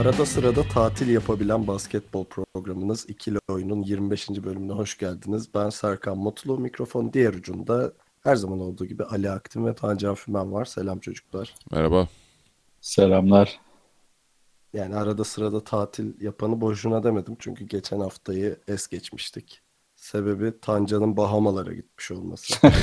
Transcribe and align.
Arada 0.00 0.26
sırada 0.26 0.62
tatil 0.62 1.08
yapabilen 1.08 1.66
basketbol 1.66 2.24
programınız 2.24 3.04
İkili 3.08 3.38
Oyun'un 3.48 3.82
25. 3.82 4.28
bölümüne 4.30 4.72
hoş 4.72 4.98
geldiniz. 4.98 5.54
Ben 5.54 5.70
Serkan 5.70 6.18
Mutlu, 6.18 6.58
mikrofon 6.58 7.12
diğer 7.12 7.34
ucunda 7.34 7.92
her 8.22 8.36
zaman 8.36 8.60
olduğu 8.60 8.84
gibi 8.86 9.04
Ali 9.04 9.30
Aktin 9.30 9.66
ve 9.66 9.74
Tancan 9.74 10.14
Fümen 10.14 10.52
var. 10.52 10.64
Selam 10.64 10.98
çocuklar. 10.98 11.54
Merhaba. 11.70 12.08
Selamlar. 12.80 13.60
Yani 14.74 14.96
arada 14.96 15.24
sırada 15.24 15.64
tatil 15.64 16.20
yapanı 16.20 16.60
boşuna 16.60 17.04
demedim 17.04 17.36
çünkü 17.38 17.64
geçen 17.64 18.00
haftayı 18.00 18.56
es 18.68 18.86
geçmiştik. 18.86 19.60
Sebebi 19.94 20.60
Tancan'ın 20.60 21.16
Bahamalara 21.16 21.72
gitmiş 21.72 22.10
olması. 22.10 22.54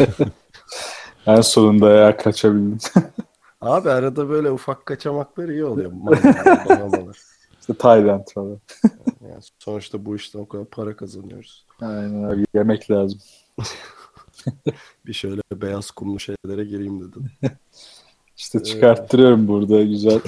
En 1.26 1.41
sonunda 1.41 1.90
ya 1.90 2.18
kaçabildim. 2.18 2.80
Abi 3.63 3.90
arada 3.90 4.30
böyle 4.30 4.52
ufak 4.52 4.85
kaçamaklar 4.85 5.49
iyi 5.49 5.66
oluyor. 5.66 5.91
İşte 7.59 7.73
Tayland 7.73 8.27
falan. 8.34 8.59
Yani 9.30 9.41
sonuçta 9.59 10.05
bu 10.05 10.16
işten 10.16 10.40
o 10.40 10.48
kadar 10.48 10.66
para 10.66 10.95
kazanıyoruz. 10.95 11.66
Aynen 11.81 12.23
abi 12.23 12.45
yemek 12.54 12.91
lazım. 12.91 13.20
Bir 15.05 15.13
şöyle 15.13 15.41
beyaz 15.54 15.91
kumlu 15.91 16.20
şeylere 16.20 16.63
gireyim 16.63 17.02
dedim. 17.02 17.32
İşte 18.37 18.63
çıkarttırıyorum 18.63 19.48
burada 19.48 19.84
güzel. 19.84 20.20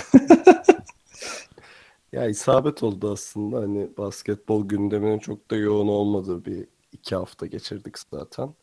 Ya 2.12 2.28
isabet 2.28 2.84
oldu 2.84 3.12
aslında 3.12 3.58
hani 3.58 3.90
basketbol 3.98 4.68
gündeminin 4.68 5.20
çok 5.20 5.52
da 5.52 5.56
yoğun 5.56 5.88
olmadığı 5.88 6.46
bir 6.46 6.68
iki 6.92 7.16
hafta 7.16 7.46
geçirdik 7.46 7.96
zaten. 8.12 8.54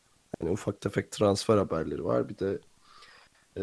Hani 0.41 0.51
ufak 0.51 0.81
tefek 0.81 1.11
transfer 1.11 1.57
haberleri 1.57 2.05
var. 2.05 2.29
Bir 2.29 2.39
de 2.39 2.59
e, 3.57 3.63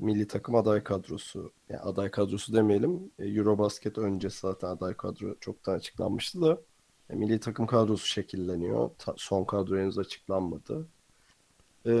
milli 0.00 0.28
takım 0.28 0.54
aday 0.54 0.82
kadrosu. 0.84 1.52
Yani 1.68 1.80
aday 1.80 2.10
kadrosu 2.10 2.52
demeyelim. 2.52 3.00
E, 3.18 3.24
Eurobasket 3.26 3.98
öncesi 3.98 4.40
zaten 4.40 4.68
aday 4.68 4.94
kadro 4.94 5.34
çoktan 5.40 5.74
açıklanmıştı 5.74 6.40
da. 6.42 6.58
e, 7.10 7.14
milli 7.16 7.40
takım 7.40 7.66
kadrosu 7.66 8.06
şekilleniyor. 8.06 8.90
Ta- 8.98 9.14
son 9.16 9.44
kadro 9.44 9.76
henüz 9.78 9.98
açıklanmadı. 9.98 10.86
E, 11.86 11.92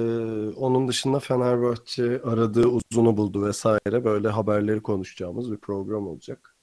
onun 0.56 0.88
dışında 0.88 1.18
Fenerbahçe 1.20 2.22
aradığı 2.22 2.66
uzunu 2.66 3.16
buldu 3.16 3.46
vesaire. 3.46 4.04
Böyle 4.04 4.28
haberleri 4.28 4.82
konuşacağımız 4.82 5.52
bir 5.52 5.56
program 5.56 6.06
olacak. 6.08 6.56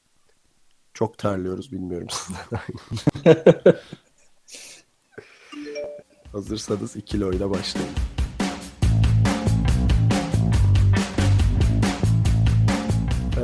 Çok 0.93 1.17
terliyoruz 1.17 1.71
bilmiyorum. 1.71 2.07
Hazırsanız 6.31 6.95
ikili 6.95 7.25
oyuna 7.25 7.49
başlayalım. 7.49 8.12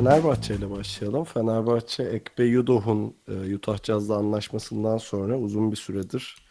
Fenerbahçe 0.00 0.54
ile 0.54 0.70
başlayalım. 0.70 1.24
Fenerbahçe 1.24 2.02
Ekbe 2.02 2.44
Yudoh'un 2.44 3.14
e, 3.28 3.54
Utah 3.54 3.82
Jazz'la 3.82 4.16
anlaşmasından 4.16 4.98
sonra 4.98 5.38
uzun 5.38 5.70
bir 5.70 5.76
süredir 5.76 6.46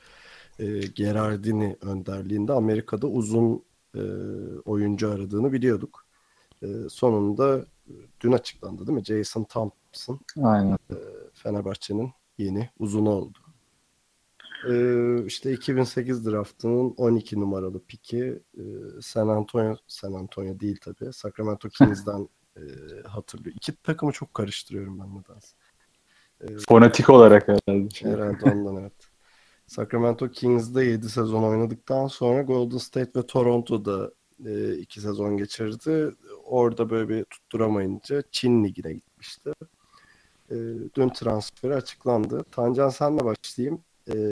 e, 0.59 0.79
Gerardini 0.79 1.77
önderliğinde 1.81 2.53
Amerika'da 2.53 3.07
uzun 3.07 3.63
e, 3.95 4.01
oyuncu 4.65 5.11
aradığını 5.11 5.53
biliyorduk. 5.53 6.05
E, 6.63 6.67
sonunda 6.89 7.65
e, 7.87 7.93
dün 8.21 8.31
açıklandı 8.31 8.87
değil 8.87 8.97
mi? 8.97 9.05
Jason 9.05 9.43
Thompson 9.43 10.19
Aynen. 10.43 10.77
Fenerbahçe'nin 11.33 12.11
yeni 12.37 12.69
uzunu 12.79 13.09
oldu. 13.09 13.37
Ee, 14.69 15.25
işte 15.25 15.51
2008 15.53 16.25
draftının 16.25 16.93
12 16.97 17.39
numaralı 17.39 17.83
piki 17.85 18.43
e, 18.57 18.63
San 19.01 19.27
Antonio 19.27 19.75
San 19.87 20.13
Antonio 20.13 20.59
değil 20.59 20.77
tabii. 20.81 21.13
Sacramento 21.13 21.69
Kings'den 21.69 22.29
e, 22.59 23.07
hatırlıyor. 23.07 23.55
İki 23.55 23.75
takımı 23.75 24.11
çok 24.11 24.33
karıştırıyorum 24.33 24.99
ben 24.99 25.09
nedense. 25.15 25.55
Fonetik 26.69 27.09
olarak 27.09 27.47
herhalde. 27.47 27.89
Herhalde 28.01 28.51
ondan 28.51 28.75
evet. 28.81 28.93
Sacramento 29.67 30.31
Kings'de 30.31 30.85
7 30.85 31.09
sezon 31.09 31.43
oynadıktan 31.43 32.07
sonra 32.07 32.41
Golden 32.41 32.77
State 32.77 33.19
ve 33.19 33.25
Toronto'da 33.25 34.11
2 34.79 35.01
sezon 35.01 35.37
geçirdi. 35.37 36.11
Orada 36.43 36.89
böyle 36.89 37.09
bir 37.09 37.23
tutturamayınca 37.23 38.23
Çin 38.31 38.63
Ligi'ne 38.63 38.93
gitmişti. 38.93 39.51
E, 40.51 40.55
dün 40.95 41.09
transferi 41.09 41.75
açıklandı. 41.75 42.43
Tancan 42.51 42.89
senle 42.89 43.25
başlayayım. 43.25 43.81
E, 44.13 44.31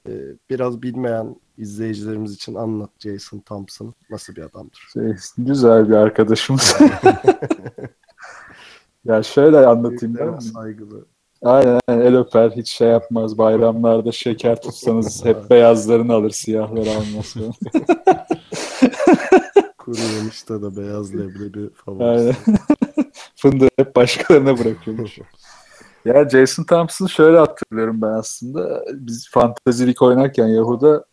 biraz 0.49 0.81
bilmeyen 0.81 1.35
izleyicilerimiz 1.57 2.33
için 2.33 2.55
anlat 2.55 2.89
Jason 2.99 3.39
Thompson 3.39 3.93
nasıl 4.09 4.35
bir 4.35 4.41
adamdır? 4.41 4.89
Şey, 4.93 5.15
güzel 5.37 5.89
bir 5.89 5.93
arkadaşımız. 5.93 6.77
ya 9.07 9.23
şöyle 9.23 9.57
anlatayım 9.57 10.15
ben. 10.19 10.39
saygılı. 10.39 11.05
Aynen 11.43 11.79
el 11.87 12.17
öper 12.17 12.51
hiç 12.51 12.69
şey 12.69 12.87
yapmaz. 12.87 13.37
Bayramlarda 13.37 14.11
şeker 14.11 14.61
tutsanız 14.61 15.25
hep 15.25 15.49
beyazlarını 15.49 16.13
alır 16.13 16.29
siyahları 16.29 16.89
almaz. 16.89 17.33
Kuru 19.77 20.01
yemişte 20.17 20.61
de 20.61 20.77
beyaz 20.77 21.15
leblebi 21.15 21.69
favorisi. 21.73 22.35
Fındığı 23.35 23.69
hep 23.77 23.95
başkalarına 23.95 24.57
bırakıyormuş. 24.57 25.19
Ya 26.05 26.29
Jason 26.29 26.63
Thompson'ı 26.63 27.09
şöyle 27.09 27.37
hatırlıyorum 27.37 28.01
ben 28.01 28.07
aslında. 28.07 28.85
Biz 28.93 29.29
Fantasy 29.29 29.83
League 29.83 30.07
oynarken 30.07 30.47
Yahoo'da 30.47 31.05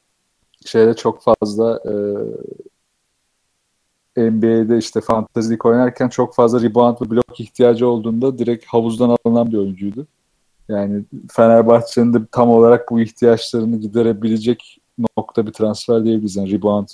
şeyde 0.67 0.95
çok 0.95 1.23
fazla 1.23 1.81
e, 1.87 1.95
NBA'de 4.17 4.79
işte 4.79 5.01
Fantasy 5.01 5.51
League 5.51 5.73
oynarken 5.73 6.09
çok 6.09 6.35
fazla 6.35 6.63
rebound 6.63 6.97
ve 7.01 7.11
blok 7.11 7.41
ihtiyacı 7.41 7.89
olduğunda 7.89 8.39
direkt 8.39 8.67
havuzdan 8.67 9.17
alınan 9.25 9.53
bir 9.53 9.57
oyuncuydu. 9.57 10.07
Yani 10.69 11.05
Fenerbahçe'nin 11.33 12.15
de 12.15 12.19
tam 12.33 12.51
olarak 12.51 12.91
bu 12.91 13.01
ihtiyaçlarını 13.01 13.77
giderebilecek 13.77 14.81
nokta 15.19 15.47
bir 15.47 15.53
transfer 15.53 16.05
diyebiliriz. 16.05 16.37
Yani 16.37 16.53
rebound 16.53 16.89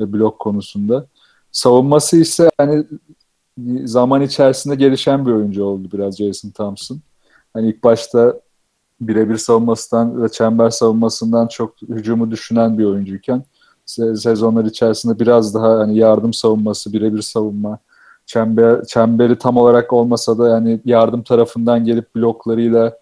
ve 0.00 0.12
blok 0.12 0.38
konusunda. 0.38 1.06
Savunması 1.52 2.16
ise 2.16 2.50
yani 2.60 2.84
zaman 3.84 4.22
içerisinde 4.22 4.74
gelişen 4.74 5.26
bir 5.26 5.32
oyuncu 5.32 5.64
oldu 5.64 5.88
biraz 5.92 6.16
Jason 6.16 6.50
Thompson. 6.50 7.00
Hani 7.54 7.68
ilk 7.68 7.84
başta 7.84 8.40
birebir 9.00 9.36
savunmasından 9.36 10.22
ve 10.22 10.28
çember 10.28 10.70
savunmasından 10.70 11.46
çok 11.46 11.82
hücumu 11.82 12.30
düşünen 12.30 12.78
bir 12.78 12.84
oyuncuyken 12.84 13.44
se- 13.86 14.16
sezonlar 14.16 14.64
içerisinde 14.64 15.18
biraz 15.18 15.54
daha 15.54 15.78
hani 15.78 15.96
yardım 15.98 16.32
savunması, 16.32 16.92
birebir 16.92 17.22
savunma, 17.22 17.78
çember 18.26 18.84
çemberi 18.84 19.38
tam 19.38 19.56
olarak 19.56 19.92
olmasa 19.92 20.38
da 20.38 20.48
yani 20.48 20.80
yardım 20.84 21.22
tarafından 21.22 21.84
gelip 21.84 22.16
bloklarıyla 22.16 22.98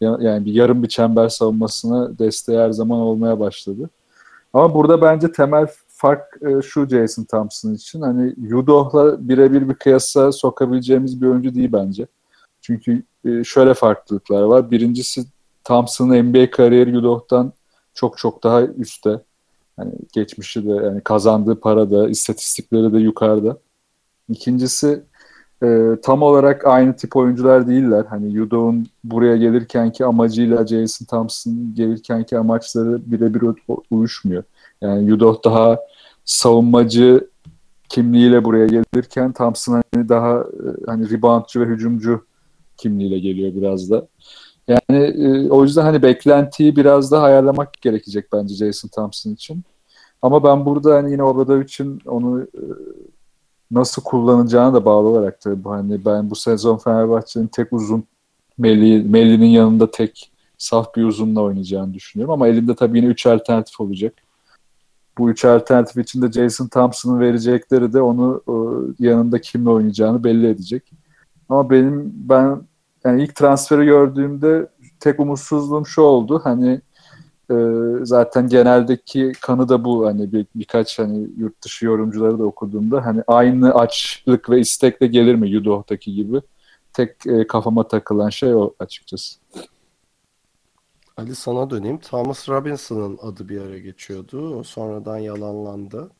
ya- 0.00 0.18
yani 0.20 0.46
bir 0.46 0.52
yarım 0.52 0.82
bir 0.82 0.88
çember 0.88 1.28
savunmasına 1.28 2.18
desteği 2.18 2.58
her 2.58 2.70
zaman 2.70 2.98
olmaya 2.98 3.40
başladı. 3.40 3.90
Ama 4.52 4.74
burada 4.74 5.02
bence 5.02 5.32
temel 5.32 5.66
fark 5.88 6.22
e, 6.42 6.62
şu 6.62 6.86
Jason 6.88 7.24
Thompson 7.24 7.74
için 7.74 8.00
hani 8.00 8.34
Yudoh'la 8.38 9.28
birebir 9.28 9.68
bir 9.68 9.74
kıyasa 9.74 10.32
sokabileceğimiz 10.32 11.22
bir 11.22 11.26
oyuncu 11.26 11.54
değil 11.54 11.72
bence. 11.72 12.06
Çünkü 12.60 13.02
e, 13.24 13.44
şöyle 13.44 13.74
farklılıklar 13.74 14.42
var. 14.42 14.70
Birincisi 14.70 15.24
Thompson'ın 15.64 16.22
NBA 16.22 16.50
kariyeri 16.50 16.90
Yudoh'tan 16.90 17.52
çok 17.94 18.18
çok 18.18 18.44
daha 18.44 18.62
üstte. 18.62 19.20
Hani 19.80 19.92
geçmişi 20.12 20.66
de 20.66 20.70
yani 20.70 21.00
kazandığı 21.00 21.60
para 21.60 21.90
da 21.90 22.08
istatistikleri 22.08 22.92
de 22.92 22.98
yukarıda. 22.98 23.58
İkincisi 24.28 25.02
e, 25.62 25.96
tam 26.02 26.22
olarak 26.22 26.66
aynı 26.66 26.96
tip 26.96 27.16
oyuncular 27.16 27.68
değiller. 27.68 28.04
Hani 28.10 28.32
Yudoh'un 28.32 28.86
buraya 29.04 29.36
gelirkenki 29.36 30.04
amacıyla 30.04 30.66
Jason 30.66 31.06
Thompson 31.06 31.74
gelirkenki 31.74 32.38
amaçları 32.38 33.10
birebir 33.12 33.42
uyuşmuyor. 33.90 34.42
Yani 34.80 35.04
Yudoh 35.08 35.44
daha 35.44 35.78
savunmacı 36.24 37.28
kimliğiyle 37.88 38.44
buraya 38.44 38.66
gelirken 38.66 39.32
Thompson 39.32 39.82
hani 39.94 40.08
daha 40.08 40.40
e, 40.40 40.86
hani 40.86 41.10
reboundçı 41.10 41.60
ve 41.60 41.64
hücumcu 41.64 42.24
kimliğiyle 42.76 43.18
geliyor 43.18 43.54
biraz 43.54 43.90
da. 43.90 44.06
Yani 44.68 44.98
e, 44.98 45.50
o 45.50 45.62
yüzden 45.62 45.82
hani 45.82 46.02
beklentiyi 46.02 46.76
biraz 46.76 47.12
daha 47.12 47.22
ayarlamak 47.22 47.72
gerekecek 47.72 48.32
bence 48.32 48.54
Jason 48.54 48.88
Thompson 48.88 49.30
için. 49.30 49.62
Ama 50.22 50.44
ben 50.44 50.66
burada 50.66 50.94
hani 50.94 51.12
yine 51.12 51.22
Obradovic'in 51.22 52.00
onu 52.06 52.42
e, 52.42 52.62
nasıl 53.70 54.02
kullanacağına 54.02 54.74
da 54.74 54.84
bağlı 54.84 55.08
olarak 55.08 55.40
tabii 55.40 55.68
hani 55.68 56.04
ben 56.04 56.30
bu 56.30 56.36
sezon 56.36 56.78
Fenerbahçe'nin 56.78 57.46
tek 57.46 57.72
uzun 57.72 58.04
Melli, 58.58 59.02
Melli'nin 59.08 59.46
yanında 59.46 59.90
tek 59.90 60.32
saf 60.58 60.94
bir 60.96 61.04
uzunla 61.04 61.40
oynayacağını 61.40 61.94
düşünüyorum. 61.94 62.32
Ama 62.32 62.48
elinde 62.48 62.74
tabii 62.74 62.98
yine 62.98 63.06
3 63.06 63.26
alternatif 63.26 63.80
olacak. 63.80 64.14
Bu 65.18 65.30
üç 65.30 65.44
alternatif 65.44 65.96
içinde 65.96 66.32
Jason 66.32 66.68
Thompson'ın 66.68 67.20
verecekleri 67.20 67.92
de 67.92 68.02
onu 68.02 68.42
e, 68.48 68.54
yanında 69.06 69.40
kimle 69.40 69.70
oynayacağını 69.70 70.24
belli 70.24 70.46
edecek. 70.46 70.92
Ama 71.48 71.70
benim 71.70 72.12
ben 72.14 72.60
yani 73.04 73.22
ilk 73.22 73.34
transferi 73.34 73.84
gördüğümde 73.84 74.68
tek 75.00 75.20
umutsuzluğum 75.20 75.86
şu 75.86 76.02
oldu. 76.02 76.40
Hani 76.44 76.80
e, 77.50 77.54
zaten 78.02 78.48
geneldeki 78.48 79.32
kanı 79.40 79.68
da 79.68 79.84
bu. 79.84 80.06
Hani 80.06 80.32
bir, 80.32 80.46
birkaç 80.54 80.98
hani 80.98 81.28
yurt 81.36 81.62
dışı 81.62 81.86
yorumcuları 81.86 82.38
da 82.38 82.44
okuduğumda 82.44 83.06
hani 83.06 83.22
aynı 83.26 83.74
açlık 83.74 84.50
ve 84.50 84.60
istekle 84.60 85.06
gelir 85.06 85.34
mi 85.34 85.50
Yudoh'taki 85.50 86.14
gibi. 86.14 86.40
Tek 86.92 87.26
e, 87.26 87.46
kafama 87.46 87.88
takılan 87.88 88.28
şey 88.28 88.54
o 88.54 88.74
açıkçası. 88.78 89.40
Ali 91.16 91.34
sana 91.34 91.70
döneyim. 91.70 91.98
Thomas 91.98 92.48
Robinson'ın 92.48 93.18
adı 93.22 93.48
bir 93.48 93.60
ara 93.60 93.78
geçiyordu. 93.78 94.58
O 94.58 94.62
sonradan 94.62 95.18
yalanlandı. 95.18 96.10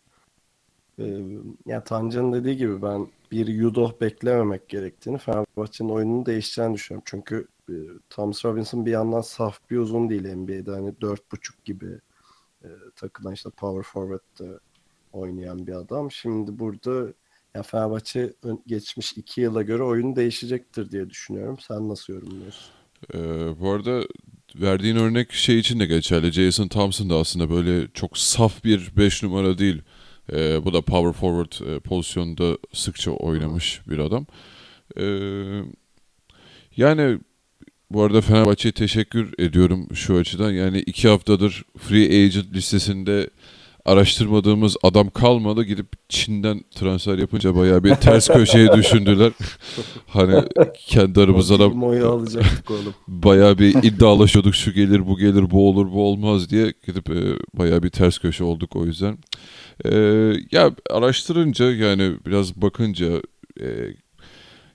Ee, 0.99 1.25
ya 1.67 1.85
Tancan'ın 1.85 2.33
dediği 2.33 2.57
gibi 2.57 2.83
ben 2.83 3.07
bir 3.31 3.47
Yudoh 3.47 4.01
beklememek 4.01 4.69
gerektiğini, 4.69 5.19
Fenerbahçe'nin 5.19 5.89
oyununu 5.89 6.27
değişeceğini 6.27 6.75
düşünüyorum. 6.75 7.05
Çünkü 7.07 7.49
e, 7.69 7.75
Thomas 8.11 8.45
Robinson 8.45 8.87
bir 8.87 8.91
yandan 8.91 9.21
saf 9.21 9.71
bir 9.71 9.77
uzun 9.77 10.11
değil 10.11 10.35
NBA'de. 10.35 10.71
Hani 10.71 10.91
4.5 10.91 11.53
gibi 11.65 12.01
e, 12.65 12.69
takılan 12.97 13.35
işte 13.35 13.51
power 13.51 13.83
forward'da 13.83 14.61
oynayan 15.13 15.67
bir 15.67 15.73
adam. 15.73 16.11
Şimdi 16.11 16.59
burada 16.59 17.13
ya 17.55 17.63
Fenerbahçe 17.63 18.33
geçmiş 18.67 19.13
iki 19.13 19.41
yıla 19.41 19.63
göre 19.63 19.83
oyun 19.83 20.17
değişecektir 20.17 20.91
diye 20.91 21.11
düşünüyorum. 21.11 21.59
Sen 21.69 21.89
nasıl 21.89 22.13
yorumluyorsun? 22.13 22.71
Ee, 23.15 23.19
bu 23.61 23.71
arada 23.71 24.03
verdiğin 24.55 24.97
örnek 24.97 25.33
şey 25.33 25.59
için 25.59 25.81
de 25.81 25.87
geçerli. 25.87 26.33
Jason 26.33 26.69
Thompson 26.69 27.11
da 27.11 27.17
aslında 27.17 27.51
böyle 27.51 27.89
çok 27.95 28.19
saf 28.19 28.65
bir 28.65 28.93
5 28.97 29.23
numara 29.23 29.59
değil. 29.59 29.83
Ee, 30.33 30.65
bu 30.65 30.73
da 30.73 30.81
power 30.81 31.13
forward 31.13 31.77
e, 31.77 31.81
pozisyonda 31.81 32.59
sıkça 32.73 33.11
oynamış 33.11 33.81
bir 33.91 33.99
adam. 33.99 34.27
Ee, 34.97 35.05
yani 36.77 37.19
bu 37.91 38.03
arada 38.03 38.21
Fenerbahçe'ye 38.21 38.73
teşekkür 38.73 39.35
ediyorum 39.39 39.89
şu 39.95 40.17
açıdan. 40.17 40.51
Yani 40.51 40.79
iki 40.79 41.09
haftadır 41.09 41.65
free 41.79 42.25
agent 42.25 42.55
listesinde 42.55 43.31
araştırmadığımız 43.85 44.77
adam 44.83 45.11
kalmadı. 45.11 45.65
Gidip 45.65 45.87
Çin'den 46.09 46.65
transfer 46.75 47.19
yapınca 47.19 47.57
bayağı 47.57 47.85
bir 47.85 47.95
ters 47.95 48.29
köşeye 48.33 48.73
düşündüler. 48.73 49.33
hani 50.07 50.45
kendi 50.87 51.21
aramızda 51.21 51.59
da 51.59 51.71
bayağı 53.09 53.59
bir 53.59 53.83
iddialaşıyorduk 53.83 54.55
şu 54.55 54.73
gelir 54.73 55.07
bu 55.07 55.19
gelir 55.19 55.51
bu 55.51 55.69
olur 55.69 55.93
bu 55.93 56.03
olmaz 56.03 56.51
diye 56.51 56.75
gidip 56.87 57.11
e, 57.11 57.37
bayağı 57.55 57.83
bir 57.83 57.91
ters 57.91 58.19
köşe 58.19 58.45
olduk 58.45 58.77
o 58.77 58.87
yüzden. 58.87 59.19
E, 59.85 59.95
ya 60.53 60.73
araştırınca 60.91 61.71
yani 61.71 62.17
biraz 62.27 62.57
bakınca 62.57 63.23
e, 63.61 63.67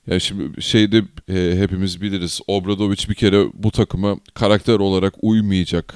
yani 0.07 0.21
şimdi 0.21 0.61
şeyde 0.61 1.03
e, 1.29 1.57
hepimiz 1.59 2.01
biliriz. 2.01 2.41
Obradoviç 2.47 3.09
bir 3.09 3.15
kere 3.15 3.45
bu 3.53 3.71
takıma 3.71 4.17
karakter 4.33 4.79
olarak 4.79 5.13
uymayacak. 5.21 5.95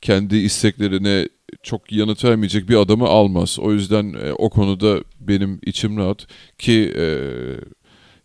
Kendi 0.00 0.36
isteklerine 0.36 1.28
çok 1.62 1.92
yanıt 1.92 2.24
vermeyecek 2.24 2.68
bir 2.68 2.76
adamı 2.76 3.04
almaz. 3.04 3.58
O 3.58 3.72
yüzden 3.72 4.12
e, 4.12 4.32
o 4.32 4.50
konuda 4.50 5.00
benim 5.20 5.60
içim 5.66 5.96
rahat 5.96 6.26
ki 6.58 6.94
e, 6.96 7.06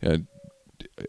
yani 0.01 0.21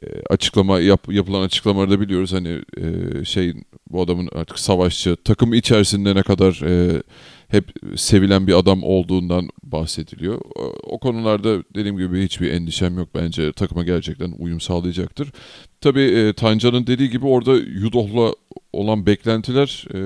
e, 0.02 0.06
açıklama 0.31 0.81
yap, 0.81 1.12
yapılan 1.12 1.43
açıklamalarda 1.43 2.00
biliyoruz 2.00 2.32
hani 2.32 2.62
e, 2.76 3.25
şey 3.25 3.55
bu 3.90 4.02
adamın 4.02 4.28
artık 4.32 4.58
savaşçı 4.58 5.16
takım 5.25 5.55
içerisinde 5.55 6.14
ne 6.14 6.23
kadar 6.23 6.62
e, 6.64 7.02
hep 7.50 7.73
sevilen 7.97 8.47
bir 8.47 8.58
adam 8.58 8.82
olduğundan 8.82 9.49
bahsediliyor. 9.62 10.41
O, 10.85 10.99
konularda 10.99 11.62
dediğim 11.75 11.99
gibi 11.99 12.25
hiçbir 12.25 12.52
endişem 12.52 12.99
yok. 12.99 13.08
Bence 13.14 13.52
takıma 13.52 13.85
gerçekten 13.85 14.35
uyum 14.38 14.61
sağlayacaktır. 14.61 15.32
Tabii 15.81 16.02
e, 16.02 16.32
Tancan'ın 16.32 16.87
dediği 16.87 17.11
gibi 17.11 17.26
orada 17.26 17.56
Yudoh'la 17.56 18.35
olan 18.73 19.06
beklentiler 19.06 19.85
e, 19.94 20.00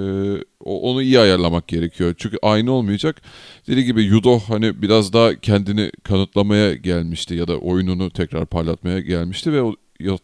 onu 0.61 1.03
iyi 1.03 1.19
ayarlamak 1.19 1.69
gerekiyor. 1.69 2.15
Çünkü 2.19 2.37
aynı 2.43 2.73
olmayacak. 2.73 3.23
Dediği 3.67 3.85
gibi 3.85 4.03
Yudoh 4.03 4.43
hani 4.49 4.83
biraz 4.83 5.13
daha 5.13 5.35
kendini 5.35 5.91
kanıtlamaya 6.03 6.75
gelmişti 6.75 7.35
ya 7.35 7.49
da 7.49 7.59
oyununu 7.59 8.11
tekrar 8.11 8.47
parlatmaya 8.47 9.01
gelmişti 9.01 9.53
ve 9.53 9.63
o, 9.63 9.75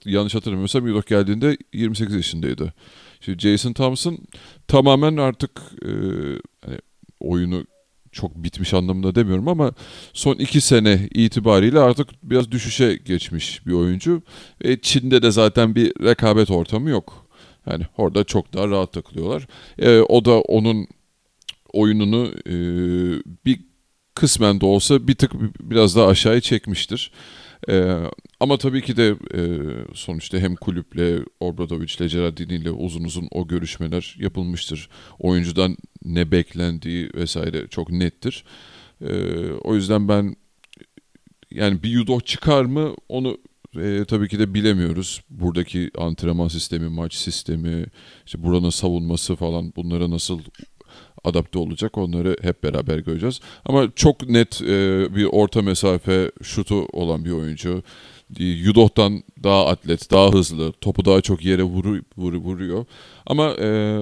yanlış 0.04 0.34
hatırlamıyorsam 0.34 0.86
Yudoh 0.86 1.06
geldiğinde 1.06 1.56
28 1.72 2.14
yaşındaydı. 2.14 2.72
Şimdi 3.20 3.38
Jason 3.38 3.72
Thompson 3.72 4.18
tamamen 4.68 5.16
artık 5.16 5.50
e, 5.82 5.90
hani 6.66 6.78
oyunu 7.20 7.64
çok 8.12 8.36
bitmiş 8.36 8.74
anlamında 8.74 9.14
demiyorum 9.14 9.48
ama 9.48 9.72
son 10.12 10.34
iki 10.34 10.60
sene 10.60 11.08
itibariyle 11.14 11.78
artık 11.78 12.08
biraz 12.22 12.50
düşüşe 12.50 12.96
geçmiş 12.96 13.66
bir 13.66 13.72
oyuncu. 13.72 14.22
E, 14.60 14.80
Çin'de 14.80 15.22
de 15.22 15.30
zaten 15.30 15.74
bir 15.74 15.92
rekabet 16.04 16.50
ortamı 16.50 16.90
yok. 16.90 17.26
Yani 17.70 17.84
orada 17.96 18.24
çok 18.24 18.54
daha 18.54 18.68
rahat 18.68 18.92
takılıyorlar. 18.92 19.46
E, 19.78 20.00
o 20.00 20.24
da 20.24 20.40
onun 20.40 20.86
oyununu 21.72 22.30
e, 22.46 22.54
bir 23.46 23.60
kısmen 24.14 24.60
de 24.60 24.66
olsa 24.66 25.08
bir 25.08 25.14
tık 25.14 25.32
biraz 25.60 25.96
daha 25.96 26.06
aşağıya 26.06 26.40
çekmiştir. 26.40 27.12
Ee, 27.68 27.96
ama 28.40 28.58
tabii 28.58 28.82
ki 28.82 28.96
de 28.96 29.16
e, 29.34 29.40
sonuçta 29.94 30.38
hem 30.38 30.56
kulüple, 30.56 31.18
Obradoviç'le, 31.40 31.98
Gerardini'yle 31.98 32.70
uzun 32.70 33.04
uzun 33.04 33.28
o 33.30 33.48
görüşmeler 33.48 34.16
yapılmıştır. 34.18 34.88
Oyuncudan 35.18 35.76
ne 36.04 36.30
beklendiği 36.30 37.10
vesaire 37.14 37.68
çok 37.68 37.90
nettir. 37.90 38.44
Ee, 39.00 39.50
o 39.52 39.74
yüzden 39.74 40.08
ben 40.08 40.36
yani 41.50 41.82
bir 41.82 41.90
yudo 41.90 42.20
çıkar 42.20 42.64
mı 42.64 42.94
onu 43.08 43.38
e, 43.76 44.04
tabii 44.04 44.28
ki 44.28 44.38
de 44.38 44.54
bilemiyoruz. 44.54 45.22
Buradaki 45.30 45.90
antrenman 45.98 46.48
sistemi, 46.48 46.88
maç 46.88 47.14
sistemi, 47.14 47.86
işte 48.26 48.42
buranın 48.42 48.70
savunması 48.70 49.36
falan 49.36 49.72
bunlara 49.76 50.10
nasıl 50.10 50.40
adapte 51.24 51.58
olacak. 51.58 51.98
Onları 51.98 52.36
hep 52.42 52.62
beraber 52.62 52.98
göreceğiz. 52.98 53.40
Ama 53.64 53.88
çok 53.96 54.28
net 54.28 54.62
e, 54.62 54.66
bir 55.16 55.24
orta 55.24 55.62
mesafe 55.62 56.30
şutu 56.42 56.86
olan 56.92 57.24
bir 57.24 57.30
oyuncu. 57.30 57.82
E, 58.40 58.44
Yudoh'tan 58.44 59.22
daha 59.42 59.66
atlet, 59.66 60.10
daha 60.10 60.32
hızlı, 60.32 60.72
topu 60.72 61.04
daha 61.04 61.20
çok 61.20 61.44
yere 61.44 61.62
vuru, 61.62 62.00
vur, 62.16 62.34
vuruyor. 62.34 62.84
Ama 63.26 63.54
e, 63.60 64.00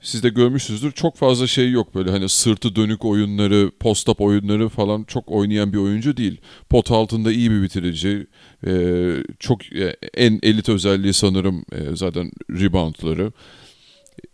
siz 0.00 0.22
de 0.22 0.28
görmüşsünüzdür 0.28 0.92
çok 0.92 1.16
fazla 1.16 1.46
şey 1.46 1.70
yok 1.70 1.94
böyle 1.94 2.10
hani 2.10 2.28
sırtı 2.28 2.76
dönük 2.76 3.04
oyunları, 3.04 3.70
post-up 3.80 4.22
oyunları 4.22 4.68
falan 4.68 5.04
çok 5.04 5.30
oynayan 5.30 5.72
bir 5.72 5.78
oyuncu 5.78 6.16
değil. 6.16 6.40
Pot 6.68 6.90
altında 6.90 7.32
iyi 7.32 7.50
bir 7.50 7.62
bitirici. 7.62 8.26
E, 8.66 8.72
çok 9.38 9.72
e, 9.72 9.96
en 10.14 10.38
elit 10.42 10.68
özelliği 10.68 11.12
sanırım 11.12 11.64
e, 11.72 11.96
zaten 11.96 12.30
reboundları 12.50 13.32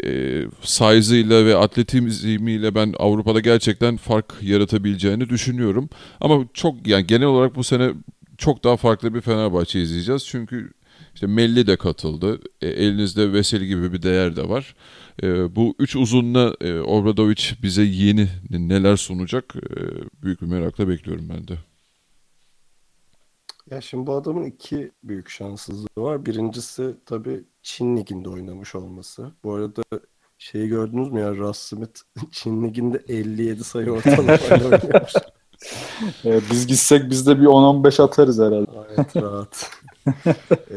e, 0.05 0.43
size'ıyla 0.63 1.45
ve 1.45 1.57
atletizmiyle 1.57 2.75
ben 2.75 2.95
Avrupa'da 2.99 3.41
gerçekten 3.41 3.97
fark 3.97 4.35
yaratabileceğini 4.43 5.29
düşünüyorum. 5.29 5.89
Ama 6.21 6.45
çok 6.55 6.87
yani 6.87 7.07
genel 7.07 7.27
olarak 7.27 7.57
bu 7.57 7.65
sene 7.65 7.93
çok 8.39 8.65
daha 8.65 8.77
farklı 8.77 9.15
bir 9.15 9.21
Fenerbahçe 9.21 9.83
izleyeceğiz. 9.83 10.27
Çünkü 10.27 10.73
işte 11.15 11.27
Melli 11.27 11.67
de 11.67 11.77
katıldı. 11.77 12.41
E, 12.61 12.69
elinizde 12.69 13.33
Veseli 13.33 13.67
gibi 13.67 13.93
bir 13.93 14.03
değer 14.03 14.37
de 14.37 14.49
var. 14.49 14.75
E, 15.23 15.57
bu 15.57 15.75
üç 15.79 15.97
uzunla 15.97 16.57
e, 16.61 16.81
Obradoviç 16.81 17.55
bize 17.63 17.83
yeni 17.83 18.29
neler 18.51 18.97
sunacak 18.97 19.55
e, 19.57 19.71
büyük 20.23 20.43
bir 20.43 20.47
merakla 20.47 20.89
bekliyorum 20.89 21.29
ben 21.29 21.49
de. 21.49 21.55
Ya 23.71 23.81
şimdi 23.81 24.07
bu 24.07 24.15
adamın 24.15 24.45
iki 24.45 24.93
büyük 25.03 25.29
şanssızlığı 25.29 25.89
var. 25.97 26.27
Birincisi 26.27 26.95
tabii 27.07 27.45
Çin 27.63 27.97
Ligi'nde 27.97 28.29
oynamış 28.29 28.75
olması. 28.75 29.33
Bu 29.45 29.55
arada 29.55 29.83
şeyi 30.39 30.69
gördünüz 30.69 31.09
mü 31.09 31.21
ya 31.21 31.37
Russ 31.37 31.59
Smith 31.59 32.01
Çin 32.31 32.65
Ligi'nde 32.65 33.03
57 33.09 33.65
sayı 33.65 33.91
ortalamayla 33.91 34.65
oynuyormuş. 34.65 35.13
Evet, 36.25 36.43
biz 36.51 36.67
gitsek 36.67 37.11
biz 37.11 37.27
de 37.27 37.41
bir 37.41 37.47
10-15 37.47 38.03
atarız 38.03 38.39
herhalde. 38.39 38.71
Gayet 38.73 39.17
rahat. 39.17 39.71
ee, 40.71 40.77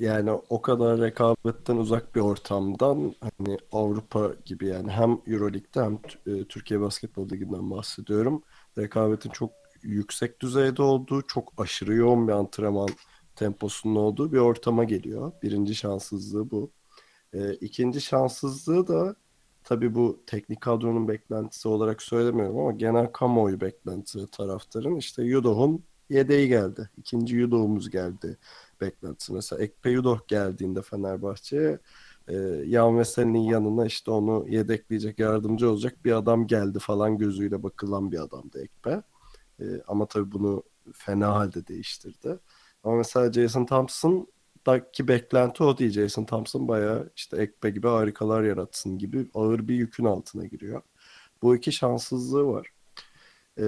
yani 0.00 0.30
o 0.48 0.62
kadar 0.62 1.00
rekabetten 1.00 1.76
uzak 1.76 2.14
bir 2.14 2.20
ortamdan 2.20 3.14
hani 3.20 3.58
Avrupa 3.72 4.30
gibi 4.44 4.66
yani 4.66 4.90
hem 4.90 5.18
Euroleague'de 5.26 5.82
hem 5.82 5.98
e, 6.26 6.44
Türkiye 6.44 6.80
Basketbol 6.80 7.28
Ligi'nden 7.28 7.70
bahsediyorum. 7.70 8.42
Rekabetin 8.78 9.30
çok 9.30 9.50
yüksek 9.82 10.40
düzeyde 10.40 10.82
olduğu, 10.82 11.22
çok 11.22 11.52
aşırı 11.58 11.94
yoğun 11.94 12.28
bir 12.28 12.32
antrenman 12.32 12.88
temposunun 13.40 13.96
olduğu 13.96 14.32
bir 14.32 14.38
ortama 14.38 14.84
geliyor. 14.84 15.32
Birinci 15.42 15.74
şanssızlığı 15.74 16.50
bu. 16.50 16.70
E, 17.32 17.54
ikinci 17.54 18.00
şanssızlığı 18.00 18.88
da 18.88 19.16
tabii 19.64 19.94
bu 19.94 20.22
teknik 20.26 20.60
kadronun 20.60 21.08
beklentisi 21.08 21.68
olarak 21.68 22.02
söylemiyorum 22.02 22.58
ama 22.58 22.72
genel 22.72 23.06
kamuoyu 23.12 23.60
beklentisi 23.60 24.26
taraftarın 24.30 24.96
işte 24.96 25.22
Yudoh'un 25.22 25.84
yedeği 26.10 26.48
geldi. 26.48 26.90
İkinci 26.96 27.36
Yudoh'umuz 27.36 27.90
geldi 27.90 28.38
beklentisi. 28.80 29.32
Mesela 29.32 29.62
Ekpe 29.62 29.90
Yudoh 29.90 30.28
geldiğinde 30.28 30.82
Fenerbahçe'ye 30.82 31.78
e, 32.28 32.34
Yan 32.66 32.98
Veseli'nin 32.98 33.38
yanına 33.38 33.86
işte 33.86 34.10
onu 34.10 34.46
yedekleyecek, 34.48 35.18
yardımcı 35.18 35.70
olacak 35.70 36.04
bir 36.04 36.12
adam 36.12 36.46
geldi 36.46 36.78
falan 36.78 37.18
gözüyle 37.18 37.62
bakılan 37.62 38.12
bir 38.12 38.18
adamdı 38.18 38.62
Ekpe. 38.62 39.02
E, 39.60 39.64
ama 39.88 40.06
tabii 40.06 40.32
bunu 40.32 40.62
fena 40.92 41.34
halde 41.34 41.66
değiştirdi. 41.66 42.38
Ama 42.84 42.96
mesela 42.96 43.32
Jason 43.32 43.66
Thompson'daki 43.66 45.08
beklenti 45.08 45.62
o 45.64 45.78
değil. 45.78 45.90
Jason 45.90 46.24
Thompson 46.24 46.68
bayağı 46.68 47.10
işte 47.16 47.36
Ekpe 47.36 47.70
gibi 47.70 47.88
harikalar 47.88 48.42
yaratsın 48.42 48.98
gibi 48.98 49.26
ağır 49.34 49.68
bir 49.68 49.74
yükün 49.74 50.04
altına 50.04 50.46
giriyor. 50.46 50.82
Bu 51.42 51.56
iki 51.56 51.72
şanssızlığı 51.72 52.46
var. 52.46 52.66
Ee, 53.58 53.62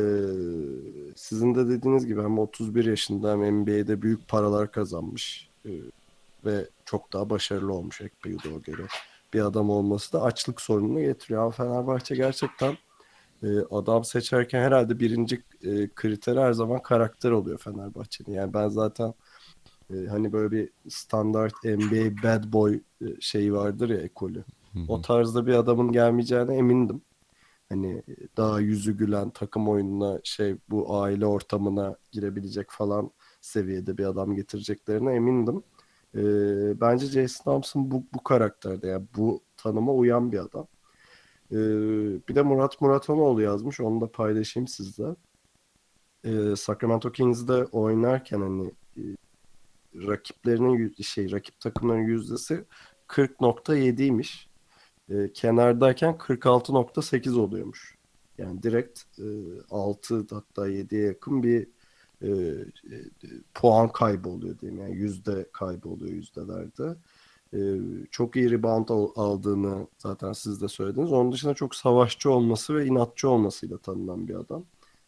sizin 1.16 1.54
de 1.54 1.69
dediğiniz 1.69 2.07
gibi 2.07 2.23
hem 2.23 2.38
31 2.38 2.85
yaşında 2.85 3.33
hem 3.33 3.61
NBA'de 3.61 4.02
büyük 4.02 4.28
paralar 4.28 4.73
kazanmış 4.73 5.49
ee, 5.66 5.71
ve 6.45 6.69
çok 6.85 7.12
daha 7.12 7.31
başarılı 7.31 7.73
olmuş 7.73 8.00
Ekpe 8.00 8.31
Yudo'ya 8.31 8.59
göre 8.59 8.83
bir 9.35 9.40
adam 9.40 9.71
olması 9.71 10.12
da 10.12 10.23
açlık 10.23 10.61
sorununu 10.61 11.00
getiriyor. 11.00 11.42
Ama 11.42 11.50
Fenerbahçe 11.50 12.14
gerçekten 12.14 12.76
adam 13.71 14.05
seçerken 14.05 14.63
herhalde 14.63 15.01
birinci 15.01 15.43
e, 15.63 15.89
kriteri 15.95 16.41
her 16.41 16.53
zaman 16.53 16.83
karakter 16.83 17.31
oluyor 17.31 17.59
Fenerbahçe'nin. 17.59 18.37
Yani 18.37 18.55
ben 18.55 18.69
zaten 18.69 19.15
e, 19.95 20.07
hani 20.07 20.33
böyle 20.33 20.51
bir 20.51 20.71
standart 20.89 21.55
NBA 21.65 22.23
bad 22.23 22.53
boy 22.53 22.81
e, 23.01 23.07
şeyi 23.21 23.55
vardır 23.55 23.91
ya 23.91 23.97
ekolü. 24.01 24.45
O 24.89 25.01
tarzda 25.03 25.47
bir 25.47 25.55
adamın 25.55 25.93
gelmeyeceğine 25.93 26.57
emindim. 26.57 27.03
Hani 27.69 28.03
daha 28.37 28.61
yüzü 28.61 28.97
gülen 28.97 29.31
takım 29.31 29.69
oyununa 29.69 30.21
şey 30.25 30.57
bu 30.71 30.97
aile 31.03 31.27
ortamına 31.27 31.97
girebilecek 32.13 32.71
falan 32.71 33.11
seviyede 33.41 33.99
bir 33.99 34.05
adam 34.05 34.35
getireceklerine 34.37 35.15
emindim. 35.15 35.63
Ee, 36.15 36.81
bence 36.81 37.07
Jason 37.07 37.45
Thompson 37.45 37.91
bu, 37.91 38.05
bu 38.15 38.23
karakterde 38.23 38.89
yani 38.89 39.07
bu 39.17 39.43
tanıma 39.57 39.93
uyan 39.93 40.33
bir 40.33 40.39
adam. 40.39 40.69
Ee, 41.52 41.56
bir 42.28 42.35
de 42.35 42.42
Murat 42.42 42.80
Muratanoğlu 42.80 43.42
yazmış. 43.42 43.80
Onu 43.80 44.00
da 44.00 44.12
paylaşayım 44.12 44.68
sizle. 44.68 45.04
Ee, 46.25 46.56
Sacramento 46.56 47.12
Kings'de 47.12 47.64
oynarken 47.64 48.40
hani 48.40 48.73
e, 48.97 49.02
rakiplerinin 49.94 50.94
şey 51.02 51.32
rakip 51.32 51.61
takımların 51.61 52.02
yüzdesi 52.02 52.64
40.7'ymiş. 53.09 54.47
E, 55.11 55.32
kenardayken 55.32 56.14
46.8 56.14 57.38
oluyormuş. 57.38 57.99
Yani 58.38 58.62
direkt 58.62 59.00
e, 59.18 59.25
6 59.71 60.26
hatta 60.30 60.68
7'ye 60.68 61.06
yakın 61.06 61.42
bir 61.42 61.68
e, 62.23 62.28
e, 62.28 62.97
puan 63.54 63.92
kaybı 63.92 64.28
oluyor 64.28 64.59
diyeyim. 64.59 64.82
Yani 64.82 64.97
yüzde 64.97 65.47
kaybı 65.52 65.88
oluyor 65.88 66.12
yüzdelerde. 66.12 66.97
E, 67.54 67.59
çok 68.11 68.37
iyi 68.37 68.50
rebound 68.50 68.88
aldığını 69.16 69.87
zaten 69.99 70.32
siz 70.32 70.62
de 70.62 70.68
söylediniz. 70.68 71.12
Onun 71.12 71.32
dışında 71.32 71.54
çok 71.54 71.75
savaşçı 71.75 72.30
olması 72.30 72.76
ve 72.76 72.87
inatçı 72.87 73.28
olmasıyla 73.28 73.78
tanınan 73.78 74.28
bir 74.28 74.35
adam. 74.35 74.64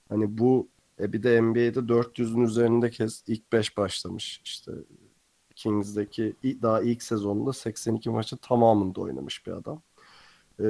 Hani 0.08 0.38
bu 0.38 0.68
e, 1.00 1.12
bir 1.12 1.22
de 1.22 1.42
NBA'de 1.42 1.80
400'ün 1.88 2.40
üzerinde 2.44 2.90
kez 2.90 3.24
ilk 3.26 3.52
5 3.52 3.76
başlamış. 3.76 4.40
İşte 4.44 4.72
Kings'deki 5.54 6.36
daha 6.42 6.82
ilk 6.82 7.02
sezonunda 7.02 7.52
82 7.52 8.10
maçı 8.10 8.36
tamamında 8.36 9.00
oynamış 9.00 9.46
bir 9.46 9.52
adam. 9.52 9.82
Ee, 10.60 10.64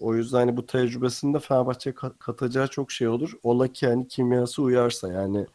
o 0.00 0.14
yüzden 0.14 0.38
hani 0.38 0.56
bu 0.56 0.66
tecrübesinde 0.66 1.38
Fenerbahçe'ye 1.38 1.94
katacağı 2.18 2.68
çok 2.68 2.92
şey 2.92 3.08
olur. 3.08 3.32
Ola 3.42 3.68
ki 3.68 3.86
hani 3.86 4.08
kimyası 4.08 4.62
uyarsa 4.62 5.12
yani 5.12 5.46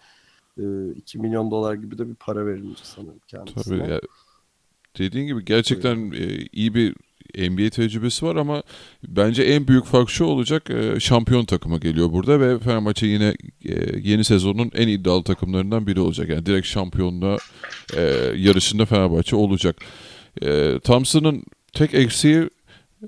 e, 0.57 0.91
2 0.91 1.19
milyon 1.19 1.51
dolar 1.51 1.73
gibi 1.73 1.97
de 1.97 2.09
bir 2.09 2.15
para 2.15 2.45
verilince 2.45 2.81
sanırım 2.83 3.19
kendisine. 3.27 3.79
Tabii 3.79 3.91
ya, 3.91 4.01
dediğin 4.97 5.27
gibi 5.27 5.45
gerçekten 5.45 6.11
e, 6.11 6.47
iyi 6.53 6.75
bir 6.75 6.93
NBA 7.37 7.69
tecrübesi 7.69 8.25
var 8.25 8.35
ama 8.35 8.63
bence 9.07 9.43
en 9.43 9.67
büyük 9.67 9.85
fark 9.85 10.09
şu 10.09 10.25
olacak 10.25 10.69
e, 10.69 10.99
şampiyon 10.99 11.45
takımı 11.45 11.79
geliyor 11.79 12.11
burada 12.11 12.39
ve 12.39 12.59
Fenerbahçe 12.59 13.07
yine 13.07 13.33
e, 13.65 13.99
yeni 14.03 14.23
sezonun 14.23 14.71
en 14.75 14.87
iddialı 14.87 15.23
takımlarından 15.23 15.87
biri 15.87 15.99
olacak. 15.99 16.29
Yani 16.29 16.45
direkt 16.45 16.67
şampiyonluğa 16.67 17.37
e, 17.97 18.01
yarışında 18.37 18.85
Fenerbahçe 18.85 19.35
olacak. 19.35 19.75
E, 20.41 20.79
Thompson'ın 20.83 21.43
tek 21.73 21.93
eksiği 21.93 22.49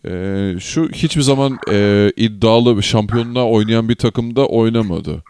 e, 0.06 0.56
şu 0.60 0.90
hiçbir 0.90 1.22
zaman 1.22 1.58
e, 1.72 2.12
iddialı 2.18 2.78
bir 2.78 2.82
şampiyonluğa 2.82 3.46
oynayan 3.46 3.90
bir 3.90 3.96
takımda 3.96 4.48
oynamadı. 4.48 5.24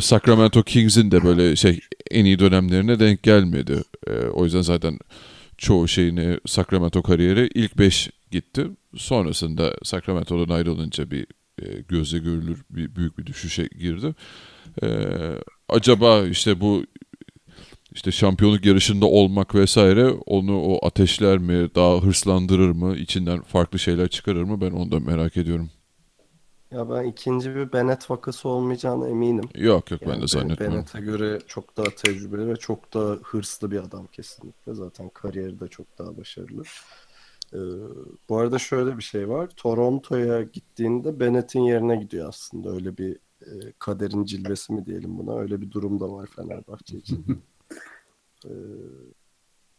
Sacramento 0.00 0.62
Kings'in 0.62 1.10
de 1.10 1.24
böyle 1.24 1.56
şey 1.56 1.80
en 2.10 2.24
iyi 2.24 2.38
dönemlerine 2.38 3.00
denk 3.00 3.22
gelmedi. 3.22 3.82
E, 4.06 4.12
o 4.12 4.44
yüzden 4.44 4.62
zaten 4.62 4.98
çoğu 5.58 5.88
şeyini 5.88 6.38
Sacramento 6.46 7.02
kariyeri 7.02 7.50
ilk 7.54 7.78
5 7.78 8.10
gitti. 8.30 8.66
Sonrasında 8.96 9.74
Sacramento'dan 9.82 10.54
ayrılınca 10.54 11.10
bir 11.10 11.26
e, 11.62 11.80
gözle 11.88 12.18
görülür 12.18 12.64
bir 12.70 12.96
büyük 12.96 13.18
bir 13.18 13.26
düşüşe 13.26 13.68
girdi. 13.78 14.14
E, 14.82 14.88
acaba 15.68 16.26
işte 16.26 16.60
bu 16.60 16.84
işte 17.94 18.12
şampiyonluk 18.12 18.66
yarışında 18.66 19.06
olmak 19.06 19.54
vesaire 19.54 20.08
onu 20.10 20.60
o 20.60 20.86
ateşler 20.86 21.38
mi, 21.38 21.74
daha 21.74 22.02
hırslandırır 22.02 22.70
mı, 22.70 22.96
içinden 22.96 23.42
farklı 23.42 23.78
şeyler 23.78 24.08
çıkarır 24.08 24.42
mı 24.42 24.60
ben 24.60 24.70
onu 24.70 24.92
da 24.92 25.00
merak 25.00 25.36
ediyorum. 25.36 25.70
Ya 26.74 26.90
ben 26.90 27.04
ikinci 27.04 27.54
bir 27.54 27.72
Bennett 27.72 28.10
vakası 28.10 28.48
olmayacağına 28.48 29.08
eminim. 29.08 29.48
Yok 29.54 29.90
yok 29.90 30.02
Yani 30.02 30.12
ben 30.12 30.22
de 30.22 30.26
zannetmiyorum. 30.26 30.76
Bennett'e 30.76 31.00
göre 31.00 31.38
çok 31.46 31.76
daha 31.76 31.86
tecrübeli 31.86 32.48
ve 32.48 32.56
çok 32.56 32.94
daha 32.94 33.14
hırslı 33.14 33.70
bir 33.70 33.78
adam 33.78 34.06
kesinlikle. 34.06 34.74
Zaten 34.74 35.08
kariyeri 35.08 35.60
de 35.60 35.68
çok 35.68 35.98
daha 35.98 36.16
başarılı. 36.16 36.62
Ee, 37.52 37.58
bu 38.28 38.38
arada 38.38 38.58
şöyle 38.58 38.96
bir 38.96 39.02
şey 39.02 39.28
var. 39.28 39.50
Toronto'ya 39.56 40.42
gittiğinde 40.42 41.20
Bennett'in 41.20 41.60
yerine 41.60 41.96
gidiyor 41.96 42.28
aslında. 42.28 42.70
Öyle 42.70 42.98
bir 42.98 43.16
e, 43.40 43.72
kaderin 43.78 44.24
cilvesi 44.24 44.72
mi 44.72 44.86
diyelim 44.86 45.18
buna. 45.18 45.38
Öyle 45.38 45.60
bir 45.60 45.70
durum 45.70 46.00
da 46.00 46.12
var 46.12 46.28
Fenerbahçe 46.36 46.96
için. 46.96 47.26
Ee, 48.46 48.50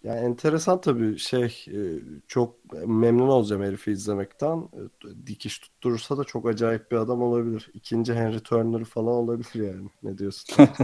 yani 0.06 0.20
enteresan 0.20 0.82
tabii 0.82 1.18
şey 1.20 1.66
e, 1.68 1.80
çok 2.28 2.74
memnun 2.88 3.28
olacağım 3.28 3.64
herifi 3.64 3.92
izlemekten. 3.92 4.58
E, 4.58 5.28
Dikiş 5.28 5.60
tutturursa 5.60 6.18
da 6.18 6.24
çok 6.24 6.48
acayip 6.48 6.92
bir 6.92 6.98
adam 6.98 7.22
olabilir. 7.24 7.72
İkinci 7.74 8.14
Henry 8.14 8.40
Turner 8.40 8.86
falan 8.86 9.14
olabilir 9.14 9.54
yani. 9.56 9.90
Ne 10.04 10.18
diyorsun? 10.18 10.66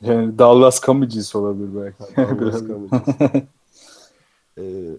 Yani 0.00 0.38
Dallas 0.38 0.80
Kamicis 0.80 1.34
olabilir 1.36 1.74
belki. 1.74 2.16
Dallas 2.16 2.60
Cowboys. 2.66 3.16
Ee, 4.58 4.98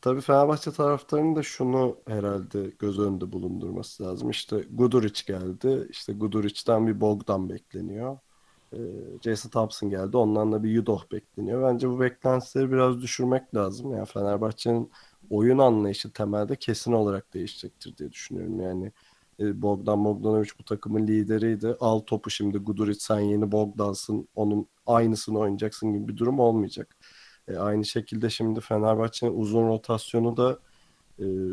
tabii 0.00 0.20
Fenerbahçe 0.20 0.72
taraftarının 0.72 1.36
da 1.36 1.42
şunu 1.42 1.96
herhalde 2.06 2.72
göz 2.78 2.98
önünde 2.98 3.32
bulundurması 3.32 4.02
lazım. 4.02 4.30
İşte 4.30 4.64
Guduric 4.70 5.22
geldi. 5.26 5.86
İşte 5.90 6.12
Guduric'ten 6.12 6.86
bir 6.86 7.00
Bogdan 7.00 7.48
bekleniyor. 7.50 8.18
Ee, 8.72 8.78
Jason 9.22 9.50
Thompson 9.50 9.90
geldi. 9.90 10.16
Ondan 10.16 10.52
da 10.52 10.62
bir 10.62 10.70
Yudoh 10.70 11.12
bekleniyor. 11.12 11.62
Bence 11.72 11.90
bu 11.90 12.00
beklentileri 12.00 12.72
biraz 12.72 13.02
düşürmek 13.02 13.54
lazım. 13.54 13.92
Yani 13.96 14.06
Fenerbahçe'nin 14.06 14.90
oyun 15.30 15.58
anlayışı 15.58 16.12
temelde 16.12 16.56
kesin 16.56 16.92
olarak 16.92 17.34
değişecektir 17.34 17.96
diye 17.96 18.12
düşünüyorum. 18.12 18.60
Yani 18.60 18.92
e, 19.40 19.62
Bogdan 19.62 20.04
Bogdanovic 20.04 20.48
bu 20.58 20.64
takımın 20.64 21.06
lideriydi. 21.06 21.76
Al 21.80 21.98
topu 22.00 22.30
şimdi 22.30 22.58
Guduric 22.58 23.00
sen 23.00 23.20
yeni 23.20 23.52
Bogdan'sın. 23.52 24.28
Onun 24.34 24.66
aynısını 24.86 25.38
oynayacaksın 25.38 25.92
gibi 25.92 26.08
bir 26.08 26.16
durum 26.16 26.40
olmayacak. 26.40 26.96
E, 27.48 27.56
aynı 27.56 27.84
şekilde 27.84 28.30
şimdi 28.30 28.60
Fenerbahçe'nin 28.60 29.40
uzun 29.40 29.68
rotasyonu 29.68 30.36
da 30.36 30.52
e, 30.52 30.56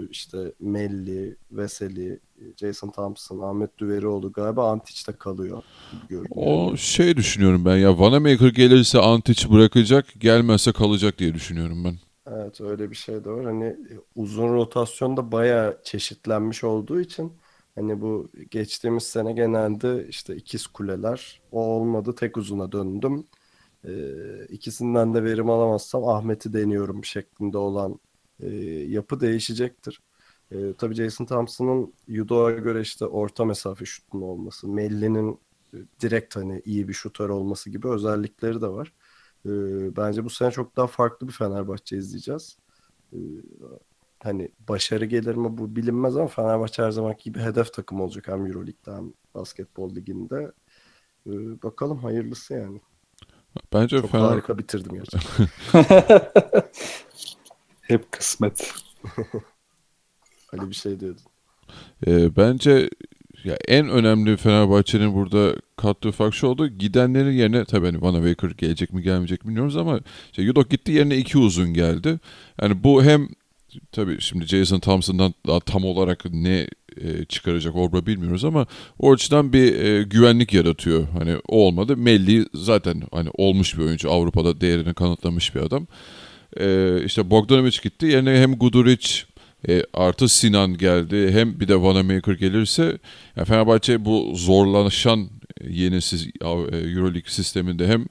işte 0.09 0.53
Melli, 0.59 1.35
Veseli, 1.51 2.19
Jason 2.57 2.89
Thompson, 2.89 3.39
Ahmet 3.39 3.77
Düverioğlu 3.77 4.31
galiba 4.31 4.71
Antic'te 4.71 5.13
kalıyor 5.13 5.63
gibi 5.91 6.07
görünüyor. 6.07 6.31
O 6.35 6.77
şey 6.77 7.17
düşünüyorum 7.17 7.65
ben 7.65 7.77
ya 7.77 7.99
Vanamaker 7.99 8.47
gelirse 8.47 8.99
Antic 8.99 9.49
bırakacak 9.51 10.05
gelmezse 10.17 10.71
kalacak 10.71 11.17
diye 11.17 11.33
düşünüyorum 11.33 11.83
ben. 11.83 11.95
Evet 12.31 12.61
öyle 12.61 12.91
bir 12.91 12.95
şey 12.95 13.23
de 13.23 13.29
var. 13.29 13.45
Hani 13.45 13.65
e, 13.65 13.95
uzun 14.15 14.53
rotasyonda 14.53 15.31
bayağı 15.31 15.79
çeşitlenmiş 15.83 16.63
olduğu 16.63 17.01
için 17.01 17.33
hani 17.75 18.01
bu 18.01 18.29
geçtiğimiz 18.51 19.03
sene 19.03 19.33
genelde 19.33 20.07
işte 20.09 20.35
ikiz 20.35 20.67
kuleler 20.67 21.41
o 21.51 21.61
olmadı 21.65 22.15
tek 22.15 22.37
uzuna 22.37 22.71
döndüm. 22.71 23.25
Ee, 23.87 24.45
ikisinden 24.49 25.13
de 25.13 25.23
verim 25.23 25.49
alamazsam 25.49 26.07
Ahmet'i 26.07 26.53
deniyorum 26.53 27.05
şeklinde 27.05 27.57
olan 27.57 27.99
e, 28.39 28.47
yapı 28.87 29.19
değişecektir. 29.19 30.01
E, 30.51 30.73
tabii 30.77 30.95
Jason 30.95 31.25
Thompson'ın 31.25 31.93
Yudo'ya 32.07 32.57
göre 32.57 32.81
işte 32.81 33.05
orta 33.05 33.45
mesafe 33.45 33.85
şutun 33.85 34.21
olması, 34.21 34.67
Melli'nin 34.67 35.39
e, 35.73 35.77
direkt 36.01 36.35
hani 36.35 36.61
iyi 36.65 36.87
bir 36.87 36.93
şutör 36.93 37.29
olması 37.29 37.69
gibi 37.69 37.87
özellikleri 37.87 38.61
de 38.61 38.67
var. 38.67 38.93
E, 39.45 39.51
bence 39.97 40.23
bu 40.23 40.29
sene 40.29 40.51
çok 40.51 40.75
daha 40.77 40.87
farklı 40.87 41.27
bir 41.27 41.33
Fenerbahçe 41.33 41.97
izleyeceğiz. 41.97 42.57
E, 43.13 43.17
hani 44.23 44.51
başarı 44.69 45.05
gelir 45.05 45.35
mi 45.35 45.57
bu 45.57 45.75
bilinmez 45.75 46.17
ama 46.17 46.27
Fenerbahçe 46.27 46.83
her 46.83 46.91
zamanki 46.91 47.23
gibi 47.23 47.39
hedef 47.39 47.73
takım 47.73 48.01
olacak 48.01 48.27
hem 48.27 48.45
Euroleague'de 48.45 48.91
hem 48.91 49.13
Basketbol 49.35 49.95
Ligi'nde. 49.95 50.51
E, 51.27 51.31
bakalım 51.63 51.97
hayırlısı 51.97 52.53
yani. 52.53 52.81
Bence 53.73 54.01
Çok 54.01 54.11
Fener 54.11 54.23
harika 54.23 54.57
bitirdim 54.57 54.93
gerçekten. 54.93 55.47
Hep 57.87 58.11
kısmet. 58.11 58.73
Ali 60.53 60.69
bir 60.69 60.75
şey 60.75 60.99
diyordun. 60.99 61.21
Ee, 62.07 62.35
bence 62.35 62.89
ya 63.43 63.57
en 63.67 63.89
önemli 63.89 64.37
Fenerbahçe'nin 64.37 65.13
burada 65.13 65.55
kattığı 65.75 66.11
fark 66.11 66.33
şu 66.33 66.47
oldu. 66.47 66.67
Gidenlerin 66.67 67.31
yerine 67.31 67.65
tabii 67.65 67.85
hani 67.85 68.01
Vanamaker 68.01 68.49
gelecek 68.49 68.93
mi 68.93 69.03
gelmeyecek 69.03 69.45
mi 69.45 69.49
bilmiyoruz 69.49 69.77
ama 69.77 69.99
işte 70.31 70.41
Yudok 70.41 70.69
gitti 70.69 70.91
yerine 70.91 71.17
iki 71.17 71.37
uzun 71.37 71.73
geldi. 71.73 72.19
Yani 72.61 72.83
bu 72.83 73.03
hem 73.03 73.27
tabii 73.91 74.21
şimdi 74.21 74.45
Jason 74.45 74.79
Thompson'dan 74.79 75.33
daha 75.47 75.59
tam 75.59 75.85
olarak 75.85 76.25
ne 76.31 76.67
e, 77.01 77.25
çıkaracak 77.25 77.75
Obra 77.75 78.05
bilmiyoruz 78.05 78.45
ama 78.45 78.67
o 78.99 79.13
açıdan 79.13 79.53
bir 79.53 79.79
e, 79.79 80.03
güvenlik 80.03 80.53
yaratıyor. 80.53 81.07
Hani 81.19 81.37
o 81.47 81.57
olmadı. 81.57 81.97
Melli 81.97 82.45
zaten 82.53 83.03
hani 83.11 83.29
olmuş 83.33 83.77
bir 83.77 83.83
oyuncu. 83.83 84.11
Avrupa'da 84.11 84.61
değerini 84.61 84.93
kanıtlamış 84.93 85.55
bir 85.55 85.61
adam. 85.61 85.87
E, 86.59 86.99
işte 87.05 87.29
Bogdanovic 87.29 87.77
gitti. 87.83 88.05
Yerine 88.05 88.39
hem 88.41 88.55
Guduric 88.55 89.23
e, 89.69 89.83
artı 89.93 90.29
Sinan 90.29 90.77
geldi. 90.77 91.31
Hem 91.31 91.59
bir 91.59 91.67
de 91.67 91.81
Vanamaker 91.81 92.33
gelirse 92.33 92.97
yani 93.35 93.45
Fenerbahçe 93.45 94.05
bu 94.05 94.31
zorlaşan 94.35 95.19
e, 95.61 95.69
yeni 95.69 96.01
siz, 96.01 96.27
e, 96.27 96.47
Euroleague 96.77 97.21
sisteminde 97.31 97.87
hem 97.87 98.05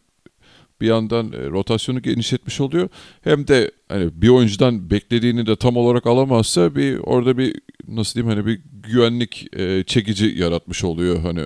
bir 0.81 0.87
yandan 0.87 1.33
e, 1.33 1.51
rotasyonu 1.51 2.03
genişletmiş 2.03 2.61
oluyor. 2.61 2.89
Hem 3.25 3.49
de 3.49 3.71
hani 3.89 4.23
bir 4.23 4.29
oyuncudan 4.29 4.91
beklediğini 4.91 5.47
de 5.47 5.57
tam 5.57 5.77
olarak 5.77 6.07
alamazsa 6.07 6.75
bir 6.75 6.99
orada 6.99 7.39
bir 7.39 7.61
nasıl 7.89 8.15
diyeyim 8.15 8.37
hani 8.37 8.47
bir 8.47 8.61
güvenlik 8.83 9.59
e, 9.59 9.85
çekici 9.85 10.27
yaratmış 10.27 10.85
oluyor 10.85 11.19
hani. 11.21 11.45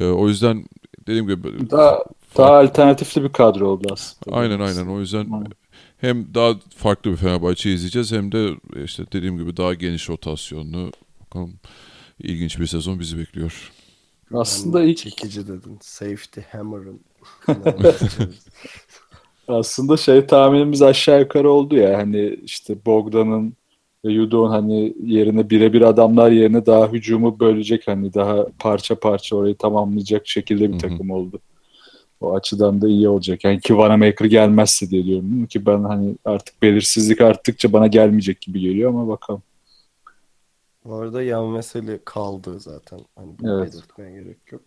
E, 0.00 0.04
o 0.04 0.28
yüzden 0.28 0.64
dediğim 1.06 1.28
gibi 1.28 1.70
Daha, 1.70 2.04
daha 2.36 2.58
alternatifli 2.58 3.22
bir 3.24 3.28
kadro 3.28 3.68
oldu 3.68 3.88
aslında. 3.92 4.36
aynen 4.36 4.60
aynen 4.60 4.86
o 4.86 5.00
yüzden 5.00 5.18
Aynen. 5.32 5.52
Hem 6.00 6.34
daha 6.34 6.54
farklı 6.76 7.10
bir 7.10 7.16
Fenerbahçe 7.16 7.72
izleyeceğiz 7.72 8.12
hem 8.12 8.32
de 8.32 8.50
işte 8.84 9.04
dediğim 9.12 9.38
gibi 9.38 9.56
daha 9.56 9.74
geniş 9.74 10.08
rotasyonlu 10.08 10.92
bakalım 11.20 11.52
ilginç 12.18 12.60
bir 12.60 12.66
sezon 12.66 13.00
bizi 13.00 13.18
bekliyor. 13.18 13.72
Aslında 14.34 14.82
ilk 14.82 14.96
çekici 14.96 15.48
dedin. 15.48 15.78
Safety 15.80 16.40
Hammer'ın. 16.52 17.00
aslında 19.48 19.96
şey 19.96 20.26
tahminimiz 20.26 20.82
aşağı 20.82 21.20
yukarı 21.20 21.50
oldu 21.50 21.76
ya 21.76 21.98
hani 21.98 22.38
işte 22.44 22.84
Bogdan'ın 22.86 23.54
ve 24.04 24.12
Yudo'nun 24.12 24.50
hani 24.50 24.94
yerine 25.02 25.50
birebir 25.50 25.82
adamlar 25.82 26.30
yerine 26.30 26.66
daha 26.66 26.88
hücumu 26.92 27.40
bölecek 27.40 27.88
hani 27.88 28.14
daha 28.14 28.46
parça 28.58 28.94
parça 28.94 29.36
orayı 29.36 29.56
tamamlayacak 29.56 30.28
şekilde 30.28 30.72
bir 30.72 30.78
takım 30.78 31.10
oldu. 31.10 31.40
O 32.20 32.34
açıdan 32.34 32.82
da 32.82 32.88
iyi 32.88 33.08
olacak. 33.08 33.44
Yani 33.44 33.60
ki 33.60 33.76
Vanamaker 33.76 34.26
gelmezse 34.26 34.90
diye 34.90 35.04
diyorum 35.04 35.46
ki 35.46 35.66
ben 35.66 35.82
hani 35.84 36.16
artık 36.24 36.62
belirsizlik 36.62 37.20
arttıkça 37.20 37.72
bana 37.72 37.86
gelmeyecek 37.86 38.40
gibi 38.40 38.60
geliyor 38.60 38.90
ama 38.90 39.08
bakalım. 39.08 39.42
Bu 40.84 40.94
arada 40.94 41.22
yan 41.22 41.46
mesele 41.46 42.00
kaldı 42.04 42.60
zaten. 42.60 43.00
Hani 43.16 43.38
bunu 43.38 43.62
Evet. 43.62 43.72
belirtmeye 43.72 44.22
gerek 44.22 44.52
yok. 44.52 44.62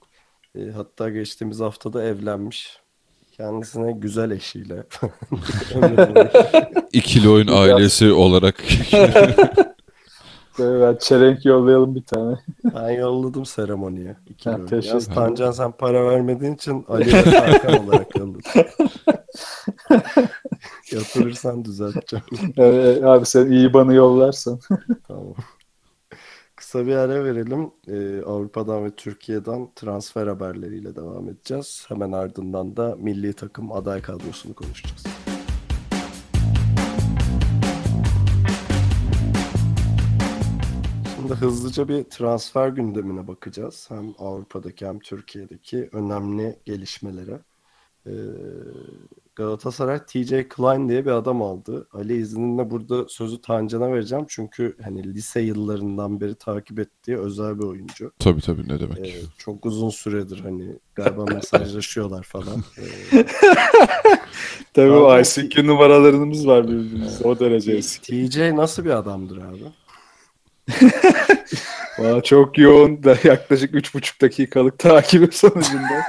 E, 0.55 0.71
hatta 0.71 1.09
geçtiğimiz 1.09 1.59
haftada 1.59 2.03
evlenmiş. 2.03 2.77
Kendisine 3.31 3.91
güzel 3.91 4.31
eşiyle. 4.31 4.83
İkili 6.93 7.29
oyun 7.29 7.47
ailesi 7.47 8.11
olarak 8.11 8.63
Böyle 10.59 10.99
çelenk 10.99 11.45
yollayalım 11.45 11.95
bir 11.95 12.03
tane. 12.03 12.35
ben 12.75 12.89
yolladım 12.89 13.45
seremoniye. 13.45 14.15
İki 14.29 14.49
Ha, 14.49 14.55
ederim. 14.57 14.99
Tancan 15.15 15.51
sen 15.51 15.71
para 15.71 16.05
vermediğin 16.09 16.55
için 16.55 16.85
Ali 16.89 17.13
ve 17.13 17.23
Tarkan 17.23 17.87
olarak 17.87 18.15
yolladım. 18.17 18.41
Yatırırsan 20.91 21.65
düzelteceğim. 21.65 22.25
Ee, 22.57 23.01
abi 23.05 23.25
sen 23.25 23.51
iyi 23.51 23.73
bana 23.73 23.93
yollarsan. 23.93 24.59
Tamam. 25.07 25.33
Kısa 26.55 26.85
bir 26.87 26.95
ara 26.95 27.23
verelim. 27.23 27.71
Ee, 27.87 28.21
Avrupa'dan 28.25 28.85
ve 28.85 28.91
Türkiye'den 28.91 29.69
transfer 29.75 30.27
haberleriyle 30.27 30.95
devam 30.95 31.29
edeceğiz. 31.29 31.85
Hemen 31.87 32.11
ardından 32.11 32.77
da 32.77 32.95
milli 32.99 33.33
takım 33.33 33.71
aday 33.71 34.01
kadrosunu 34.01 34.53
konuşacağız. 34.53 35.03
Şimdi 41.27 41.39
hızlıca 41.39 41.87
bir 41.87 42.03
transfer 42.03 42.67
gündemine 42.67 43.27
bakacağız. 43.27 43.85
Hem 43.89 44.13
Avrupa'daki 44.19 44.85
hem 44.87 44.99
Türkiye'deki 44.99 45.89
önemli 45.91 46.59
gelişmelere. 46.65 47.39
Ee, 48.07 48.11
Galatasaray 49.35 50.05
TJ 50.05 50.29
Klein 50.49 50.89
diye 50.89 51.05
bir 51.05 51.11
adam 51.11 51.41
aldı. 51.41 51.87
Ali 51.93 52.17
izninle 52.17 52.69
burada 52.71 53.07
sözü 53.07 53.41
Tancan'a 53.41 53.91
vereceğim. 53.91 54.25
Çünkü 54.27 54.77
hani 54.83 55.13
lise 55.13 55.41
yıllarından 55.41 56.21
beri 56.21 56.35
takip 56.35 56.79
ettiği 56.79 57.17
özel 57.17 57.59
bir 57.59 57.63
oyuncu. 57.63 58.11
tabii 58.19 58.41
tabii 58.41 58.67
ne 58.69 58.79
demek. 58.79 58.99
Ee, 58.99 59.21
çok 59.37 59.65
uzun 59.65 59.89
süredir 59.89 60.39
hani 60.39 60.79
galiba 60.95 61.25
mesajlaşıyorlar 61.25 62.23
falan. 62.23 62.63
Ee, 63.13 63.25
Tabii 64.73 64.91
Abi, 64.91 64.97
o 64.97 65.19
ICQ 65.19 65.67
numaralarımız 65.67 66.47
var 66.47 66.67
birbirimizde. 66.67 67.27
O 67.27 67.39
derece 67.39 67.71
eski. 67.71 68.29
TJ 68.29 68.37
nasıl 68.37 68.85
bir 68.85 68.89
adamdır 68.89 69.37
abi? 69.37 69.63
Valla 71.99 72.23
çok 72.23 72.57
yoğun 72.57 73.03
da 73.03 73.17
yaklaşık 73.23 73.73
3,5 73.73 74.21
dakikalık 74.21 74.79
takibim 74.79 75.31
sonucunda. 75.31 76.05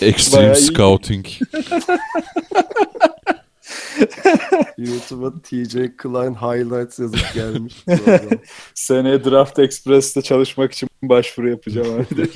Extreme 0.00 0.42
bayağı. 0.42 0.56
Scouting. 0.56 1.26
YouTube'a 4.78 5.32
TJ 5.42 5.74
Klein 5.98 6.34
highlights 6.34 6.98
yazıp 6.98 7.34
gelmiş. 7.34 7.84
Seneye 8.74 9.24
Draft 9.24 9.58
Express'te 9.58 10.22
çalışmak 10.22 10.72
için 10.72 10.88
başvuru 11.02 11.48
yapacağım 11.50 11.88
abi. 11.94 12.28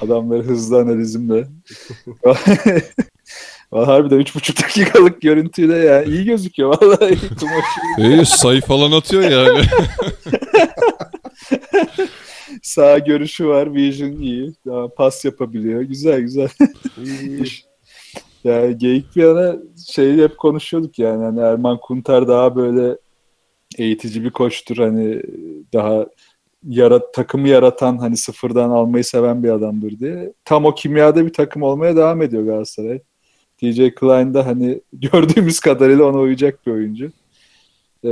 Adamları 0.00 0.42
hızlı 0.42 0.78
analizimle. 0.78 1.48
Valla 3.72 3.86
harbiden 3.86 4.20
3,5 4.20 4.64
dakikalık 4.64 5.22
görüntüyle 5.22 5.76
ya 5.76 6.02
iyi 6.02 6.24
gözüküyor 6.24 6.68
vallahi. 6.68 7.18
Kumaşı 7.40 7.80
İyi 7.98 8.26
sayı 8.26 8.60
falan 8.60 8.92
atıyor 8.92 9.22
yani. 9.22 9.60
Sağ 12.62 12.98
görüşü 12.98 13.46
var, 13.46 13.74
vision 13.74 14.12
iyi. 14.12 14.52
Daha 14.66 14.88
pas 14.88 15.24
yapabiliyor. 15.24 15.82
Güzel 15.82 16.20
güzel. 16.20 16.48
İyi. 17.04 17.44
Yani 18.44 18.78
geyik 18.78 19.16
bir 19.16 19.22
yana 19.22 19.56
şeyi 19.86 20.22
hep 20.22 20.38
konuşuyorduk 20.38 20.98
yani. 20.98 21.24
Hani 21.24 21.40
Erman 21.40 21.80
Kunter 21.80 22.28
daha 22.28 22.56
böyle 22.56 22.98
eğitici 23.78 24.24
bir 24.24 24.30
koçtur. 24.30 24.76
Hani 24.76 25.22
daha 25.72 26.06
yarat, 26.62 27.14
takımı 27.14 27.48
yaratan 27.48 27.98
hani 27.98 28.16
sıfırdan 28.16 28.70
almayı 28.70 29.04
seven 29.04 29.42
bir 29.42 29.50
adamdır 29.50 29.98
diye. 29.98 30.32
Tam 30.44 30.64
o 30.64 30.74
kimyada 30.74 31.26
bir 31.26 31.32
takım 31.32 31.62
olmaya 31.62 31.96
devam 31.96 32.22
ediyor 32.22 32.42
Galatasaray. 32.42 33.00
TJ 33.60 33.94
Klein 33.94 34.34
de 34.34 34.42
hani 34.42 34.80
gördüğümüz 34.92 35.60
kadarıyla 35.60 36.04
ona 36.04 36.18
uyacak 36.18 36.66
bir 36.66 36.72
oyuncu. 36.72 37.12
Ee, 38.04 38.08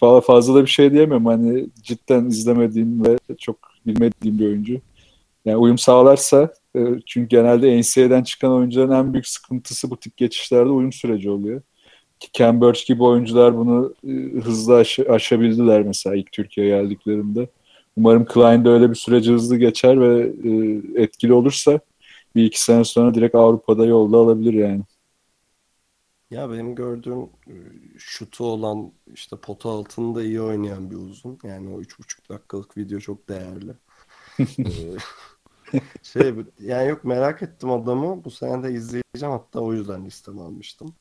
fa- 0.00 0.20
fazla 0.20 0.54
da 0.54 0.62
bir 0.62 0.70
şey 0.70 0.92
diyemem. 0.92 1.26
Hani 1.26 1.66
cidden 1.82 2.24
izlemediğim 2.24 3.04
ve 3.04 3.18
çok 3.38 3.56
bilmediğim 3.86 4.38
bir 4.38 4.46
oyuncu. 4.46 4.80
Yani 5.44 5.56
uyum 5.56 5.78
sağlarsa 5.78 6.54
e, 6.76 6.80
çünkü 7.06 7.28
genelde 7.28 7.80
NCAA'den 7.80 8.22
çıkan 8.22 8.52
oyuncuların 8.52 8.90
en 8.90 9.12
büyük 9.12 9.26
sıkıntısı 9.26 9.90
bu 9.90 9.96
tip 9.96 10.16
geçişlerde 10.16 10.68
uyum 10.68 10.92
süreci 10.92 11.30
oluyor. 11.30 11.62
Ki 12.20 12.28
Ken 12.32 12.60
Burch 12.60 12.86
gibi 12.86 13.02
oyuncular 13.02 13.56
bunu 13.56 13.94
e, 14.08 14.10
hızlı 14.40 14.76
aş- 14.76 14.98
aşabildiler 14.98 15.82
mesela 15.82 16.16
ilk 16.16 16.32
Türkiye'ye 16.32 16.82
geldiklerinde. 16.82 17.48
Umarım 17.96 18.24
Klein 18.24 18.64
de 18.64 18.68
öyle 18.68 18.90
bir 18.90 18.94
süreci 18.94 19.32
hızlı 19.32 19.56
geçer 19.56 20.00
ve 20.00 20.32
e, 20.44 20.80
etkili 21.02 21.32
olursa 21.32 21.80
bir 22.36 22.44
iki 22.44 22.62
sene 22.62 22.84
sonra 22.84 23.14
direkt 23.14 23.34
Avrupa'da 23.34 23.86
yolda 23.86 24.16
alabilir 24.16 24.54
yani. 24.54 24.82
Ya 26.30 26.50
benim 26.50 26.74
gördüğüm 26.74 27.22
e, 27.22 27.54
şutu 27.98 28.44
olan 28.44 28.92
işte 29.14 29.36
pota 29.36 29.68
altında 29.68 30.22
iyi 30.22 30.40
oynayan 30.40 30.90
bir 30.90 30.96
uzun. 30.96 31.38
Yani 31.44 31.74
o 31.74 31.80
üç 31.80 31.98
buçuk 31.98 32.28
dakikalık 32.28 32.76
video 32.76 33.00
çok 33.00 33.28
değerli. 33.28 33.72
Ee, 35.72 35.78
şey 36.02 36.34
yani 36.60 36.88
yok 36.88 37.04
merak 37.04 37.42
ettim 37.42 37.70
adamı. 37.70 38.24
Bu 38.24 38.30
sene 38.30 38.62
de 38.62 38.72
izleyeceğim. 38.72 39.32
Hatta 39.34 39.60
o 39.60 39.72
yüzden 39.72 40.04
listeme 40.04 40.40
almıştım. 40.40 40.94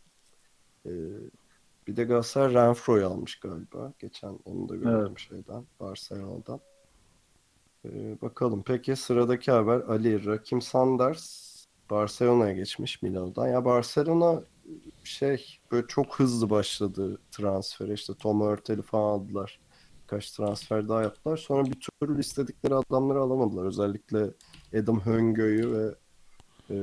Ee, 0.86 0.90
bir 1.88 1.96
de 1.96 2.04
Galatasaray 2.04 2.54
Renfro'yu 2.54 3.08
almış 3.08 3.40
galiba. 3.40 3.94
Geçen 4.00 4.40
onu 4.46 4.70
da 4.70 4.76
gördüm 4.76 5.18
şeyden. 5.18 5.66
Barcelona'dan. 5.80 6.60
Ee, 7.94 8.22
bakalım. 8.22 8.64
Peki 8.66 8.96
sıradaki 8.96 9.52
haber 9.52 9.80
Ali 9.80 10.26
Rakim 10.26 10.62
Sanders 10.62 11.46
Barcelona'ya 11.90 12.54
geçmiş 12.54 13.02
Milan'dan. 13.02 13.48
Ya 13.48 13.66
Barcelona 13.66 14.44
şey 15.04 15.60
böyle 15.72 15.88
çok 15.88 16.20
hızlı 16.20 16.50
başladı 16.50 17.20
transfere. 17.32 17.94
İşte 17.94 18.14
Tom 18.14 18.42
Hurtel'i 18.42 18.82
falan 18.82 19.20
aldılar. 19.20 19.60
Birkaç 20.04 20.32
transfer 20.32 20.90
daha 20.90 21.02
yaptılar. 21.04 21.38
Sonra 21.38 21.66
bir 21.66 21.80
türlü 22.02 22.20
istedikleri 22.20 22.76
adamları 22.76 23.20
alamadılar. 23.20 23.66
Özellikle 23.66 24.30
Adam 24.80 25.00
Höngo'yu 25.06 25.78
ve 25.78 25.96
e, 26.70 26.76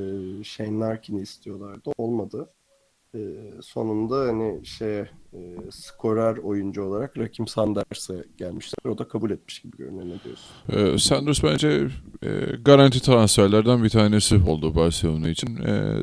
Shane 0.44 0.78
Larkin'i 0.78 1.20
istiyorlardı. 1.22 1.90
Olmadı. 1.98 2.50
E, 3.14 3.20
sonunda 3.62 4.16
hani 4.16 4.66
şey 4.66 4.98
e, 4.98 5.40
skorer 5.70 6.36
oyuncu 6.36 6.82
olarak 6.82 7.18
Rakim 7.18 7.46
Sanders'e 7.46 8.24
gelmişler. 8.38 8.90
O 8.90 8.98
da 8.98 9.08
kabul 9.08 9.30
etmiş 9.30 9.60
gibi 9.60 9.76
görünüyor. 9.76 10.04
Ne 10.04 10.24
diyorsun? 10.24 10.94
Ee, 10.94 10.98
Sanders 10.98 11.44
bence 11.44 11.88
e, 12.22 12.28
garanti 12.64 13.02
transferlerden 13.02 13.84
bir 13.84 13.88
tanesi 13.88 14.36
oldu 14.36 14.74
Barcelona 14.74 15.28
için. 15.28 15.56
E, 15.56 15.94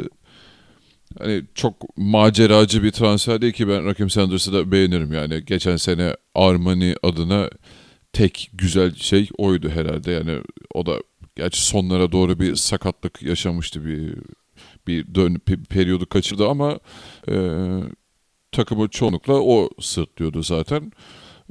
hani 1.20 1.44
çok 1.56 1.98
maceracı 1.98 2.84
bir 2.84 2.92
transfer 2.92 3.42
değil 3.42 3.54
ki 3.54 3.68
ben 3.68 3.86
Rakim 3.86 4.10
Sanders'ı 4.10 4.54
da 4.54 4.72
beğenirim 4.72 5.14
yani. 5.14 5.46
Geçen 5.46 5.76
sene 5.76 6.16
Armani 6.36 6.96
adına 7.04 7.50
tek 8.14 8.52
güzel 8.54 8.96
şey 8.96 9.30
oydu 9.38 9.70
herhalde. 9.70 10.12
Yani 10.12 10.42
o 10.74 10.86
da 10.86 10.94
gerçi 11.36 11.66
sonlara 11.66 12.12
doğru 12.12 12.40
bir 12.40 12.56
sakatlık 12.56 13.22
yaşamıştı 13.22 13.86
bir 13.86 14.16
bir 14.90 15.16
dön 15.16 15.36
pe- 15.36 15.66
periyodu 15.66 16.06
kaçırdı 16.06 16.48
ama 16.48 16.80
e, 17.30 17.36
takımı 18.52 18.88
çoğunlukla 18.88 19.34
o 19.34 19.70
sırtlıyordu 19.80 20.44
zaten. 20.44 20.92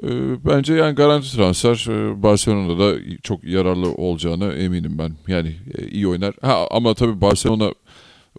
E, 0.02 0.08
bence 0.44 0.74
yani 0.74 0.94
garanti 0.94 1.32
transfer 1.32 1.86
e, 1.90 2.22
Barcelona'da 2.22 2.78
da 2.78 3.00
çok 3.22 3.44
yararlı 3.44 3.92
olacağına 3.92 4.52
eminim 4.52 4.98
ben. 4.98 5.12
Yani 5.28 5.56
e, 5.78 5.88
iyi 5.88 6.08
oynar. 6.08 6.34
Ha, 6.42 6.66
ama 6.70 6.94
tabii 6.94 7.20
Barcelona 7.20 7.72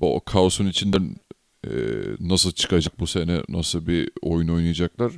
o 0.01 0.19
kaosun 0.19 0.67
içinden 0.67 1.15
e, 1.67 1.71
nasıl 2.19 2.51
çıkacak 2.51 2.99
bu 2.99 3.07
sene, 3.07 3.41
nasıl 3.49 3.87
bir 3.87 4.11
oyun 4.21 4.47
oynayacaklar 4.47 5.11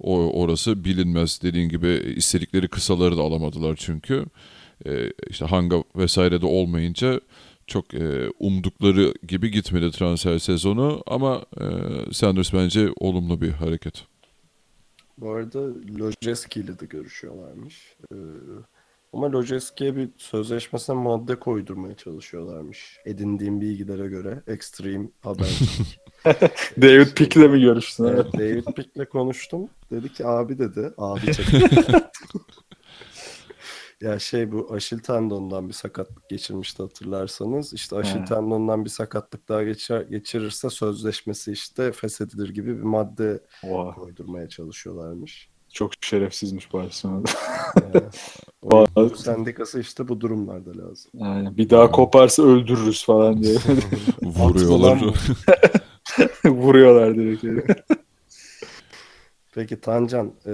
o 0.00 0.42
orası 0.42 0.84
bilinmez. 0.84 1.42
Dediğin 1.42 1.68
gibi 1.68 2.14
istedikleri 2.16 2.68
kısaları 2.68 3.16
da 3.16 3.22
alamadılar 3.22 3.76
çünkü. 3.78 4.24
E, 4.86 5.12
işte 5.30 5.44
Hanga 5.44 5.84
vesaire 5.96 6.40
de 6.40 6.46
olmayınca 6.46 7.20
çok 7.66 7.94
e, 7.94 8.30
umdukları 8.38 9.14
gibi 9.28 9.50
gitmedi 9.50 9.90
transfer 9.90 10.38
sezonu 10.38 11.02
ama 11.06 11.44
e, 11.60 11.64
Sanders 12.12 12.52
bence 12.52 12.88
olumlu 12.96 13.40
bir 13.40 13.50
hareket. 13.50 14.04
Bu 15.18 15.30
arada 15.30 15.60
Lojeski 15.98 16.60
ile 16.60 16.78
de 16.78 16.86
görüşüyorlarmış. 16.86 17.96
Ee, 18.12 18.16
ama 19.12 19.32
Lojeski'ye 19.32 19.96
bir 19.96 20.08
sözleşmesine 20.16 20.96
madde 20.96 21.38
koydurmaya 21.38 21.96
çalışıyorlarmış. 21.96 22.98
Edindiğim 23.04 23.60
bilgilere 23.60 24.08
göre. 24.08 24.42
Extreme 24.46 25.08
haber. 25.20 25.58
David 26.82 27.06
Pick'le 27.14 27.36
mi 27.36 27.60
görüştün? 27.60 28.04
evet, 28.04 28.32
David 28.32 28.64
Pick'le 28.64 29.10
konuştum. 29.10 29.68
Dedi 29.90 30.12
ki 30.12 30.26
abi 30.26 30.58
dedi. 30.58 30.92
Abi 30.98 31.32
çekti. 31.32 31.68
Ya 34.02 34.18
şey 34.18 34.52
bu 34.52 34.68
Aşil 34.74 34.98
tendonundan 34.98 35.68
bir 35.68 35.74
sakatlık 35.74 36.28
geçirmişti 36.28 36.82
hatırlarsanız. 36.82 37.72
İşte 37.72 37.96
Aşil 37.96 38.20
He. 38.20 38.24
tendondan 38.24 38.84
bir 38.84 38.90
sakatlık 38.90 39.48
daha 39.48 39.62
geçer, 39.62 40.00
geçirirse 40.00 40.70
sözleşmesi 40.70 41.52
işte 41.52 41.92
feshedilir 41.92 42.48
gibi 42.54 42.76
bir 42.78 42.82
madde 42.82 43.40
Oha, 43.64 43.94
koydurmaya 43.94 44.48
çalışıyorlarmış. 44.48 45.50
çok 45.72 45.92
şerefsizmiş 46.00 46.72
Barcelona'da. 46.72 47.30
Vallahi- 48.62 49.16
sendikası 49.22 49.80
işte 49.80 50.08
bu 50.08 50.20
durumlarda 50.20 50.70
lazım. 50.70 51.10
Yani 51.14 51.56
bir 51.56 51.70
daha 51.70 51.90
koparsa 51.90 52.42
öldürürüz 52.42 53.04
falan 53.04 53.42
diye 53.42 53.56
Vuruyorlar. 54.22 55.02
Vuruyorlar 56.44 57.14
direkt. 57.14 57.44
Peki 59.54 59.80
Tancan, 59.80 60.32
e, 60.46 60.52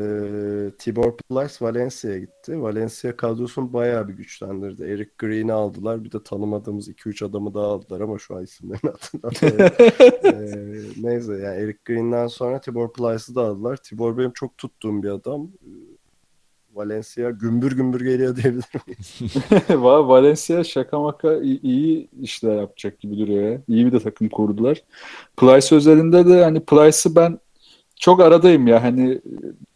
Tibor 0.78 1.16
Plyce 1.16 1.54
Valencia'ya 1.60 2.18
gitti. 2.18 2.62
Valencia 2.62 3.16
kadrosunu 3.16 3.72
bayağı 3.72 4.08
bir 4.08 4.12
güçlendirdi. 4.12 4.84
Eric 4.84 5.10
Green'i 5.18 5.52
aldılar. 5.52 6.04
Bir 6.04 6.12
de 6.12 6.22
tanımadığımız 6.22 6.88
2-3 6.88 7.24
adamı 7.24 7.54
daha 7.54 7.66
aldılar 7.66 8.00
ama 8.00 8.18
şu 8.18 8.36
an 8.36 8.42
isimlerini 8.42 8.90
hatırlamıyorum. 9.22 9.74
E, 10.24 11.02
neyse 11.02 11.32
yani 11.32 11.56
Eric 11.62 11.78
Green'den 11.84 12.26
sonra 12.26 12.60
Tibor 12.60 12.92
Plyce'ı 12.92 13.34
da 13.34 13.42
aldılar. 13.42 13.76
Tibor 13.76 14.18
benim 14.18 14.32
çok 14.32 14.58
tuttuğum 14.58 15.02
bir 15.02 15.08
adam. 15.08 15.42
E, 15.42 15.70
Valencia 16.74 17.30
gümbür 17.30 17.72
gümbür 17.76 18.00
geliyor 18.00 18.36
diyebilir 18.36 18.66
miyiz? 18.86 19.20
Va- 19.68 20.08
Valencia 20.08 20.64
şaka 20.64 20.98
maka 20.98 21.34
iyi, 21.34 21.60
iyi 21.62 22.08
işler 22.20 22.56
yapacak 22.56 23.00
gibi 23.00 23.18
duruyor 23.18 23.52
ya. 23.52 23.62
İyi 23.68 23.86
bir 23.86 23.92
de 23.92 24.00
takım 24.00 24.28
kurdular. 24.28 24.82
Plyce 25.36 25.74
özelinde 25.76 26.26
de 26.26 26.44
hani 26.44 26.60
Plyce'ı 26.60 27.16
ben 27.16 27.38
çok 27.98 28.20
aradayım 28.20 28.66
ya. 28.66 28.82
Hani 28.82 29.20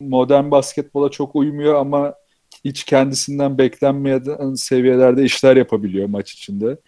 modern 0.00 0.50
basketbola 0.50 1.08
çok 1.08 1.36
uymuyor 1.36 1.74
ama 1.74 2.14
hiç 2.64 2.84
kendisinden 2.84 3.58
beklenmeyen 3.58 4.54
seviyelerde 4.54 5.24
işler 5.24 5.56
yapabiliyor 5.56 6.08
maç 6.08 6.32
içinde. 6.32 6.78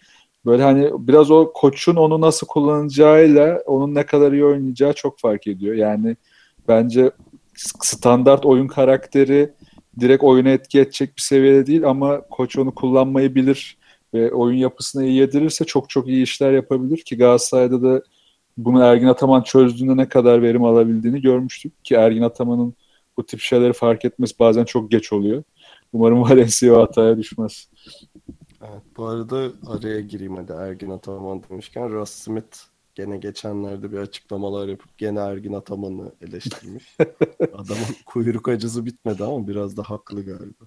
Böyle 0.45 0.63
hani 0.63 0.91
biraz 0.99 1.31
o 1.31 1.51
koçun 1.53 1.95
onu 1.95 2.21
nasıl 2.21 2.47
kullanacağıyla 2.47 3.61
onun 3.65 3.95
ne 3.95 4.05
kadar 4.05 4.31
iyi 4.31 4.45
oynayacağı 4.45 4.93
çok 4.93 5.19
fark 5.19 5.47
ediyor. 5.47 5.75
Yani 5.75 6.17
bence 6.67 7.11
standart 7.81 8.45
oyun 8.45 8.67
karakteri 8.67 9.53
direkt 9.99 10.23
oyuna 10.23 10.49
etki 10.49 10.79
edecek 10.79 11.17
bir 11.17 11.21
seviyede 11.21 11.65
değil 11.65 11.85
ama 11.85 12.21
koç 12.21 12.57
onu 12.57 12.75
kullanmayı 12.75 13.35
bilir 13.35 13.77
ve 14.13 14.33
oyun 14.33 14.57
yapısına 14.57 15.03
iyi 15.03 15.15
yedirirse 15.15 15.65
çok 15.65 15.89
çok 15.89 16.07
iyi 16.07 16.23
işler 16.23 16.51
yapabilir 16.51 16.97
ki 16.97 17.17
Galatasaray'da 17.17 17.81
da 17.81 18.01
bunu 18.57 18.83
Ergin 18.83 19.07
Ataman 19.07 19.41
çözdüğünde 19.41 19.97
ne 19.97 20.09
kadar 20.09 20.41
verim 20.41 20.63
alabildiğini 20.63 21.21
görmüştük 21.21 21.85
ki 21.85 21.95
Ergin 21.95 22.21
Ataman'ın 22.21 22.73
bu 23.17 23.25
tip 23.25 23.39
şeyleri 23.39 23.73
fark 23.73 24.05
etmesi 24.05 24.39
bazen 24.39 24.65
çok 24.65 24.91
geç 24.91 25.13
oluyor. 25.13 25.43
Umarım 25.93 26.21
Valencia 26.23 26.73
o 26.73 26.81
hataya 26.81 27.17
düşmez. 27.17 27.69
Evet, 28.61 28.83
bu 28.97 29.05
arada 29.05 29.51
araya 29.67 30.01
gireyim 30.01 30.35
hadi 30.35 30.51
Ergin 30.51 30.89
Ataman 30.89 31.43
demişken 31.49 31.89
Russ 31.89 32.11
Smith 32.11 32.57
gene 32.95 33.17
geçenlerde 33.17 33.91
bir 33.91 33.97
açıklamalar 33.97 34.67
yapıp 34.67 34.97
gene 34.97 35.19
Ergin 35.19 35.53
Ataman'ı 35.53 36.11
eleştirmiş. 36.21 36.97
Adamın 37.53 37.95
kuyruk 38.05 38.49
acısı 38.49 38.85
bitmedi 38.85 39.23
ama 39.23 39.47
biraz 39.47 39.77
da 39.77 39.83
haklı 39.83 40.25
galiba. 40.25 40.65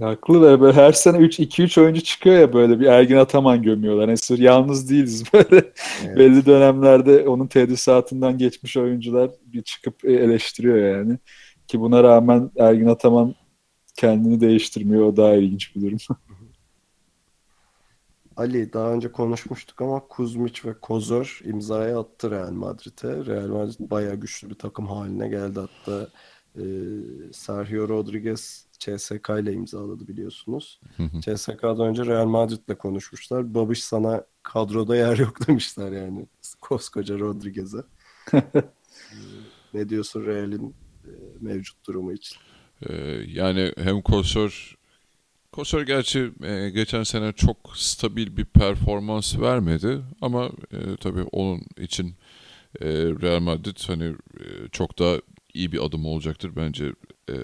Haklı 0.00 0.42
da 0.42 0.60
böyle 0.60 0.72
her 0.72 0.92
sene 0.92 1.18
3 1.18 1.40
2-3 1.40 1.80
oyuncu 1.80 2.00
çıkıyor 2.00 2.36
ya 2.36 2.52
böyle 2.52 2.80
bir 2.80 2.86
Ergin 2.86 3.16
Ataman 3.16 3.62
gömüyorlar. 3.62 4.08
Yani 4.08 4.18
sırf 4.18 4.40
yalnız 4.40 4.90
değiliz 4.90 5.24
böyle. 5.32 5.72
Evet. 6.06 6.18
Belli 6.18 6.46
dönemlerde 6.46 7.28
onun 7.28 7.46
tedrisatından 7.46 8.38
geçmiş 8.38 8.76
oyuncular 8.76 9.30
bir 9.46 9.62
çıkıp 9.62 10.04
eleştiriyor 10.04 10.96
yani. 10.96 11.18
Ki 11.66 11.80
buna 11.80 12.04
rağmen 12.04 12.50
Ergin 12.58 12.86
Ataman 12.86 13.34
kendini 13.96 14.40
değiştirmiyor. 14.40 15.04
O 15.04 15.16
daha 15.16 15.34
ilginç 15.34 15.76
bir 15.76 15.80
durum. 15.80 15.98
Ali 18.36 18.72
daha 18.72 18.92
önce 18.92 19.12
konuşmuştuk 19.12 19.80
ama 19.80 20.00
Kuzmic 20.08 20.60
ve 20.64 20.74
Kozor 20.80 21.40
imzayı 21.44 21.98
attı 21.98 22.30
Real 22.30 22.50
Madrid'e. 22.52 23.26
Real 23.26 23.48
Madrid 23.48 23.90
bayağı 23.90 24.14
güçlü 24.14 24.50
bir 24.50 24.54
takım 24.54 24.86
haline 24.86 25.28
geldi 25.28 25.60
hatta 25.60 26.08
e, 26.58 26.62
Sergio 27.32 27.88
Rodriguez 27.88 28.66
CSK 28.78 29.28
ile 29.40 29.52
imzaladı 29.52 30.08
biliyorsunuz. 30.08 30.80
CSK'dan 31.20 31.80
önce 31.80 32.06
Real 32.06 32.26
Madrid'le 32.26 32.78
konuşmuşlar. 32.78 33.54
Babiş 33.54 33.84
sana 33.84 34.24
kadroda 34.42 34.96
yer 34.96 35.16
yok 35.16 35.48
demişler 35.48 35.92
yani 35.92 36.26
koskoca 36.60 37.18
Rodriguez'e. 37.18 37.82
E, 39.12 39.78
ne 39.78 39.88
diyorsun 39.88 40.26
Real'in 40.26 40.74
e, 41.04 41.10
mevcut 41.40 41.86
durumu 41.86 42.12
için? 42.12 42.36
Ee, 42.88 42.94
yani 43.26 43.72
hem 43.78 44.02
Kosor 44.02 44.78
Kosor 45.52 45.82
gerçi 45.82 46.32
e, 46.42 46.70
geçen 46.70 47.02
sene 47.02 47.32
çok 47.32 47.56
stabil 47.74 48.36
bir 48.36 48.44
performans 48.44 49.38
vermedi 49.38 50.00
ama 50.20 50.50
e, 50.72 50.96
tabii 51.00 51.22
onun 51.22 51.62
için 51.78 52.14
e, 52.80 52.86
Real 52.94 53.40
Madrid 53.40 53.76
hani 53.86 54.04
e, 54.40 54.44
çok 54.72 54.98
daha 54.98 55.16
iyi 55.54 55.72
bir 55.72 55.84
adım 55.84 56.06
olacaktır 56.06 56.50
bence. 56.56 56.92
E, 57.30 57.36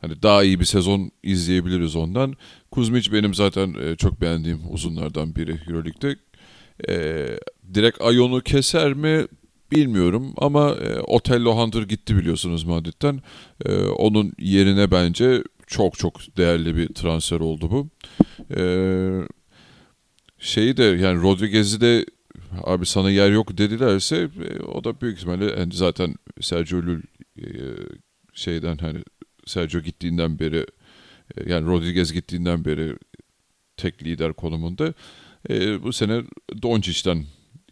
hani 0.00 0.22
daha 0.22 0.44
iyi 0.44 0.60
bir 0.60 0.64
sezon 0.64 1.10
izleyebiliriz 1.22 1.96
ondan. 1.96 2.34
Kuzmic 2.70 3.12
benim 3.12 3.34
zaten 3.34 3.74
e, 3.82 3.96
çok 3.96 4.20
beğendiğim 4.20 4.60
uzunlardan 4.70 5.36
biri 5.36 5.60
EuroLeague'de. 5.68 6.16
E, 6.88 7.26
direkt 7.74 8.00
Ayon'u 8.02 8.40
keser 8.40 8.94
mi 8.94 9.26
bilmiyorum 9.72 10.34
ama 10.36 10.70
e, 10.70 11.00
Otello 11.00 11.56
Hunter 11.56 11.82
gitti 11.82 12.16
biliyorsunuz 12.16 12.64
Madrid'den. 12.64 13.20
E, 13.66 13.76
onun 13.78 14.32
yerine 14.38 14.90
bence 14.90 15.42
çok 15.66 15.98
çok 15.98 16.36
değerli 16.36 16.76
bir 16.76 16.88
transfer 16.88 17.40
oldu 17.40 17.70
bu. 17.70 17.88
E, 18.56 18.62
şeyi 20.38 20.76
de 20.76 20.82
yani 20.82 21.22
Rodriguez'i 21.22 21.80
de 21.80 22.06
abi 22.62 22.86
sana 22.86 23.10
yer 23.10 23.30
yok 23.30 23.58
dedilerse 23.58 24.16
e, 24.16 24.62
o 24.62 24.84
da 24.84 25.00
büyük 25.00 25.16
ihtimalle 25.16 25.44
yani 25.44 25.74
zaten 25.74 26.14
Sergio 26.40 26.78
Llull 26.78 27.02
e, 27.38 27.46
şeyden 28.34 28.78
hani 28.78 28.98
Sergio 29.46 29.80
gittiğinden 29.80 30.38
beri 30.38 30.66
e, 31.36 31.52
yani 31.52 31.66
Rodriguez 31.66 32.12
gittiğinden 32.12 32.64
beri 32.64 32.96
tek 33.76 34.04
lider 34.04 34.32
konumunda. 34.32 34.94
E, 35.50 35.82
bu 35.82 35.92
sene 35.92 36.22
Doncic'ten 36.62 37.24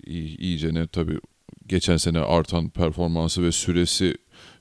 iyi, 0.07 0.39
iyice 0.39 0.75
ne 0.75 0.87
tabii 0.87 1.19
geçen 1.67 1.97
sene 1.97 2.19
artan 2.19 2.69
performansı 2.69 3.43
ve 3.43 3.53
süresi 3.53 4.15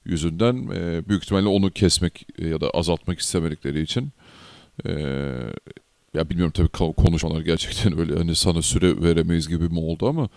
yüzünden 0.06 0.68
e, 0.74 1.08
büyük 1.10 1.24
ihtimalle 1.24 1.48
onu 1.48 1.72
kesmek 1.72 2.26
ya 2.40 2.62
da 2.62 2.70
azaltmak 2.70 3.20
istemedikleri 3.20 3.82
için 3.82 4.12
e, 4.86 4.94
ya 6.14 6.30
bilmiyorum 6.30 6.54
tabii 6.56 6.94
konuşmalar 6.94 7.42
gerçekten 7.42 8.00
öyle. 8.00 8.16
Hani 8.18 8.36
sana 8.36 8.62
süre 8.62 9.02
veremeyiz 9.02 9.48
gibi 9.48 9.70
mi 9.70 9.80
oldu 9.80 10.10
ama 10.10 10.30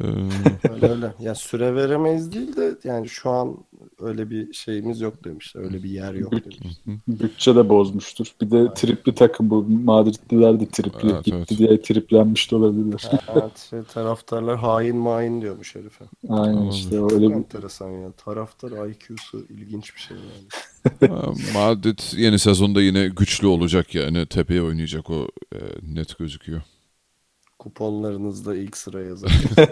Öyle 0.00 0.88
öyle. 0.88 1.14
Ya 1.20 1.34
süre 1.34 1.74
veremeyiz 1.74 2.32
değil 2.32 2.56
de 2.56 2.76
yani 2.84 3.08
şu 3.08 3.30
an 3.30 3.56
öyle 4.00 4.30
bir 4.30 4.52
şeyimiz 4.52 5.00
yok 5.00 5.24
demişler. 5.24 5.62
Öyle 5.62 5.82
bir 5.82 5.90
yer 5.90 6.14
yok 6.14 6.32
demişler. 6.32 6.96
Bütçe 7.08 7.56
de 7.56 7.68
bozmuştur. 7.68 8.26
Bir 8.40 8.50
de 8.50 8.74
tripli 8.74 9.14
takım 9.14 9.50
bu. 9.50 9.62
Madridliler 9.62 10.60
de 10.60 10.68
tripli 10.68 11.10
Evet, 11.10 11.24
gitti 11.24 11.36
evet. 11.36 11.50
diye 11.58 11.82
triplenmiş 11.82 12.50
de 12.50 12.56
olabilirler. 12.56 13.10
Evet, 13.34 13.66
şey, 13.70 13.82
taraftarlar 13.82 14.56
hain 14.58 14.96
main 14.96 15.42
diyormuş 15.42 15.74
herife. 15.74 16.04
Aynen 16.28 16.70
işte 16.70 16.96
Çok 16.96 17.12
öyle 17.12 17.28
bir 17.28 17.34
enteresan 17.34 17.90
ya. 17.90 18.12
Taraftar 18.12 18.88
IQ'su 18.88 19.46
ilginç 19.50 19.94
bir 19.94 20.00
şey 20.00 20.16
yani. 20.16 20.46
Madrid 21.54 21.98
yeni 22.16 22.38
sezonda 22.38 22.82
yine 22.82 23.08
güçlü 23.08 23.46
olacak 23.46 23.94
yani 23.94 24.26
tepeye 24.26 24.62
oynayacak 24.62 25.10
o 25.10 25.28
e, 25.52 25.58
net 25.94 26.18
gözüküyor. 26.18 26.62
Kuponlarınızda 27.58 28.56
ilk 28.56 28.76
sıra 28.76 29.00
yazın. 29.00 29.30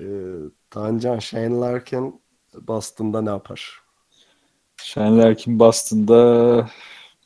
ee, 0.00 0.04
Tancan, 0.70 1.18
Shane 1.18 1.60
Larkin 1.60 2.22
Boston'da 2.54 3.22
ne 3.22 3.30
yapar? 3.30 3.80
Şenlerkin 4.82 5.58
Boston'da 5.58 6.66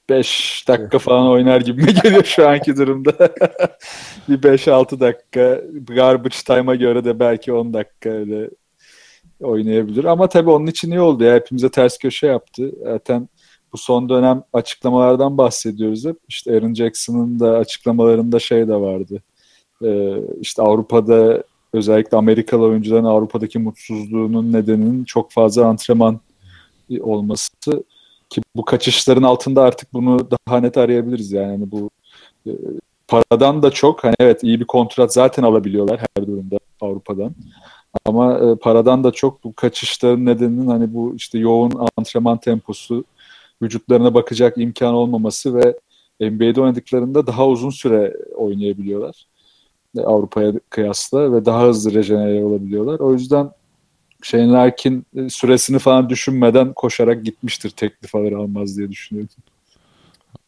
5 0.08 0.64
dakika 0.68 0.98
falan 0.98 1.26
oynar 1.28 1.60
gibi 1.60 1.94
geliyor 2.02 2.24
şu 2.24 2.48
anki 2.48 2.76
durumda. 2.76 3.12
bir 4.28 4.42
5-6 4.42 5.00
dakika 5.00 5.60
garbage 5.94 6.36
time'a 6.46 6.74
göre 6.74 7.04
de 7.04 7.20
belki 7.20 7.52
10 7.52 7.74
dakika 7.74 8.10
öyle 8.10 8.50
oynayabilir. 9.40 10.04
Ama 10.04 10.28
tabii 10.28 10.50
onun 10.50 10.66
için 10.66 10.90
iyi 10.90 11.00
oldu 11.00 11.24
ya. 11.24 11.34
Hepimize 11.34 11.70
ters 11.70 11.98
köşe 11.98 12.26
yaptı. 12.26 12.72
Zaten 12.82 13.28
bu 13.74 13.78
son 13.78 14.08
dönem 14.08 14.42
açıklamalardan 14.52 15.38
bahsediyoruz 15.38 16.04
hep. 16.04 16.16
İşte 16.28 16.56
Aaron 16.56 16.74
Jackson'ın 16.74 17.40
da 17.40 17.50
açıklamalarında 17.50 18.38
şey 18.38 18.68
de 18.68 18.74
vardı. 18.74 19.22
Ee, 19.84 20.14
işte 20.40 20.62
Avrupa'da 20.62 21.42
özellikle 21.72 22.16
Amerikalı 22.16 22.64
oyuncuların 22.64 23.04
Avrupa'daki 23.04 23.58
mutsuzluğunun 23.58 24.52
nedeninin 24.52 25.04
çok 25.04 25.32
fazla 25.32 25.66
antrenman 25.66 26.20
olması 27.00 27.52
ki 28.30 28.42
bu 28.56 28.64
kaçışların 28.64 29.22
altında 29.22 29.62
artık 29.62 29.92
bunu 29.92 30.28
daha 30.48 30.60
net 30.60 30.78
arayabiliriz 30.78 31.32
yani 31.32 31.50
Hani 31.50 31.70
bu 31.70 31.90
e, 32.46 32.52
paradan 33.08 33.62
da 33.62 33.70
çok 33.70 34.04
hani 34.04 34.14
evet 34.20 34.42
iyi 34.42 34.60
bir 34.60 34.64
kontrat 34.64 35.12
zaten 35.12 35.42
alabiliyorlar 35.42 36.00
her 36.16 36.26
durumda 36.26 36.58
Avrupa'dan 36.80 37.34
ama 38.04 38.38
e, 38.38 38.54
paradan 38.54 39.04
da 39.04 39.10
çok 39.10 39.44
bu 39.44 39.54
kaçışların 39.54 40.26
nedeninin 40.26 40.66
hani 40.66 40.94
bu 40.94 41.14
işte 41.16 41.38
yoğun 41.38 41.72
antrenman 41.96 42.38
temposu 42.38 43.04
vücutlarına 43.64 44.14
bakacak 44.14 44.58
imkan 44.58 44.94
olmaması 44.94 45.54
ve 45.54 45.78
NBA'de 46.20 46.60
oynadıklarında 46.60 47.26
daha 47.26 47.48
uzun 47.48 47.70
süre 47.70 48.16
oynayabiliyorlar 48.34 49.26
e, 49.98 50.00
Avrupa'ya 50.00 50.52
kıyasla 50.70 51.32
ve 51.32 51.44
daha 51.44 51.66
hızlı 51.66 51.94
rejenere 51.94 52.44
olabiliyorlar. 52.44 53.00
O 53.00 53.12
yüzden 53.12 53.50
Shane 54.22 54.52
Larkin 54.52 55.06
e, 55.16 55.28
süresini 55.28 55.78
falan 55.78 56.10
düşünmeden 56.10 56.72
koşarak 56.72 57.24
gitmiştir 57.24 57.70
teklif 57.70 58.14
alır 58.14 58.32
almaz 58.32 58.78
diye 58.78 58.90
düşünüyorum. 58.90 59.30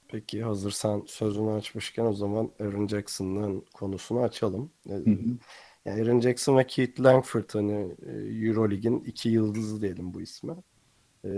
Peki 0.08 0.42
hazır 0.42 0.70
sen 0.70 1.02
sözünü 1.06 1.50
açmışken 1.50 2.04
o 2.04 2.12
zaman 2.12 2.50
Aaron 2.60 2.88
Jackson'ın 2.88 3.64
konusunu 3.74 4.20
açalım. 4.20 4.70
Ee, 4.88 4.92
Hı 4.92 5.10
hı. 5.10 5.16
Yani 5.84 6.02
Aaron 6.02 6.20
Jackson 6.20 6.56
ve 6.56 6.66
Keith 6.66 7.00
Langford 7.00 7.50
hani 7.52 7.94
e, 8.06 8.46
Euroleague'in 8.46 9.00
iki 9.00 9.28
yıldızı 9.28 9.82
diyelim 9.82 10.14
bu 10.14 10.20
isme. 10.20 10.54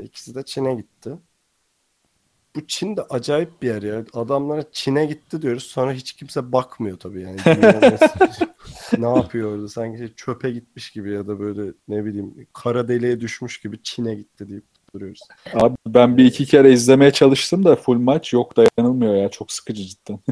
İkisi 0.02 0.34
de 0.34 0.42
Çin'e 0.42 0.74
gitti. 0.74 1.10
Bu 2.56 2.66
Çin 2.66 2.96
de 2.96 3.02
acayip 3.02 3.62
bir 3.62 3.68
yer 3.68 3.82
ya. 3.82 4.04
Adamlara 4.12 4.64
Çin'e 4.72 5.06
gitti 5.06 5.42
diyoruz. 5.42 5.62
Sonra 5.62 5.92
hiç 5.92 6.12
kimse 6.12 6.52
bakmıyor 6.52 6.98
tabii 6.98 7.22
yani. 7.22 7.36
Ne 8.98 9.08
yapıyor 9.08 9.54
orada? 9.54 9.68
Sanki 9.68 9.98
şey 9.98 10.14
çöpe 10.14 10.50
gitmiş 10.50 10.90
gibi 10.90 11.12
ya 11.12 11.26
da 11.26 11.40
böyle 11.40 11.72
ne 11.88 12.04
bileyim 12.04 12.46
kara 12.52 12.88
deliğe 12.88 13.20
düşmüş 13.20 13.60
gibi 13.60 13.82
Çin'e 13.82 14.14
gitti 14.14 14.48
deyip 14.48 14.64
duruyoruz. 14.94 15.20
Abi 15.54 15.76
ben 15.86 16.16
bir 16.16 16.24
iki 16.24 16.46
kere 16.46 16.72
izlemeye 16.72 17.10
çalıştım 17.10 17.64
da 17.64 17.76
full 17.76 17.98
maç 17.98 18.32
yok 18.32 18.56
dayanılmıyor 18.56 19.14
ya 19.14 19.28
çok 19.28 19.52
sıkıcı 19.52 19.82
cidden. 19.84 20.18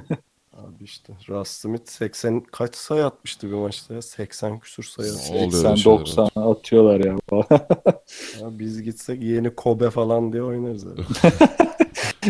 Abi 0.53 0.85
işte 0.85 1.13
Russ 1.29 1.51
Smith 1.51 1.91
80 1.91 2.41
kaç 2.41 2.77
sayı 2.77 3.07
atmıştı 3.07 3.49
bir 3.49 3.55
maçta 3.55 3.95
ya? 3.95 4.03
80 4.03 4.59
küsur 4.59 4.83
sayı 4.83 5.13
atmış. 5.13 5.31
Oluyor 5.31 5.65
öyle 5.65 5.77
şeyler, 5.77 5.99
80-90 5.99 6.51
atıyorlar 6.51 7.01
ya. 7.01 7.17
Ya 8.41 8.59
biz 8.59 8.83
gitsek 8.83 9.23
yeni 9.23 9.55
Kobe 9.55 9.91
falan 9.91 10.33
diye 10.33 10.43
oynarız 10.43 10.87
abi. 10.87 11.03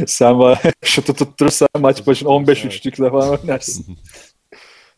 Sen 0.06 0.38
var 0.38 0.62
şutu 0.84 1.14
tutturursan 1.14 1.68
maç 1.78 2.06
başına 2.06 2.28
15 2.28 2.64
üçlükle 2.64 3.10
falan 3.10 3.38
oynarsın. 3.38 3.96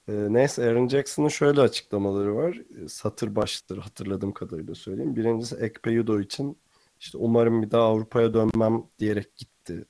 Ee, 0.09 0.13
neyse 0.13 0.65
Aaron 0.65 0.89
Jackson'ın 0.89 1.29
şöyle 1.29 1.61
açıklamaları 1.61 2.37
var. 2.37 2.57
Ee, 2.57 2.89
Satır 2.89 3.37
başları 3.37 3.81
hatırladığım 3.81 4.33
kadarıyla 4.33 4.75
söyleyeyim. 4.75 5.17
Birincisi 5.17 5.57
Ekpe 5.57 5.91
Yudo 5.91 6.21
için 6.21 6.59
işte 7.01 7.19
umarım 7.19 7.63
bir 7.63 7.71
daha 7.71 7.83
Avrupa'ya 7.83 8.35
dönmem 8.35 8.85
diyerek 8.99 9.37
gitti 9.37 9.85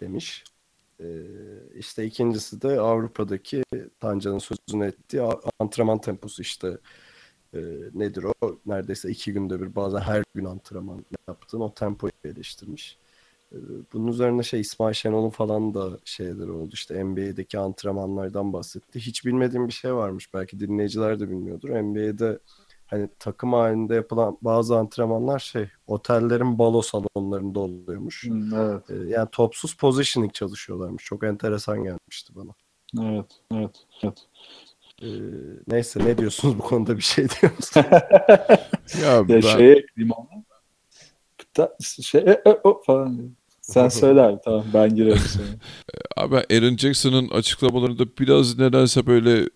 demiş. 0.00 0.44
Ee, 1.00 1.06
işte 1.74 2.04
ikincisi 2.04 2.62
de 2.62 2.80
Avrupa'daki 2.80 3.62
Tancan'ın 4.00 4.38
sözünü 4.38 4.86
ettiği 4.86 5.22
antrenman 5.60 6.00
temposu 6.00 6.42
işte 6.42 6.78
e, 7.54 7.58
nedir 7.94 8.24
o? 8.24 8.58
Neredeyse 8.66 9.10
iki 9.10 9.32
günde 9.32 9.60
bir 9.60 9.76
bazen 9.76 10.00
her 10.00 10.24
gün 10.34 10.44
antrenman 10.44 11.04
yaptığın 11.28 11.60
o 11.60 11.74
tempoyu 11.74 12.12
eleştirmiş. 12.24 12.98
Bunun 13.92 14.06
üzerine 14.06 14.42
şey 14.42 14.60
İsmail 14.60 14.94
Şenol'un 14.94 15.30
falan 15.30 15.74
da 15.74 15.98
şeyleri 16.04 16.50
oldu. 16.50 16.70
İşte 16.72 17.04
NBA'deki 17.04 17.58
antrenmanlardan 17.58 18.52
bahsetti. 18.52 19.00
Hiç 19.00 19.24
bilmediğim 19.26 19.68
bir 19.68 19.72
şey 19.72 19.94
varmış. 19.94 20.34
Belki 20.34 20.60
dinleyiciler 20.60 21.20
de 21.20 21.30
bilmiyordur. 21.30 21.68
NBA'de 21.70 22.38
hani 22.86 23.08
takım 23.18 23.52
halinde 23.52 23.94
yapılan 23.94 24.38
bazı 24.42 24.76
antrenmanlar 24.76 25.38
şey 25.38 25.68
otellerin 25.86 26.58
balo 26.58 26.82
salonlarında 26.82 27.60
oluyormuş. 27.60 28.24
Hmm, 28.24 28.54
evet, 28.54 28.90
Ee, 28.90 28.94
Yani 28.94 29.28
topsuz 29.32 29.74
positioning 29.76 30.32
çalışıyorlarmış. 30.32 31.04
Çok 31.04 31.24
enteresan 31.24 31.82
gelmişti 31.84 32.32
bana. 32.36 32.50
evet, 33.10 33.26
evet, 33.52 33.86
evet. 34.02 34.26
Ee, 35.02 35.06
neyse 35.68 36.04
ne 36.04 36.18
diyorsunuz 36.18 36.58
bu 36.58 36.62
konuda 36.62 36.96
bir 36.96 37.02
şey 37.02 37.28
diyor 37.28 37.52
musunuz? 37.58 37.86
Ya 39.02 39.24
Ya 39.28 39.28
ben, 39.28 39.40
şeye 39.40 39.72
ekleyeyim 39.76 40.12
onu. 40.16 40.35
Şey, 42.02 42.20
e, 42.20 42.30
e, 42.30 42.60
o 42.64 42.82
falan 42.86 43.18
diyor. 43.18 43.28
Sen 43.60 43.88
söyle 44.02 44.22
abi 44.22 44.38
tamam 44.44 44.64
ben 44.74 44.96
girerim 44.96 45.18
sonra. 45.18 45.46
abi 46.16 46.36
Aaron 46.36 46.76
Jackson'ın 46.76 47.28
açıklamalarında 47.28 48.04
biraz 48.20 48.58
nedense 48.58 49.06
böyle 49.06 49.48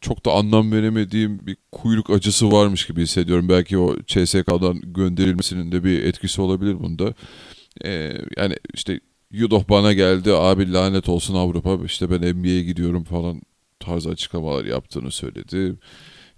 çok 0.00 0.24
da 0.26 0.32
anlam 0.32 0.72
veremediğim 0.72 1.46
bir 1.46 1.56
kuyruk 1.72 2.10
acısı 2.10 2.52
varmış 2.52 2.86
gibi 2.86 3.02
hissediyorum. 3.02 3.48
Belki 3.48 3.78
o 3.78 3.96
CSK'dan 4.06 4.80
gönderilmesinin 4.82 5.72
de 5.72 5.84
bir 5.84 6.04
etkisi 6.04 6.40
olabilir 6.42 6.80
bunda. 6.80 7.14
Ee, 7.84 8.12
yani 8.36 8.56
işte 8.74 9.00
Yudoh 9.30 9.68
bana 9.68 9.92
geldi 9.92 10.32
abi 10.32 10.72
lanet 10.72 11.08
olsun 11.08 11.34
Avrupa 11.34 11.78
işte 11.84 12.10
ben 12.10 12.38
NBA'ye 12.38 12.62
gidiyorum 12.62 13.04
falan 13.04 13.42
tarzı 13.80 14.10
açıklamalar 14.10 14.64
yaptığını 14.64 15.10
söyledi. 15.10 15.76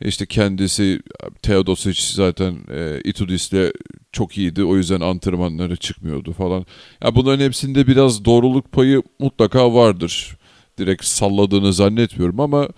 İşte 0.00 0.26
kendisi 0.26 1.00
Teodosic 1.42 2.02
zaten 2.14 2.56
e, 2.70 3.00
Itudis'le 3.04 3.72
çok 4.12 4.38
iyiydi. 4.38 4.64
O 4.64 4.76
yüzden 4.76 5.00
antrenmanlara 5.00 5.76
çıkmıyordu 5.76 6.32
falan. 6.32 6.66
Ya 7.04 7.14
bunların 7.14 7.44
hepsinde 7.44 7.86
biraz 7.86 8.24
doğruluk 8.24 8.72
payı 8.72 9.02
mutlaka 9.18 9.74
vardır. 9.74 10.36
Direkt 10.78 11.04
salladığını 11.04 11.72
zannetmiyorum 11.72 12.40
ama 12.40 12.68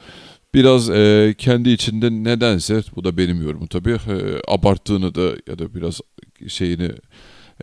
biraz 0.54 0.90
e, 0.90 1.34
kendi 1.38 1.70
içinde 1.70 2.10
nedense 2.10 2.82
bu 2.96 3.04
da 3.04 3.16
benim 3.16 3.42
yorumum 3.42 3.66
tabii 3.66 3.92
e, 3.92 4.40
abarttığını 4.48 5.14
da 5.14 5.22
ya 5.48 5.58
da 5.58 5.74
biraz 5.74 6.00
şeyini 6.48 6.90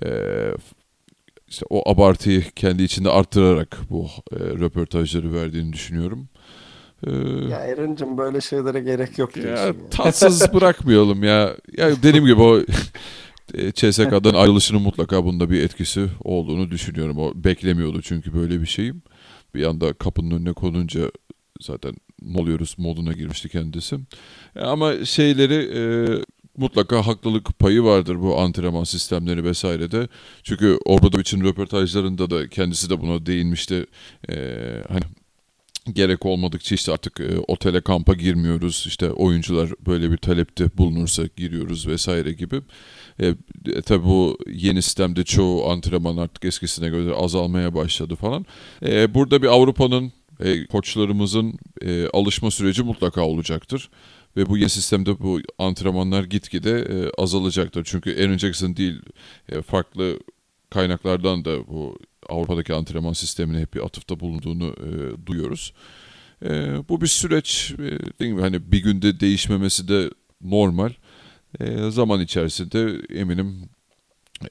e, 0.04 0.10
işte 1.48 1.66
o 1.70 1.90
abartıyı 1.92 2.44
kendi 2.56 2.84
içinde 2.84 3.10
arttırarak 3.10 3.78
bu 3.90 4.10
e, 4.32 4.36
röportajları 4.36 5.34
verdiğini 5.34 5.74
düşünüyorum. 5.74 6.30
E, 7.06 7.12
ya 7.50 7.58
Aaron'cığım 7.58 8.18
böyle 8.18 8.42
şeylere 8.42 8.80
gerek 8.80 9.18
yok 9.18 9.36
diyorsun. 9.36 9.56
ya 9.56 9.66
yani. 9.66 9.90
tatsız 9.92 10.54
bırakmayalım 10.54 11.24
ya. 11.24 11.56
Ya 11.78 12.04
dediğim 12.04 12.26
gibi 12.26 12.42
o 12.42 12.60
e, 13.54 13.72
CSK'dan 13.72 14.34
ayrılışının 14.34 14.82
mutlaka 14.82 15.26
bunda 15.26 15.50
bir 15.50 15.64
etkisi 15.64 16.08
olduğunu 16.24 16.72
düşünüyorum. 16.72 17.18
O 17.18 17.32
beklemiyordu 17.36 18.02
çünkü 18.02 18.34
böyle 18.34 18.62
bir 18.62 18.66
şeyim. 18.66 19.02
Bir 19.56 19.66
anda 19.66 19.94
kapının 19.94 20.32
önüne 20.32 20.54
konunca 20.54 21.12
zaten 21.62 21.96
ne 22.22 22.38
oluyoruz 22.42 22.76
moduna 22.78 23.14
girmişti 23.14 23.50
kendisi. 23.50 23.96
E, 24.56 24.60
Ama 24.60 25.06
şeyleri 25.06 25.72
e, 25.80 25.82
mutlaka 26.58 27.08
haklılık 27.08 27.60
payı 27.60 27.84
vardır 27.84 28.22
bu 28.22 28.40
antrenman 28.40 28.84
sistemleri 28.84 29.44
vesairede. 29.44 30.08
Çünkü 30.44 30.78
Obradovic'in 30.86 31.44
röportajlarında 31.44 32.30
da 32.30 32.50
kendisi 32.50 32.90
de 32.90 33.02
buna 33.02 33.26
değinmişti. 33.26 33.86
E, 34.30 34.36
hani 34.90 35.02
gerek 35.94 36.26
olmadıkça 36.26 36.76
işte 36.76 36.92
artık 36.92 37.20
e, 37.20 37.40
otele 37.48 37.82
kampa 37.82 38.14
girmiyoruz. 38.14 38.84
İşte 38.88 39.12
oyuncular 39.12 39.70
böyle 39.88 40.12
bir 40.12 40.18
talepte 40.18 40.78
bulunursa 40.78 41.24
giriyoruz 41.36 41.88
vesaire 41.88 42.32
gibi. 42.32 42.62
E, 43.20 43.28
e, 43.28 43.82
tabii 43.86 44.06
bu 44.06 44.38
yeni 44.48 44.82
sistemde 44.82 45.24
çoğu 45.24 45.70
antrenman 45.70 46.18
artık 46.18 46.46
eskisine 46.46 46.90
göre 46.90 47.14
azalmaya 47.14 47.76
başladı 47.76 48.16
falan. 48.16 48.46
E, 48.86 49.14
burada 49.14 49.42
bir 49.42 49.48
Avrupa'nın 49.48 50.12
e, 50.40 50.66
koçlarımızın 50.66 51.54
e, 51.82 52.08
alışma 52.08 52.52
süreci 52.52 52.84
mutlaka 52.84 53.22
olacaktır. 53.22 53.90
Ve 54.38 54.46
bu 54.46 54.58
yeni 54.58 54.70
sistemde 54.70 55.20
bu 55.20 55.40
antrenmanlar 55.60 56.24
gitgide 56.24 56.80
e, 56.80 57.22
azalacaktır. 57.22 57.84
Çünkü 57.84 58.24
Aaron 58.24 58.38
Jackson 58.38 58.76
değil 58.76 59.02
e, 59.50 59.62
farklı 59.62 60.20
kaynaklardan 60.70 61.46
da 61.46 61.68
bu 61.68 61.98
Avrupa'daki 62.30 62.74
antrenman 62.74 63.14
sistemine 63.14 63.62
hep 63.62 63.74
bir 63.74 63.86
atıfta 63.86 64.20
bulunduğunu 64.20 64.66
e, 64.66 65.26
duyuyoruz. 65.28 65.74
E, 66.44 66.50
bu 66.90 67.02
bir 67.02 67.08
süreç. 67.08 67.74
E, 67.80 67.84
dediğim 67.84 68.36
gibi 68.36 68.42
hani 68.42 68.72
bir 68.72 68.84
günde 68.84 69.20
değişmemesi 69.20 69.88
de 69.88 70.10
normal. 70.42 70.92
E, 71.60 71.92
zaman 71.92 72.22
içerisinde 72.22 73.02
eminim 73.20 73.70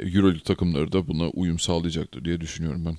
Euroleague 0.01 0.43
takımları 0.43 0.93
da 0.93 1.09
buna 1.09 1.29
uyum 1.29 1.59
sağlayacaktır 1.59 2.25
diye 2.25 2.41
düşünüyorum 2.41 2.85
ben. 2.87 2.97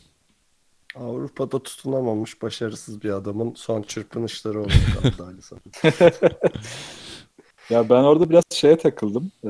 Avrupa'da 0.95 1.63
tutunamamış 1.63 2.41
başarısız 2.41 3.03
bir 3.03 3.09
adamın 3.09 3.53
son 3.55 3.81
çırpınışları 3.81 4.61
oldu 4.61 4.71
Ali 5.19 5.41
Ya 7.69 7.89
ben 7.89 8.03
orada 8.03 8.29
biraz 8.29 8.43
şeye 8.53 8.77
takıldım. 8.77 9.31
Ee, 9.43 9.49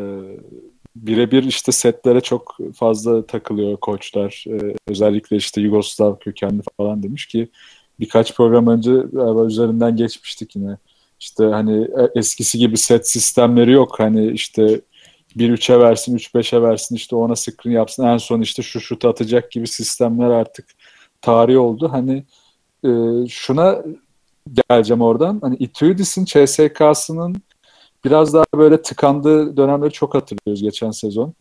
birebir 0.95 1.43
işte 1.43 1.71
setlere 1.71 2.21
çok 2.21 2.58
fazla 2.75 3.25
takılıyor 3.25 3.77
koçlar. 3.77 4.45
Ee, 4.47 4.75
özellikle 4.88 5.36
işte 5.36 5.62
Yugoslav 5.62 6.15
kökenli 6.19 6.62
falan 6.77 7.03
demiş 7.03 7.25
ki 7.25 7.49
birkaç 7.99 8.36
program 8.36 8.67
önce 8.67 8.91
üzerinden 9.47 9.95
geçmiştik 9.95 10.55
yine. 10.55 10.77
İşte 11.19 11.45
hani 11.45 11.84
e, 11.84 12.19
eskisi 12.19 12.58
gibi 12.58 12.77
set 12.77 13.10
sistemleri 13.10 13.71
yok. 13.71 13.99
Hani 13.99 14.31
işte 14.31 14.81
1-3'e 15.38 15.79
versin, 15.79 16.17
3-5'e 16.17 16.62
versin, 16.62 16.95
işte 16.95 17.15
ona 17.15 17.36
screen 17.36 17.73
yapsın. 17.73 18.03
En 18.03 18.17
son 18.17 18.41
işte 18.41 18.63
şu 18.63 18.81
şut 18.81 19.05
atacak 19.05 19.51
gibi 19.51 19.67
sistemler 19.67 20.29
artık 20.29 20.65
tarih 21.21 21.60
oldu. 21.60 21.89
Hani 21.91 22.23
e, 22.86 22.89
şuna 23.29 23.84
geleceğim 24.69 25.01
oradan. 25.01 25.39
Hani 25.41 25.55
Itudis'in 25.55 26.25
CSK'sının 26.25 27.36
biraz 28.06 28.34
daha 28.34 28.46
böyle 28.56 28.82
tıkandığı 28.82 29.58
dönemleri 29.58 29.91
çok 29.91 30.15
hatırlıyoruz 30.15 30.62
geçen 30.62 30.91
sezon. 30.91 31.34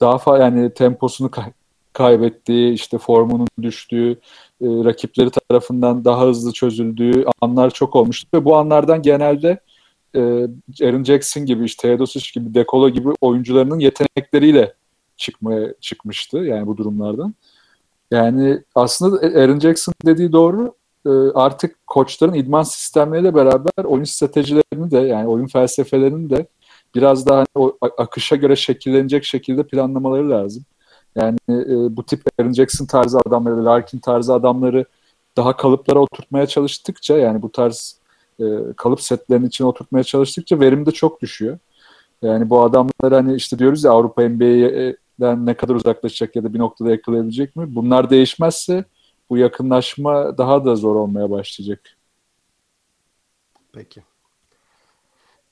Daha 0.00 0.18
fa 0.18 0.38
yani 0.38 0.74
temposunu 0.74 1.30
kay- 1.30 1.52
kaybettiği, 1.92 2.72
işte 2.72 2.98
formunun 2.98 3.48
düştüğü, 3.62 4.12
e, 4.60 4.66
rakipleri 4.66 5.30
tarafından 5.30 6.04
daha 6.04 6.26
hızlı 6.26 6.52
çözüldüğü 6.52 7.24
anlar 7.40 7.70
çok 7.70 7.96
olmuştu 7.96 8.28
ve 8.34 8.44
bu 8.44 8.56
anlardan 8.56 9.02
genelde 9.02 9.60
e, 10.14 10.20
Aaron 10.82 11.04
Jackson 11.04 11.46
gibi, 11.46 11.64
işte 11.64 11.88
Teodosic 11.88 12.40
gibi, 12.40 12.54
Dekolo 12.54 12.88
gibi 12.88 13.08
oyuncularının 13.20 13.78
yetenekleriyle 13.78 14.74
çıkmaya 15.16 15.74
çıkmıştı 15.80 16.38
yani 16.38 16.66
bu 16.66 16.76
durumlardan. 16.76 17.34
Yani 18.10 18.62
aslında 18.74 19.40
Aaron 19.40 19.58
Jackson 19.58 19.94
dediği 20.06 20.32
doğru. 20.32 20.74
E, 21.06 21.10
artık 21.34 21.86
koçların 21.86 22.34
idman 22.34 22.62
sistemleriyle 22.62 23.34
beraber 23.34 23.84
oyun 23.84 24.04
stratejilerini 24.04 24.90
de 24.90 24.98
yani 24.98 25.28
oyun 25.28 25.46
felsefelerini 25.46 26.30
de 26.30 26.46
biraz 26.94 27.26
daha 27.26 27.36
hani 27.38 27.46
o 27.54 27.78
akışa 27.98 28.36
göre 28.36 28.56
şekillenecek 28.56 29.24
şekilde 29.24 29.66
planlamaları 29.66 30.30
lazım. 30.30 30.64
Yani 31.16 31.38
e, 31.48 31.96
bu 31.96 32.06
tip 32.06 32.22
Aaron 32.40 32.52
Jackson 32.52 32.86
tarzı 32.86 33.18
adamları, 33.26 33.64
Larkin 33.64 33.98
tarzı 33.98 34.34
adamları 34.34 34.84
daha 35.36 35.56
kalıplara 35.56 35.98
oturtmaya 35.98 36.46
çalıştıkça 36.46 37.18
yani 37.18 37.42
bu 37.42 37.52
tarz 37.52 38.00
e, 38.40 38.44
kalıp 38.76 39.00
setlerinin 39.00 39.46
içine 39.46 39.66
oturtmaya 39.66 40.04
çalıştıkça 40.04 40.60
verim 40.60 40.86
de 40.86 40.90
çok 40.90 41.22
düşüyor. 41.22 41.58
Yani 42.22 42.50
bu 42.50 42.62
adamlar 42.62 43.12
hani 43.12 43.34
işte 43.34 43.58
diyoruz 43.58 43.84
ya 43.84 43.90
Avrupa 43.90 44.22
NBA'den 44.22 45.46
ne 45.46 45.54
kadar 45.54 45.74
uzaklaşacak 45.74 46.36
ya 46.36 46.44
da 46.44 46.54
bir 46.54 46.58
noktada 46.58 46.90
yakalayabilecek 46.90 47.56
mi? 47.56 47.74
Bunlar 47.74 48.10
değişmezse 48.10 48.84
bu 49.32 49.36
yakınlaşma 49.36 50.38
daha 50.38 50.64
da 50.64 50.76
zor 50.76 50.96
olmaya 50.96 51.30
başlayacak. 51.30 51.96
Peki. 53.72 54.02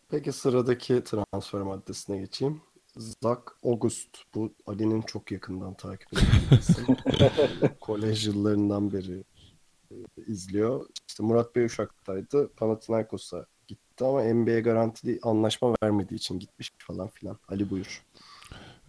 Peki 0.08 0.32
sıradaki 0.32 1.04
transfer 1.04 1.60
maddesine 1.60 2.18
geçeyim. 2.18 2.60
Zach 2.96 3.40
August. 3.64 4.18
Bu 4.34 4.52
Ali'nin 4.66 5.02
çok 5.02 5.32
yakından 5.32 5.74
takip 5.74 6.08
ettiği 6.12 6.96
Kolej 7.80 8.26
yıllarından 8.26 8.92
beri 8.92 9.24
e, 9.90 9.94
izliyor. 10.26 10.86
İşte 11.08 11.22
Murat 11.22 11.56
Bey 11.56 11.64
Uşak'taydı. 11.64 12.52
Panathinaikos'a 12.52 13.46
gitti 13.68 14.04
ama 14.04 14.22
NBA 14.22 14.60
garantili 14.60 15.18
anlaşma 15.22 15.74
vermediği 15.82 16.16
için 16.16 16.38
gitmiş 16.38 16.70
falan 16.78 17.08
filan. 17.08 17.38
Ali 17.48 17.70
buyur. 17.70 18.04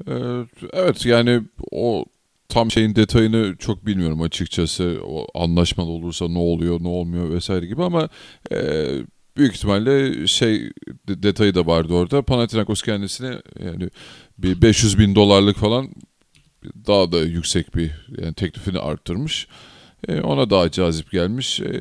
Ee, 0.08 0.46
evet 0.74 1.06
yani 1.06 1.44
o 1.72 2.06
tam 2.52 2.72
şeyin 2.72 2.96
detayını 2.96 3.56
çok 3.58 3.86
bilmiyorum 3.86 4.22
açıkçası. 4.22 5.00
O 5.06 5.28
anlaşmalı 5.44 5.90
olursa 5.90 6.28
ne 6.28 6.38
oluyor, 6.38 6.84
ne 6.84 6.88
olmuyor 6.88 7.30
vesaire 7.30 7.66
gibi 7.66 7.84
ama 7.84 8.10
e, 8.52 8.88
büyük 9.38 9.56
ihtimalle 9.56 10.28
şey 10.28 10.72
detayı 11.08 11.56
da 11.56 11.68
vardı 11.68 11.94
orada. 11.94 12.22
Panathinaikos 12.22 12.82
kendisine 12.82 13.42
yani 13.64 13.90
bir 14.38 14.62
500 14.62 15.00
bin 15.00 15.16
dolarlık 15.16 15.58
falan 15.58 15.90
daha 16.88 17.12
da 17.12 17.20
yüksek 17.20 17.76
bir 17.76 17.92
yani 18.22 18.34
teklifini 18.34 18.80
arttırmış. 18.80 19.48
E, 20.08 20.22
ona 20.22 20.50
daha 20.50 20.72
cazip 20.72 21.12
gelmiş. 21.12 21.60
E, 21.60 21.72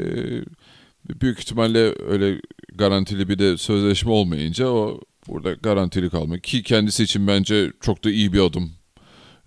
büyük 1.21 1.39
ihtimalle 1.39 1.95
öyle 2.09 2.41
garantili 2.75 3.29
bir 3.29 3.39
de 3.39 3.57
sözleşme 3.57 4.11
olmayınca 4.11 4.69
o 4.69 5.01
burada 5.29 5.53
garantili 5.53 6.11
kalmak 6.11 6.45
ki 6.45 6.63
kendisi 6.63 7.03
için 7.03 7.27
bence 7.27 7.73
çok 7.81 8.05
da 8.05 8.11
iyi 8.11 8.33
bir 8.33 8.41
adım. 8.41 8.80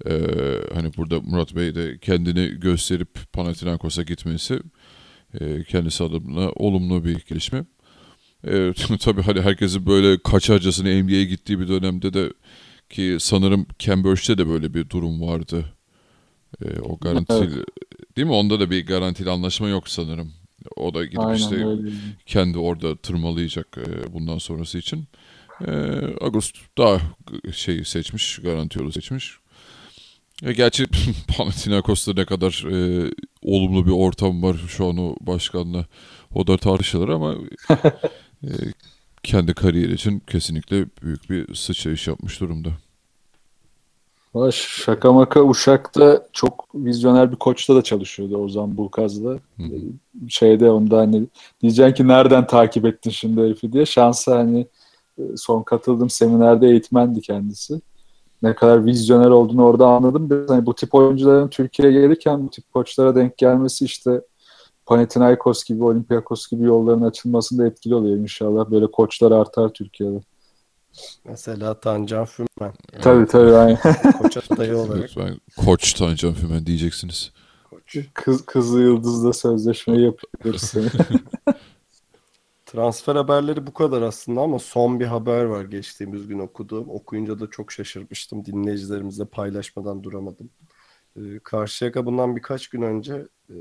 Ee, 0.09 0.21
hani 0.73 0.91
burada 0.97 1.21
Murat 1.21 1.55
Bey 1.55 1.75
de 1.75 1.97
kendini 1.97 2.59
gösterip 2.59 3.33
Panathinaikos'a 3.33 4.03
gitmesi 4.03 4.59
e, 5.39 5.63
kendisi 5.63 6.03
adına 6.03 6.49
olumlu 6.49 7.05
bir 7.05 7.25
gelişme. 7.29 7.65
E, 8.47 8.73
tabii 8.99 9.21
hani 9.21 9.41
herkesin 9.41 9.85
böyle 9.85 10.17
kaçarcasına 10.23 11.03
NBA'ye 11.03 11.25
gittiği 11.25 11.59
bir 11.59 11.67
dönemde 11.67 12.13
de 12.13 12.33
ki 12.89 13.17
sanırım 13.19 13.65
Cambridge'de 13.79 14.37
de 14.37 14.49
böyle 14.49 14.73
bir 14.73 14.89
durum 14.89 15.21
vardı. 15.21 15.65
E, 16.65 16.79
o 16.79 16.97
garantili 16.97 17.55
evet. 17.55 17.67
değil 18.17 18.27
mi? 18.27 18.33
Onda 18.33 18.59
da 18.59 18.69
bir 18.69 18.85
garantili 18.85 19.29
anlaşma 19.29 19.69
yok 19.69 19.89
sanırım. 19.89 20.31
O 20.75 20.93
da 20.93 21.05
gidip 21.05 21.19
Aynen 21.19 21.35
işte 21.35 21.67
öyle. 21.67 21.89
kendi 22.25 22.57
orada 22.57 22.95
tırmalayacak 22.95 23.77
e, 23.77 24.13
bundan 24.13 24.37
sonrası 24.37 24.77
için. 24.77 25.07
E, 25.67 25.71
Agust 26.21 26.55
daha 26.77 27.01
şeyi 27.53 27.85
seçmiş, 27.85 28.39
garanti 28.39 28.79
yolu 28.79 28.91
seçmiş. 28.91 29.37
E, 30.43 30.53
gerçi 30.53 30.85
Panathinaikos'ta 31.37 32.13
ne 32.13 32.25
kadar 32.25 32.65
e, 32.71 33.11
olumlu 33.41 33.85
bir 33.85 33.91
ortam 33.91 34.43
var 34.43 34.55
şu 34.67 34.85
an 34.87 34.97
o 34.97 35.15
başkanla 35.21 35.85
o 36.35 36.47
da 36.47 36.57
tartışılır 36.57 37.09
ama 37.09 37.35
e, 38.43 38.51
kendi 39.23 39.53
kariyeri 39.53 39.93
için 39.93 40.19
kesinlikle 40.27 40.85
büyük 41.03 41.29
bir 41.29 41.55
sıçrayış 41.55 42.07
yapmış 42.07 42.41
durumda. 42.41 42.69
Şaka 44.51 45.13
maka 45.13 45.43
Uşak'ta 45.43 46.27
çok 46.33 46.67
vizyoner 46.75 47.31
bir 47.31 47.35
koçta 47.35 47.75
da 47.75 47.81
çalışıyordu 47.81 48.37
Ozan 48.37 48.77
Bulkaz'da. 48.77 49.39
Hı. 49.57 49.63
Şeyde 50.29 50.69
onda 50.71 50.97
hani 50.97 51.23
diyeceksin 51.61 51.93
ki 51.93 52.07
nereden 52.07 52.47
takip 52.47 52.85
ettin 52.85 53.09
şimdi 53.09 53.41
herifi 53.41 53.73
diye. 53.73 53.85
Şansa 53.85 54.37
hani 54.37 54.67
e, 55.17 55.21
son 55.37 55.63
katıldığım 55.63 56.09
seminerde 56.09 56.67
eğitmendi 56.67 57.21
kendisi. 57.21 57.81
Ne 58.43 58.55
kadar 58.55 58.85
vizyoner 58.85 59.29
olduğunu 59.29 59.65
orada 59.65 59.87
anladım. 59.87 60.29
Biraz 60.29 60.49
hani 60.49 60.65
bu 60.65 60.75
tip 60.75 60.95
oyuncuların 60.95 61.47
Türkiye'ye 61.47 62.01
gelirken 62.01 62.45
bu 62.45 62.49
tip 62.49 62.73
koçlara 62.73 63.15
denk 63.15 63.37
gelmesi 63.37 63.85
işte 63.85 64.21
Panathinaikos 64.85 65.63
gibi, 65.63 65.83
Olympiakos 65.83 66.47
gibi 66.47 66.63
yolların 66.63 67.01
açılmasında 67.01 67.67
etkili 67.67 67.95
oluyor 67.95 68.17
inşallah. 68.17 68.71
Böyle 68.71 68.91
koçlar 68.91 69.31
artar 69.31 69.69
Türkiye'de. 69.69 70.21
Mesela 71.25 71.79
Tancan 71.79 72.25
Fümen. 72.25 72.73
Yani 72.93 73.01
tabii 73.01 73.25
tabii. 73.25 73.53
Aynen. 73.55 73.79
Koç 74.21 74.37
adayı 74.51 74.77
olarak. 74.77 75.03
Lütfen 75.03 75.39
Koç 75.65 75.93
Tancan 75.93 76.33
Fümen 76.33 76.65
diyeceksiniz. 76.65 77.31
Koç. 77.69 77.97
Kız, 78.13 78.45
Kızı 78.45 78.79
Yıldız'la 78.79 79.33
sözleşme 79.33 80.01
yapıyoruz. 80.01 80.73
Transfer 82.73 83.15
haberleri 83.15 83.67
bu 83.67 83.73
kadar 83.73 84.01
aslında 84.01 84.41
ama 84.41 84.59
son 84.59 84.99
bir 84.99 85.05
haber 85.05 85.43
var 85.43 85.65
geçtiğimiz 85.65 86.27
gün 86.27 86.39
okuduğum. 86.39 86.89
Okuyunca 86.89 87.39
da 87.39 87.49
çok 87.49 87.71
şaşırmıştım. 87.71 88.45
Dinleyicilerimizle 88.45 89.25
paylaşmadan 89.25 90.03
duramadım. 90.03 90.49
Ee, 91.17 91.39
Karşıyaka 91.43 92.05
bundan 92.05 92.35
birkaç 92.35 92.67
gün 92.69 92.81
önce 92.81 93.27
e, 93.49 93.55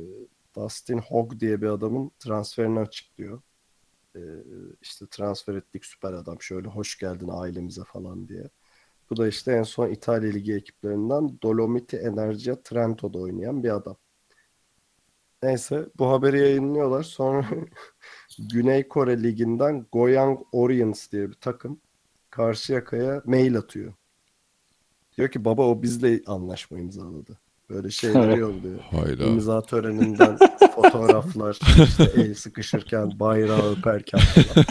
Dustin 0.56 0.98
Hogg 0.98 1.40
diye 1.40 1.62
bir 1.62 1.66
adamın 1.66 2.10
transferini 2.18 2.80
açıklıyor. 2.80 3.42
Ee, 4.16 4.20
işte 4.82 5.06
transfer 5.10 5.54
ettik 5.54 5.84
süper 5.86 6.12
adam 6.12 6.42
şöyle 6.42 6.68
hoş 6.68 6.98
geldin 6.98 7.30
ailemize 7.32 7.84
falan 7.84 8.28
diye. 8.28 8.50
Bu 9.10 9.16
da 9.16 9.28
işte 9.28 9.52
en 9.52 9.62
son 9.62 9.90
İtalya 9.90 10.32
Ligi 10.32 10.54
ekiplerinden 10.54 11.38
Dolomiti 11.42 11.96
Energia 11.96 12.62
Trento'da 12.62 13.18
oynayan 13.18 13.64
bir 13.64 13.70
adam. 13.76 13.96
Neyse 15.42 15.86
bu 15.98 16.10
haberi 16.10 16.40
yayınlıyorlar. 16.40 17.02
Sonra 17.02 17.46
Güney 18.38 18.88
Kore 18.88 19.22
Ligi'nden 19.22 19.86
Goyang 19.92 20.40
Orients 20.52 21.12
diye 21.12 21.28
bir 21.28 21.34
takım 21.34 21.80
Karşıyaka'ya 22.30 23.22
mail 23.24 23.56
atıyor. 23.56 23.92
Diyor 25.16 25.30
ki 25.30 25.44
baba 25.44 25.62
o 25.62 25.82
bizle 25.82 26.20
anlaşma 26.26 26.78
imzaladı. 26.78 27.38
Böyle 27.70 27.90
şeyler 27.90 28.36
yolluyor. 28.36 28.80
Hayda. 28.80 29.24
İmza 29.24 29.62
töreninden 29.62 30.38
fotoğraflar, 30.74 31.58
işte 31.84 32.22
el 32.22 32.34
sıkışırken, 32.34 33.20
bayrağı 33.20 33.72
öperken 33.72 34.20
falan. 34.20 34.66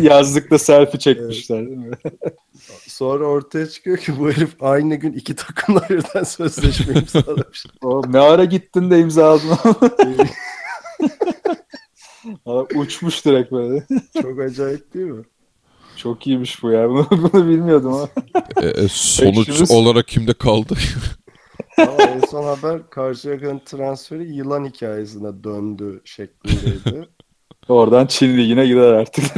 Yazlıkta 0.00 0.58
selfie 0.58 1.00
çekmişler 1.00 1.66
değil 1.66 1.78
mi? 1.78 1.96
Sonra 2.98 3.24
ortaya 3.24 3.68
çıkıyor 3.68 3.96
ki 3.98 4.18
bu 4.18 4.30
herif 4.30 4.62
aynı 4.62 4.94
gün 4.94 5.12
iki 5.12 5.36
takımla 5.36 5.88
birden 5.88 6.22
sözleşme 6.22 7.00
imzalamış. 7.00 7.66
Oğlum 7.82 8.12
ne 8.12 8.18
ara 8.18 8.44
gittin 8.44 8.90
de 8.90 8.98
imzaladın 9.00 9.58
uçmuş 12.74 13.26
direkt 13.26 13.52
böyle. 13.52 13.86
Çok 14.22 14.40
acayip 14.40 14.94
değil 14.94 15.06
mi? 15.06 15.24
Çok 15.96 16.26
iyiymiş 16.26 16.62
bu 16.62 16.70
ya. 16.70 16.88
Bunu, 16.90 17.06
bunu 17.10 17.48
bilmiyordum 17.48 17.92
ama. 17.92 18.08
E, 18.62 18.66
e, 18.66 18.88
sonuç 18.88 19.48
Ekşimiz- 19.48 19.72
olarak 19.72 20.08
kimde 20.08 20.34
kaldı? 20.34 20.74
Ama 21.78 22.02
en 22.02 22.20
son 22.20 22.44
haber 22.44 22.90
Karşıyaka'nın 22.90 23.62
transferi 23.66 24.32
yılan 24.32 24.64
hikayesine 24.64 25.44
döndü 25.44 26.00
şeklindeydi. 26.04 27.08
Oradan 27.68 28.06
Çin 28.06 28.36
Ligi'ne 28.36 28.66
gider 28.66 28.92
artık. 28.92 29.36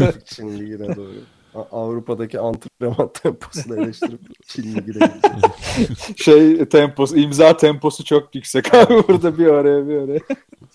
Artık 0.00 0.26
Çin 0.26 0.58
Ligi'ne 0.58 0.96
doğru. 0.96 1.12
Avrupa'daki 1.54 2.40
antrenman 2.40 3.12
temposunu 3.22 3.82
eleştirip 3.82 4.20
Çin 4.46 4.62
Ligi'ne 4.62 4.82
gidecek. 4.82 6.18
şey 6.18 6.64
temposu, 6.68 7.16
imza 7.16 7.56
temposu 7.56 8.04
çok 8.04 8.34
yüksek 8.34 8.74
abi 8.74 8.94
burada 9.08 9.38
bir 9.38 9.46
oraya 9.46 9.88
bir 9.88 9.96
oraya. 9.96 10.20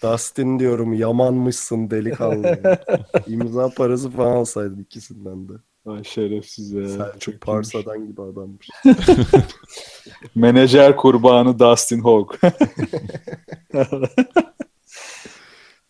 Dustin 0.03 0.59
diyorum 0.59 0.93
yamanmışsın 0.93 1.89
delikanlı. 1.89 2.47
ya. 2.47 2.79
İmza 3.27 3.69
parası 3.69 4.09
falan 4.09 4.35
alsaydın 4.35 4.79
ikisinden 4.81 5.49
de. 5.49 5.53
Ay 5.85 6.03
şerefsiz 6.03 6.71
ya. 6.71 6.87
Selçuk 6.89 7.21
Çok 7.21 7.33
iyiymiş. 7.33 7.39
Parsa'dan 7.45 8.07
gibi 8.07 8.21
adammış. 8.21 8.69
Menajer 10.35 10.95
kurbanı 10.95 11.59
Dustin 11.59 11.99
Hawk. 11.99 12.39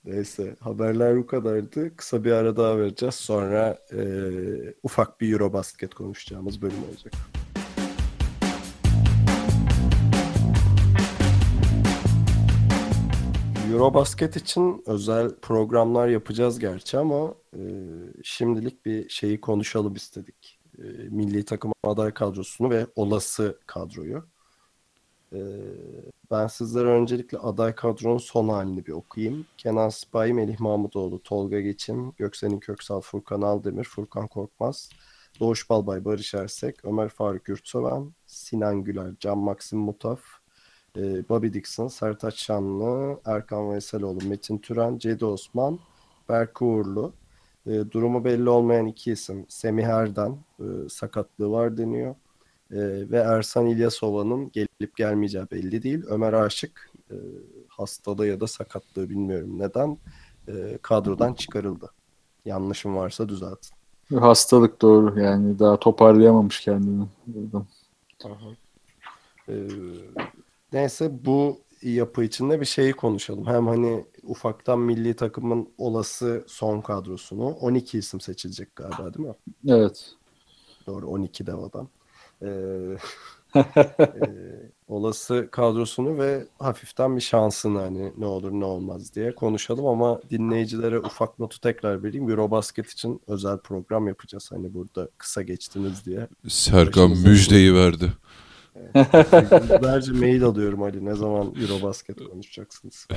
Neyse 0.07 0.55
haberler 0.59 1.17
bu 1.17 1.27
kadardı. 1.27 1.95
Kısa 1.95 2.23
bir 2.23 2.31
ara 2.31 2.57
daha 2.57 2.77
vereceğiz. 2.77 3.15
Sonra 3.15 3.77
e, 3.91 4.01
ufak 4.83 5.21
bir 5.21 5.33
Eurobasket 5.33 5.93
konuşacağımız 5.93 6.61
bölüm 6.61 6.83
olacak. 6.89 7.13
Eurobasket 13.73 14.35
için 14.35 14.83
özel 14.85 15.35
programlar 15.41 16.07
yapacağız 16.07 16.59
gerçi 16.59 16.97
ama 16.97 17.35
e, 17.53 17.61
şimdilik 18.23 18.85
bir 18.85 19.09
şeyi 19.09 19.41
konuşalım 19.41 19.95
istedik. 19.95 20.59
E, 20.77 20.83
milli 21.09 21.45
takım 21.45 21.71
aday 21.83 22.13
kadrosunu 22.13 22.69
ve 22.69 22.87
olası 22.95 23.59
kadroyu. 23.65 24.23
E, 25.33 25.39
ben 26.31 26.47
sizlere 26.47 26.87
öncelikle 26.87 27.37
aday 27.37 27.75
kadronun 27.75 28.17
son 28.17 28.49
halini 28.49 28.85
bir 28.85 28.91
okuyayım. 28.91 29.45
Kenan 29.57 29.89
Sipahi, 29.89 30.33
Melih 30.33 30.59
Mahmutoğlu, 30.59 31.23
Tolga 31.23 31.59
Geçim, 31.61 32.11
Göksel'in 32.11 32.59
Köksal, 32.59 33.01
Furkan 33.01 33.41
Aldemir, 33.41 33.83
Furkan 33.83 34.27
Korkmaz, 34.27 34.89
Doğuş 35.39 35.69
Balbay, 35.69 36.05
Barış 36.05 36.33
Ersek, 36.33 36.85
Ömer 36.85 37.09
Faruk 37.09 37.49
Yurtsöven, 37.49 38.13
Sinan 38.27 38.83
Güler, 38.83 39.13
Can 39.19 39.37
Maxim 39.37 39.79
Mutaf, 39.79 40.21
e, 40.97 41.29
Bobby 41.29 41.47
Dixon, 41.53 41.87
Sertaç 41.87 42.35
Şanlı, 42.35 43.19
Erkan 43.25 43.71
Veyseloğlu, 43.71 44.27
Metin 44.27 44.57
Türen, 44.57 44.97
Cedi 44.97 45.25
Osman, 45.25 45.79
Berk 46.29 46.61
Uğurlu. 46.61 47.13
E, 47.67 47.91
durumu 47.91 48.25
belli 48.25 48.49
olmayan 48.49 48.85
iki 48.85 49.11
isim. 49.11 49.45
Semih 49.49 49.83
Erden, 49.83 50.37
e, 50.59 50.89
sakatlığı 50.89 51.51
var 51.51 51.77
deniyor. 51.77 52.15
E, 52.71 52.77
ve 53.11 53.17
Ersan 53.17 53.65
İlyasova'nın 53.65 54.49
gelip 54.79 54.95
gelmeyeceği 54.95 55.45
belli 55.51 55.83
değil. 55.83 56.03
Ömer 56.07 56.33
Aşık 56.33 56.91
e, 57.11 57.15
hastalığı 57.67 58.27
ya 58.27 58.39
da 58.39 58.47
sakatlığı 58.47 59.09
bilmiyorum 59.09 59.59
neden 59.59 59.97
e, 60.47 60.77
kadrodan 60.81 61.33
çıkarıldı. 61.33 61.91
Yanlışım 62.45 62.95
varsa 62.95 63.29
düzeltin. 63.29 63.77
Hastalık 64.19 64.81
doğru 64.81 65.19
yani 65.19 65.59
daha 65.59 65.79
toparlayamamış 65.79 66.59
kendini. 66.61 67.05
Buradan. 67.27 67.67
Ee, 69.49 69.67
neyse 70.73 71.25
bu 71.25 71.59
yapı 71.81 72.23
içinde 72.23 72.61
bir 72.61 72.65
şeyi 72.65 72.93
konuşalım. 72.93 73.45
Hem 73.47 73.67
hani 73.67 74.05
ufaktan 74.23 74.79
milli 74.79 75.15
takımın 75.15 75.69
olası 75.77 76.43
son 76.47 76.81
kadrosunu 76.81 77.47
12 77.47 77.97
isim 77.97 78.21
seçilecek 78.21 78.75
galiba 78.75 79.13
değil 79.13 79.27
mi? 79.27 79.35
Evet. 79.67 80.11
Doğru 80.87 81.07
12 81.07 81.47
devadan. 81.47 81.89
Ee, 82.41 82.47
e, 83.55 83.63
olası 84.87 85.47
kadrosunu 85.51 86.17
ve 86.17 86.47
hafiften 86.59 87.15
bir 87.15 87.21
şansını 87.21 87.79
hani 87.79 88.13
ne 88.17 88.25
olur 88.25 88.51
ne 88.51 88.65
olmaz 88.65 89.15
diye 89.15 89.35
konuşalım 89.35 89.85
ama 89.85 90.21
dinleyicilere 90.29 90.99
ufak 90.99 91.39
notu 91.39 91.61
tekrar 91.61 92.03
vereyim. 92.03 92.29
Eurobasket 92.29 92.89
için 92.89 93.21
özel 93.27 93.57
program 93.57 94.07
yapacağız. 94.07 94.51
Hani 94.51 94.73
burada 94.73 95.09
kısa 95.17 95.41
geçtiniz 95.41 96.05
diye. 96.05 96.27
Serkan 96.47 97.11
Başımıza 97.11 97.29
müjdeyi 97.29 97.73
verdi. 97.75 98.13
Yüzlerce 98.95 100.11
mail 100.11 100.43
alıyorum 100.43 100.83
Ali. 100.83 101.05
Ne 101.05 101.15
zaman 101.15 101.53
Eurobasket 101.61 102.23
konuşacaksınız. 102.29 103.07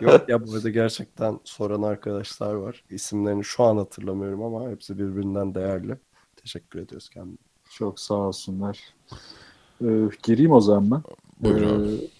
Yok 0.00 0.28
ya 0.28 0.46
bu 0.46 0.54
arada 0.54 0.70
gerçekten 0.70 1.40
soran 1.44 1.82
arkadaşlar 1.82 2.54
var. 2.54 2.84
İsimlerini 2.90 3.44
şu 3.44 3.64
an 3.64 3.76
hatırlamıyorum 3.76 4.42
ama 4.42 4.70
hepsi 4.70 4.98
birbirinden 4.98 5.54
değerli. 5.54 5.96
Teşekkür 6.36 6.78
ediyoruz 6.78 7.08
kendine. 7.08 7.36
Çok 7.70 8.00
sağ 8.00 8.14
olsunlar. 8.14 8.78
Ee, 9.84 10.08
gireyim 10.22 10.52
o 10.52 10.60
zaman 10.60 10.90
ben. 10.90 11.02
Buyur 11.40 11.62
Ee, 11.62 11.74
abi. 11.74 12.10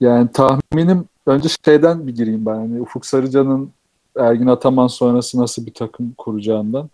Yani 0.00 0.28
tahminim 0.32 1.04
önce 1.26 1.48
şeyden 1.64 2.06
bir 2.06 2.14
gireyim 2.14 2.46
ben. 2.46 2.54
Yani 2.54 2.80
Ufuk 2.80 3.06
Sarıcan'ın 3.06 3.70
Ergin 4.16 4.46
Ataman 4.46 4.86
sonrası 4.86 5.38
nasıl 5.40 5.66
bir 5.66 5.74
takım 5.74 6.14
kuracağından. 6.18 6.90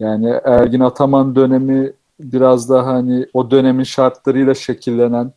Yani 0.00 0.40
Ergin 0.44 0.80
Ataman 0.80 1.36
dönemi 1.36 1.92
biraz 2.20 2.70
daha 2.70 2.86
hani 2.86 3.26
o 3.34 3.50
dönemin 3.50 3.84
şartlarıyla 3.84 4.54
şekillenen 4.54 5.32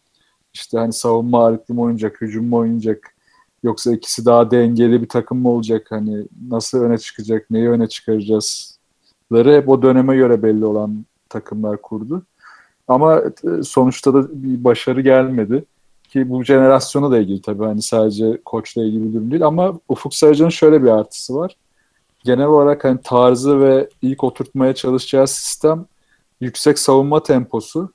işte 0.54 0.78
hani 0.78 0.94
savunma 0.94 1.44
ağırlıklı 1.44 1.74
mı 1.74 1.82
oynayacak, 1.82 2.22
hücum 2.22 2.46
mu 2.46 2.58
oynayacak 2.58 3.16
yoksa 3.64 3.94
ikisi 3.94 4.26
daha 4.26 4.52
dengeli 4.52 5.02
bir 5.02 5.10
takım 5.10 5.38
mı 5.38 5.50
olacak 5.50 5.88
hani 5.90 6.26
nasıl 6.50 6.82
öne 6.82 6.98
çıkacak, 6.98 7.52
neyi 7.52 7.70
öne 7.70 7.88
çıkaracağızları 7.88 9.56
hep 9.56 9.70
o 9.70 9.82
döneme 9.82 10.16
göre 10.16 10.44
belli 10.44 10.66
olan 10.66 11.06
takımlar 11.30 11.82
kurdu. 11.82 12.24
Ama 12.88 13.20
e, 13.20 13.64
sonuçta 13.64 14.14
da 14.14 14.44
bir 14.44 14.64
başarı 14.64 15.02
gelmedi 15.02 15.66
ki 16.10 16.30
bu 16.30 16.44
jenerasyona 16.44 17.12
da 17.12 17.18
ilgili 17.18 17.42
tabii 17.42 17.64
hani 17.64 17.82
sadece 17.82 18.42
koçla 18.46 18.84
ilgili 18.84 19.10
bir 19.10 19.14
durum 19.14 19.32
değil 19.32 19.46
ama 19.46 19.80
Ufuk 19.90 20.16
Sarıcan'ın 20.16 20.50
şöyle 20.50 20.84
bir 20.84 20.88
artısı 20.88 21.36
var. 21.36 21.56
Genel 22.24 22.46
olarak 22.48 22.84
hani 22.84 23.00
tarzı 23.04 23.60
ve 23.60 23.90
ilk 24.02 24.24
oturtmaya 24.24 24.76
çalışacağı 24.76 25.28
sistem 25.28 25.86
yüksek 26.42 26.80
savunma 26.80 27.24
temposu 27.24 27.92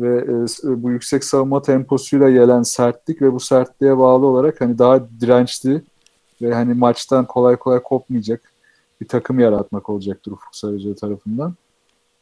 ve 0.00 0.16
e, 0.18 0.82
bu 0.82 0.90
yüksek 0.90 1.24
savunma 1.24 1.62
temposuyla 1.62 2.30
gelen 2.30 2.62
sertlik 2.62 3.22
ve 3.22 3.32
bu 3.32 3.40
sertliğe 3.40 3.98
bağlı 3.98 4.26
olarak 4.26 4.60
hani 4.60 4.78
daha 4.78 5.08
dirençli 5.20 5.82
ve 6.42 6.54
hani 6.54 6.74
maçtan 6.74 7.26
kolay 7.26 7.56
kolay 7.56 7.82
kopmayacak 7.82 8.52
bir 9.00 9.08
takım 9.08 9.38
yaratmak 9.38 9.88
olacaktır 9.88 10.32
Ufuk 10.32 10.56
Sarıcı 10.56 10.94
tarafından. 10.94 11.54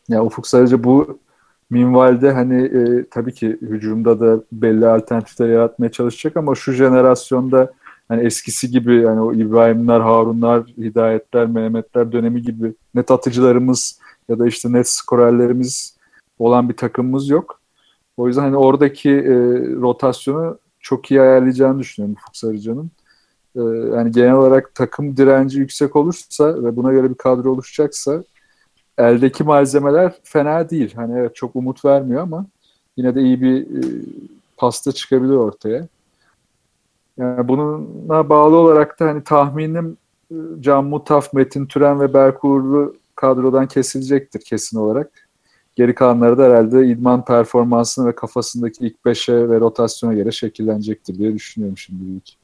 Ya 0.08 0.24
Ufuk 0.24 0.46
Sarıcı 0.46 0.84
bu 0.84 1.18
minvalde 1.70 2.32
hani 2.32 2.62
e, 2.62 3.04
tabii 3.10 3.32
ki 3.32 3.58
hücumda 3.60 4.20
da 4.20 4.42
belli 4.52 4.86
alternatifler 4.86 5.48
yaratmaya 5.48 5.92
çalışacak 5.92 6.36
ama 6.36 6.54
şu 6.54 6.72
jenerasyonda 6.72 7.72
hani 8.08 8.22
eskisi 8.22 8.70
gibi 8.70 8.94
yani 8.94 9.20
o 9.20 9.32
İbrahimler, 9.32 10.00
Harunlar, 10.00 10.62
Hidayetler, 10.62 11.46
Mehmetler 11.46 12.12
dönemi 12.12 12.42
gibi 12.42 12.74
net 12.94 13.10
atıcılarımız 13.10 13.98
ya 14.28 14.38
da 14.38 14.46
işte 14.46 14.72
net 14.72 14.88
skorerlerimiz 14.88 15.96
olan 16.38 16.68
bir 16.68 16.76
takımımız 16.76 17.28
yok. 17.28 17.60
O 18.16 18.28
yüzden 18.28 18.42
hani 18.42 18.56
oradaki 18.56 19.10
e, 19.10 19.34
rotasyonu 19.80 20.58
çok 20.80 21.10
iyi 21.10 21.20
ayarlayacağını 21.20 21.78
düşünüyorum 21.78 22.16
Ufuk 22.22 22.36
Sarıcan'ın. 22.36 22.90
E, 23.56 23.60
yani 23.96 24.10
genel 24.10 24.34
olarak 24.34 24.74
takım 24.74 25.16
direnci 25.16 25.58
yüksek 25.58 25.96
olursa 25.96 26.64
ve 26.64 26.76
buna 26.76 26.92
göre 26.92 27.10
bir 27.10 27.14
kadro 27.14 27.50
oluşacaksa 27.50 28.24
eldeki 28.98 29.44
malzemeler 29.44 30.12
fena 30.22 30.70
değil. 30.70 30.94
Hani 30.94 31.18
evet 31.18 31.36
çok 31.36 31.56
umut 31.56 31.84
vermiyor 31.84 32.22
ama 32.22 32.46
yine 32.96 33.14
de 33.14 33.22
iyi 33.22 33.40
bir 33.40 33.60
e, 33.62 34.02
pasta 34.56 34.92
çıkabilir 34.92 35.34
ortaya. 35.34 35.86
Yani 37.16 37.48
bununla 37.48 38.28
bağlı 38.28 38.56
olarak 38.56 39.00
da 39.00 39.06
hani 39.06 39.24
tahminim 39.24 39.96
e, 40.30 40.34
Can 40.60 40.84
Mutaf, 40.84 41.32
Metin 41.32 41.66
Türen 41.66 42.00
ve 42.00 42.14
Berk 42.14 42.44
Uğurlu 42.44 42.96
kadrodan 43.14 43.68
kesilecektir 43.68 44.40
kesin 44.40 44.78
olarak. 44.78 45.28
Geri 45.76 45.94
kalanları 45.94 46.38
da 46.38 46.44
herhalde 46.44 46.86
idman 46.86 47.24
performansını 47.24 48.06
ve 48.06 48.14
kafasındaki 48.14 48.86
ilk 48.86 49.04
beşe 49.04 49.48
ve 49.48 49.60
rotasyona 49.60 50.14
göre 50.14 50.32
şekillenecektir 50.32 51.18
diye 51.18 51.34
düşünüyorum 51.34 51.78
şimdilik. 51.78 52.38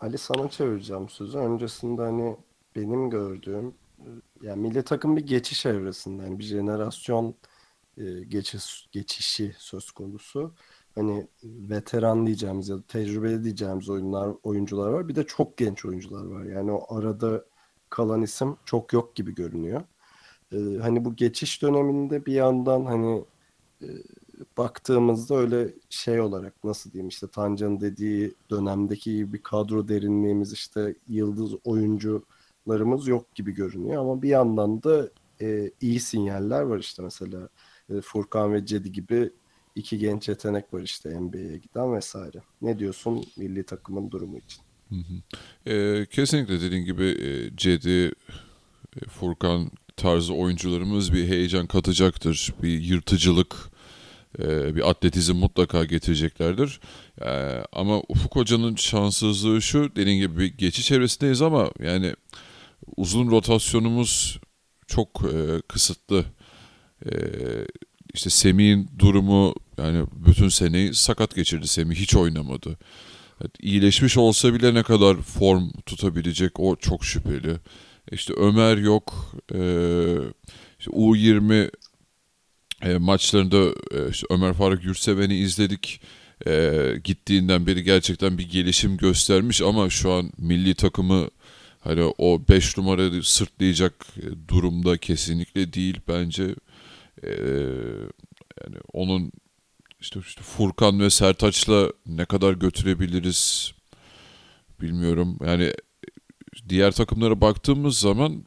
Ali 0.00 0.18
sana 0.18 0.48
çevireceğim 0.48 1.08
sözü. 1.08 1.38
Öncesinde 1.38 2.02
hani 2.02 2.36
benim 2.76 3.10
gördüğüm 3.10 3.74
yani 4.44 4.60
milli 4.62 4.82
takım 4.82 5.16
bir 5.16 5.26
geçiş 5.26 5.66
evresinde 5.66 6.22
yani 6.22 6.38
bir 6.38 6.44
jenerasyon 6.44 7.34
e, 7.98 8.04
geçiş 8.28 8.88
geçişi 8.92 9.54
söz 9.58 9.90
konusu. 9.90 10.54
Hani 10.94 11.28
veteran 11.44 12.26
diyeceğimiz 12.26 12.68
ya 12.68 12.76
da 12.78 12.82
tecrübeli 12.88 13.44
diyeceğimiz 13.44 13.90
oyunlar 13.90 14.34
oyuncular 14.42 14.90
var. 14.90 15.08
Bir 15.08 15.14
de 15.14 15.26
çok 15.26 15.56
genç 15.56 15.84
oyuncular 15.84 16.24
var. 16.24 16.44
Yani 16.44 16.72
o 16.72 16.96
arada 16.96 17.44
kalan 17.90 18.22
isim 18.22 18.56
çok 18.64 18.92
yok 18.92 19.16
gibi 19.16 19.34
görünüyor. 19.34 19.82
Ee, 20.52 20.56
hani 20.82 21.04
bu 21.04 21.16
geçiş 21.16 21.62
döneminde 21.62 22.26
bir 22.26 22.32
yandan 22.32 22.84
hani 22.84 23.24
e, 23.82 23.88
baktığımızda 24.58 25.36
öyle 25.36 25.74
şey 25.90 26.20
olarak 26.20 26.64
nasıl 26.64 26.92
diyeyim 26.92 27.08
işte 27.08 27.28
Tancan'ın 27.28 27.80
dediği 27.80 28.34
dönemdeki 28.50 29.32
bir 29.32 29.42
kadro 29.42 29.88
derinliğimiz 29.88 30.52
işte 30.52 30.94
yıldız 31.08 31.54
oyuncularımız 32.66 33.08
yok 33.08 33.34
gibi 33.34 33.52
görünüyor 33.52 34.02
ama 34.02 34.22
bir 34.22 34.28
yandan 34.28 34.82
da 34.82 35.10
e, 35.40 35.70
iyi 35.80 36.00
sinyaller 36.00 36.60
var 36.62 36.78
işte 36.78 37.02
mesela 37.02 37.48
e, 37.90 38.00
Furkan 38.00 38.52
ve 38.52 38.66
Cedi 38.66 38.92
gibi 38.92 39.30
iki 39.74 39.98
genç 39.98 40.28
yetenek 40.28 40.74
var 40.74 40.80
işte 40.80 41.20
NBA'ye 41.20 41.58
giden 41.58 41.94
vesaire. 41.94 42.42
Ne 42.62 42.78
diyorsun 42.78 43.24
milli 43.36 43.64
takımın 43.64 44.10
durumu 44.10 44.38
için? 44.38 44.62
Hı 44.88 44.94
hı. 44.94 45.70
E, 45.70 46.06
kesinlikle 46.06 46.60
dediğin 46.60 46.84
gibi 46.84 47.04
e, 47.04 47.56
Cedi, 47.56 48.12
e, 48.96 49.08
Furkan 49.08 49.70
tarzı 49.96 50.34
oyuncularımız 50.34 51.12
bir 51.12 51.28
heyecan 51.28 51.66
katacaktır. 51.66 52.54
Bir 52.62 52.80
yırtıcılık, 52.80 53.54
e, 54.38 54.76
bir 54.76 54.90
atletizm 54.90 55.36
mutlaka 55.36 55.84
getireceklerdir. 55.84 56.80
E, 57.20 57.62
ama 57.72 58.02
Ufuk 58.08 58.36
Hoca'nın 58.36 58.76
şanssızlığı 58.76 59.62
şu, 59.62 59.96
dediğin 59.96 60.20
gibi 60.20 60.38
bir 60.38 60.58
geçiş 60.58 60.86
çevresindeyiz 60.86 61.42
ama 61.42 61.70
yani 61.82 62.14
uzun 62.96 63.30
rotasyonumuz 63.30 64.40
çok 64.86 65.22
e, 65.34 65.62
kısıtlı. 65.68 66.24
E, 67.06 67.12
işte 68.14 68.30
Semih'in 68.30 68.90
durumu 68.98 69.54
yani 69.78 70.06
bütün 70.12 70.48
seneyi 70.48 70.94
sakat 70.94 71.34
geçirdi 71.34 71.68
Semih 71.68 71.96
hiç 71.96 72.16
oynamadı. 72.16 72.78
Evet, 73.40 73.52
iyileşmiş 73.60 74.16
olsa 74.18 74.54
bile 74.54 74.74
ne 74.74 74.82
kadar 74.82 75.16
form 75.16 75.70
tutabilecek 75.86 76.60
o 76.60 76.76
çok 76.76 77.04
şüpheli. 77.04 77.56
İşte 78.12 78.34
Ömer 78.36 78.76
yok. 78.76 79.34
Ee, 79.54 80.16
işte 80.78 80.90
U20 80.90 81.70
e, 82.82 82.98
maçlarında 82.98 83.74
e, 83.92 84.10
işte 84.10 84.26
Ömer 84.30 84.54
Faruk 84.54 84.84
Yurtseven'i 84.84 85.36
izledik. 85.36 86.00
E, 86.46 86.94
gittiğinden 87.04 87.66
beri 87.66 87.82
gerçekten 87.82 88.38
bir 88.38 88.50
gelişim 88.50 88.96
göstermiş 88.96 89.62
ama 89.62 89.90
şu 89.90 90.12
an 90.12 90.32
milli 90.38 90.74
takımı 90.74 91.28
hani 91.84 92.12
o 92.18 92.40
5 92.48 92.76
numarayı 92.78 93.22
sırtlayacak 93.22 94.06
durumda 94.48 94.98
kesinlikle 94.98 95.72
değil 95.72 96.00
bence. 96.08 96.54
E, 97.22 97.30
yani 98.64 98.76
onun 98.92 99.32
işte, 100.00 100.20
işte 100.20 100.42
Furkan 100.42 101.00
ve 101.00 101.10
Sertaç'la 101.10 101.92
ne 102.06 102.24
kadar 102.24 102.52
götürebiliriz 102.52 103.72
bilmiyorum. 104.80 105.38
Yani 105.46 105.72
diğer 106.68 106.92
takımlara 106.92 107.40
baktığımız 107.40 107.98
zaman 107.98 108.44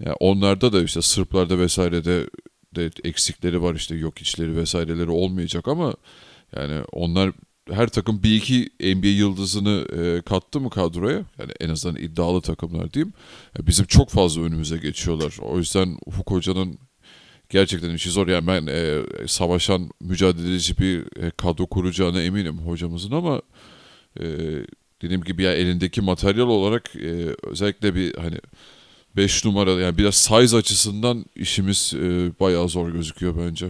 yani 0.00 0.16
onlarda 0.20 0.72
da 0.72 0.82
işte 0.82 1.02
Sırplarda 1.02 1.58
vesairede 1.58 2.30
de 2.76 2.90
eksikleri 3.04 3.62
var 3.62 3.74
işte 3.74 3.94
yok 3.94 4.18
içleri 4.18 4.56
vesaireleri 4.56 5.10
olmayacak 5.10 5.68
ama 5.68 5.94
yani 6.56 6.82
onlar 6.92 7.32
her 7.70 7.88
takım 7.88 8.22
bir 8.22 8.36
iki 8.36 8.70
NBA 8.80 9.06
yıldızını 9.06 9.86
e, 9.96 10.22
kattı 10.22 10.60
mı 10.60 10.70
kadroya 10.70 11.24
yani 11.38 11.52
en 11.60 11.68
azından 11.68 11.96
iddialı 11.96 12.40
takımlar 12.40 12.92
diyeyim 12.92 13.12
bizim 13.60 13.86
çok 13.86 14.10
fazla 14.10 14.42
önümüze 14.42 14.78
geçiyorlar. 14.78 15.36
O 15.42 15.58
yüzden 15.58 15.98
Ufuk 16.06 16.30
Hoca'nın 16.30 16.78
gerçekten 17.48 17.90
işi 17.90 18.10
zor. 18.10 18.28
Yani 18.28 18.46
ben 18.46 18.66
e, 18.66 19.02
savaşan, 19.26 19.90
mücadeleci 20.00 20.78
bir 20.78 21.22
e, 21.22 21.30
kadro 21.30 21.66
kuracağına 21.66 22.22
eminim 22.22 22.58
hocamızın 22.58 23.12
ama 23.12 23.42
e, 24.20 24.24
dediğim 25.02 25.24
gibi 25.24 25.42
ya 25.42 25.54
elindeki 25.54 26.00
materyal 26.00 26.48
olarak 26.48 26.96
e, 26.96 27.36
özellikle 27.42 27.94
bir 27.94 28.14
hani 28.14 28.38
5 29.16 29.44
numara 29.44 29.70
yani 29.70 29.98
biraz 29.98 30.14
size 30.14 30.56
açısından 30.56 31.24
işimiz 31.36 31.92
e, 31.94 32.30
bayağı 32.40 32.68
zor 32.68 32.90
gözüküyor 32.90 33.34
bence. 33.38 33.66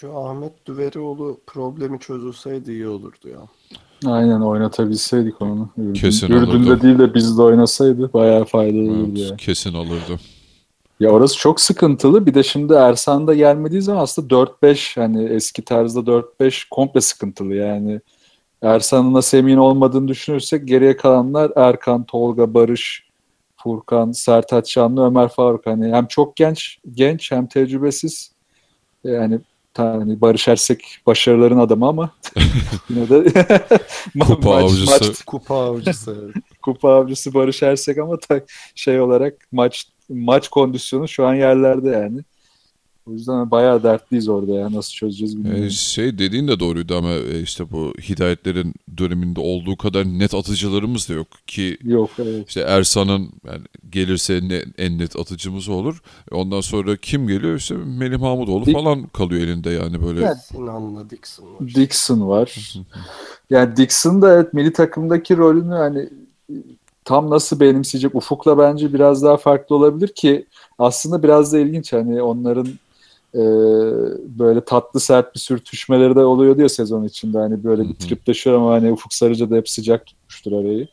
Şu 0.00 0.18
Ahmet 0.18 0.66
Düverioğlu 0.66 1.40
problemi 1.46 1.98
çözülseydi 2.00 2.72
iyi 2.72 2.88
olurdu 2.88 3.28
ya. 3.28 3.38
Aynen 4.12 4.40
oynatabilseydik 4.40 5.42
onu. 5.42 5.68
Ürdün, 5.78 5.92
Kesin 5.92 6.26
Ürdün'de 6.26 6.70
alırdı. 6.70 6.82
değil 6.82 6.98
de 6.98 7.14
bizde 7.14 7.42
oynasaydı 7.42 8.12
bayağı 8.12 8.44
faydalı 8.44 8.80
olurdu 8.90 9.18
Evet, 9.18 9.30
ya. 9.30 9.36
kesin 9.36 9.74
alırdı. 9.74 10.20
Ya 11.00 11.10
orası 11.10 11.38
çok 11.38 11.60
sıkıntılı. 11.60 12.26
Bir 12.26 12.34
de 12.34 12.42
şimdi 12.42 12.72
Ersan 12.72 13.26
da 13.26 13.34
gelmediği 13.34 13.82
zaman 13.82 14.02
aslında 14.02 14.34
4-5 14.34 15.00
hani 15.00 15.24
eski 15.24 15.62
tarzda 15.64 16.00
4-5 16.00 16.68
komple 16.70 17.00
sıkıntılı 17.00 17.54
yani. 17.54 18.00
Ersan'ın 18.62 19.14
da 19.14 19.22
Semih'in 19.22 19.56
olmadığını 19.56 20.08
düşünürsek 20.08 20.68
geriye 20.68 20.96
kalanlar 20.96 21.52
Erkan, 21.56 22.04
Tolga, 22.04 22.54
Barış, 22.54 23.08
Furkan, 23.56 24.12
Sertaç 24.12 24.72
Şanlı, 24.72 25.06
Ömer 25.06 25.28
Faruk. 25.28 25.66
Hani 25.66 25.92
hem 25.92 26.06
çok 26.06 26.36
genç, 26.36 26.78
genç 26.94 27.32
hem 27.32 27.46
tecrübesiz. 27.46 28.32
Yani 29.04 29.40
hani 29.78 30.20
Barış 30.20 30.48
Ersek 30.48 30.98
başarıların 31.06 31.58
adamı 31.58 31.88
ama 31.88 32.10
yine 32.90 33.08
de 33.08 33.44
Kupa 34.20 34.56
avcısı. 34.56 35.24
Kupa 35.24 35.54
avcısı. 35.54 36.32
kupa 36.62 36.90
avcısı 36.90 37.34
Barış 37.34 37.62
Ersek 37.62 37.98
ama 37.98 38.18
ta, 38.18 38.40
şey 38.74 39.00
olarak 39.00 39.34
maç 39.52 39.86
maç 40.08 40.48
kondisyonu 40.48 41.08
şu 41.08 41.26
an 41.26 41.34
yerlerde 41.34 41.88
yani. 41.88 42.20
O 43.10 43.12
yüzden 43.12 43.50
bayağı 43.50 43.82
dertliyiz 43.82 44.28
orada 44.28 44.52
ya. 44.52 44.72
Nasıl 44.72 44.92
çözeceğiz 44.92 45.36
bilmiyorum. 45.36 45.64
E, 45.64 45.70
şey 45.70 46.18
dediğin 46.18 46.48
de 46.48 46.60
doğruydu 46.60 46.96
ama 46.96 47.10
e, 47.12 47.40
işte 47.42 47.70
bu 47.70 47.92
hidayetlerin 48.08 48.74
döneminde 48.98 49.40
olduğu 49.40 49.76
kadar 49.76 50.04
net 50.04 50.34
atıcılarımız 50.34 51.08
da 51.08 51.12
yok 51.12 51.26
ki 51.46 51.78
Yok 51.82 52.10
evet. 52.18 52.48
İşte 52.48 52.60
Ersan'ın 52.60 53.30
yani 53.46 53.62
gelirse 53.90 54.40
ne, 54.42 54.62
en 54.78 54.98
net 54.98 55.16
atıcımız 55.16 55.68
olur. 55.68 56.02
E, 56.32 56.34
Ondan 56.34 56.60
sonra 56.60 56.96
kim 56.96 57.28
geliyor? 57.28 57.56
İşte 57.56 57.74
Melih 57.74 58.18
Mahmutoğlu 58.18 58.64
Dik- 58.64 58.72
falan 58.72 59.06
kalıyor 59.06 59.42
elinde 59.42 59.70
yani 59.70 60.02
böyle. 60.02 60.22
Yani- 60.22 60.38
Sinan'la 60.44 61.10
Dixon 61.10 61.44
var. 61.46 61.74
Dixon 61.74 62.28
var. 62.28 62.74
Yani 63.50 63.76
Dixon 63.76 64.22
da 64.22 64.34
evet 64.34 64.54
milli 64.54 64.72
takımdaki 64.72 65.36
rolünü 65.36 65.74
hani 65.74 66.08
tam 67.04 67.30
nasıl 67.30 67.60
benimseyecek 67.60 68.14
Ufuk'la 68.14 68.58
bence 68.58 68.94
biraz 68.94 69.22
daha 69.22 69.36
farklı 69.36 69.76
olabilir 69.76 70.08
ki 70.08 70.46
aslında 70.78 71.22
biraz 71.22 71.52
da 71.52 71.58
ilginç 71.58 71.92
hani 71.92 72.22
onların 72.22 72.68
e, 73.36 73.42
böyle 74.38 74.64
tatlı 74.64 75.00
sert 75.00 75.34
bir 75.34 75.40
sürtüşmeleri 75.40 76.16
de 76.16 76.24
oluyordu 76.24 76.60
ya 76.60 76.68
sezon 76.68 77.04
içinde 77.04 77.38
hani 77.38 77.64
böyle 77.64 77.82
bir 77.88 77.94
tripleşiyor 77.94 78.56
ama 78.56 78.72
hani 78.72 78.92
Ufuk 78.92 79.14
Sarıca 79.14 79.50
da 79.50 79.56
hep 79.56 79.68
sıcak 79.68 80.06
tutmuştur 80.06 80.52
arayı. 80.52 80.88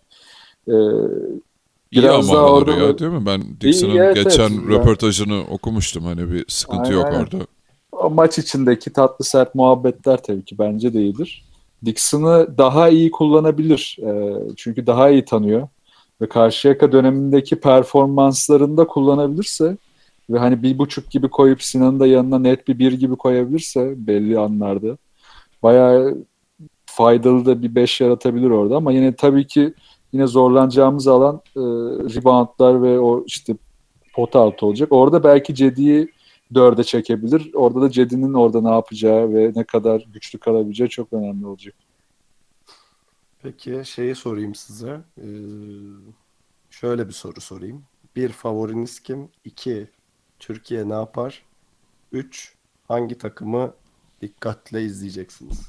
E, 0.68 0.74
İyi 1.92 2.02
biraz 2.02 2.30
ama 2.30 2.38
daha 2.38 2.46
araları 2.46 2.72
orada 2.72 2.88
ya 2.88 3.00
değil 3.00 3.12
mi? 3.12 3.26
Ben 3.26 3.42
Dixon'ın 3.62 3.96
evet, 3.96 4.16
geçen 4.16 4.52
evet. 4.52 4.70
röportajını 4.70 5.42
okumuştum. 5.50 6.04
Hani 6.04 6.32
bir 6.32 6.46
sıkıntı 6.48 6.84
Aynen, 6.84 6.96
yok 6.96 7.06
orada. 7.06 7.46
o 7.92 8.10
maç 8.10 8.40
içindeki 8.40 8.94
tatlı 8.94 9.26
sert 9.26 9.56
muhabbetler 9.56 10.24
tabii 10.24 10.46
ki 10.46 10.56
bence 10.60 10.94
de 10.94 11.02
iyidir. 11.02 11.46
Dixon'ı 11.86 12.58
daha 12.58 12.90
iyi 12.90 13.12
kullanabilir. 13.12 13.98
Ee, 14.02 14.34
çünkü 14.58 14.88
daha 14.88 15.10
iyi 15.10 15.26
tanıyor. 15.26 15.68
Ve 16.22 16.30
Karşıyaka 16.30 16.92
dönemindeki 16.92 17.56
performanslarında 17.56 18.88
kullanabilirse 18.88 19.78
ve 20.30 20.40
hani 20.40 20.64
bir 20.64 20.78
buçuk 20.78 21.12
gibi 21.12 21.30
koyup 21.30 21.64
Sinan'ı 21.64 22.00
da 22.00 22.08
yanına 22.08 22.40
net 22.40 22.68
bir 22.68 22.80
bir 22.80 22.94
gibi 22.94 23.16
koyabilirse 23.16 23.94
belli 23.98 24.40
anlarda 24.40 24.98
bayağı 25.64 26.26
faydalı 26.86 27.46
da 27.46 27.62
bir 27.62 27.76
beş 27.76 28.02
yaratabilir 28.02 28.50
orada 28.50 28.76
ama 28.78 28.92
yine 28.92 29.16
tabii 29.16 29.48
ki 29.48 29.74
yine 30.14 30.28
zorlanacağımız 30.28 31.08
alan 31.08 31.42
e, 31.56 31.62
reboundlar 32.16 32.82
ve 32.84 33.00
o 33.00 33.24
işte 33.26 33.58
pot 34.14 34.36
altı 34.36 34.66
olacak. 34.66 34.92
Orada 34.92 35.24
belki 35.24 35.56
Cedi'yi 35.56 36.12
dörde 36.54 36.84
çekebilir. 36.84 37.52
Orada 37.54 37.82
da 37.82 37.90
Cedi'nin 37.90 38.34
orada 38.34 38.62
ne 38.62 38.70
yapacağı 38.70 39.34
ve 39.34 39.52
ne 39.56 39.64
kadar 39.64 40.06
güçlü 40.14 40.40
kalabileceği 40.40 40.90
çok 40.90 41.14
önemli 41.14 41.46
olacak. 41.48 41.76
Peki 43.44 43.82
şeyi 43.86 44.16
sorayım 44.16 44.56
size. 44.56 45.02
Ee, 45.18 45.24
şöyle 46.70 47.08
bir 47.08 47.14
soru 47.14 47.42
sorayım. 47.42 47.84
Bir 48.16 48.30
favoriniz 48.30 49.00
kim? 49.00 49.30
İki 49.46 49.88
Türkiye 50.44 50.90
ne 50.90 50.94
yapar? 50.94 51.44
Üç 52.12 52.54
hangi 52.88 53.18
takımı 53.18 53.74
dikkatle 54.22 54.82
izleyeceksiniz? 54.82 55.62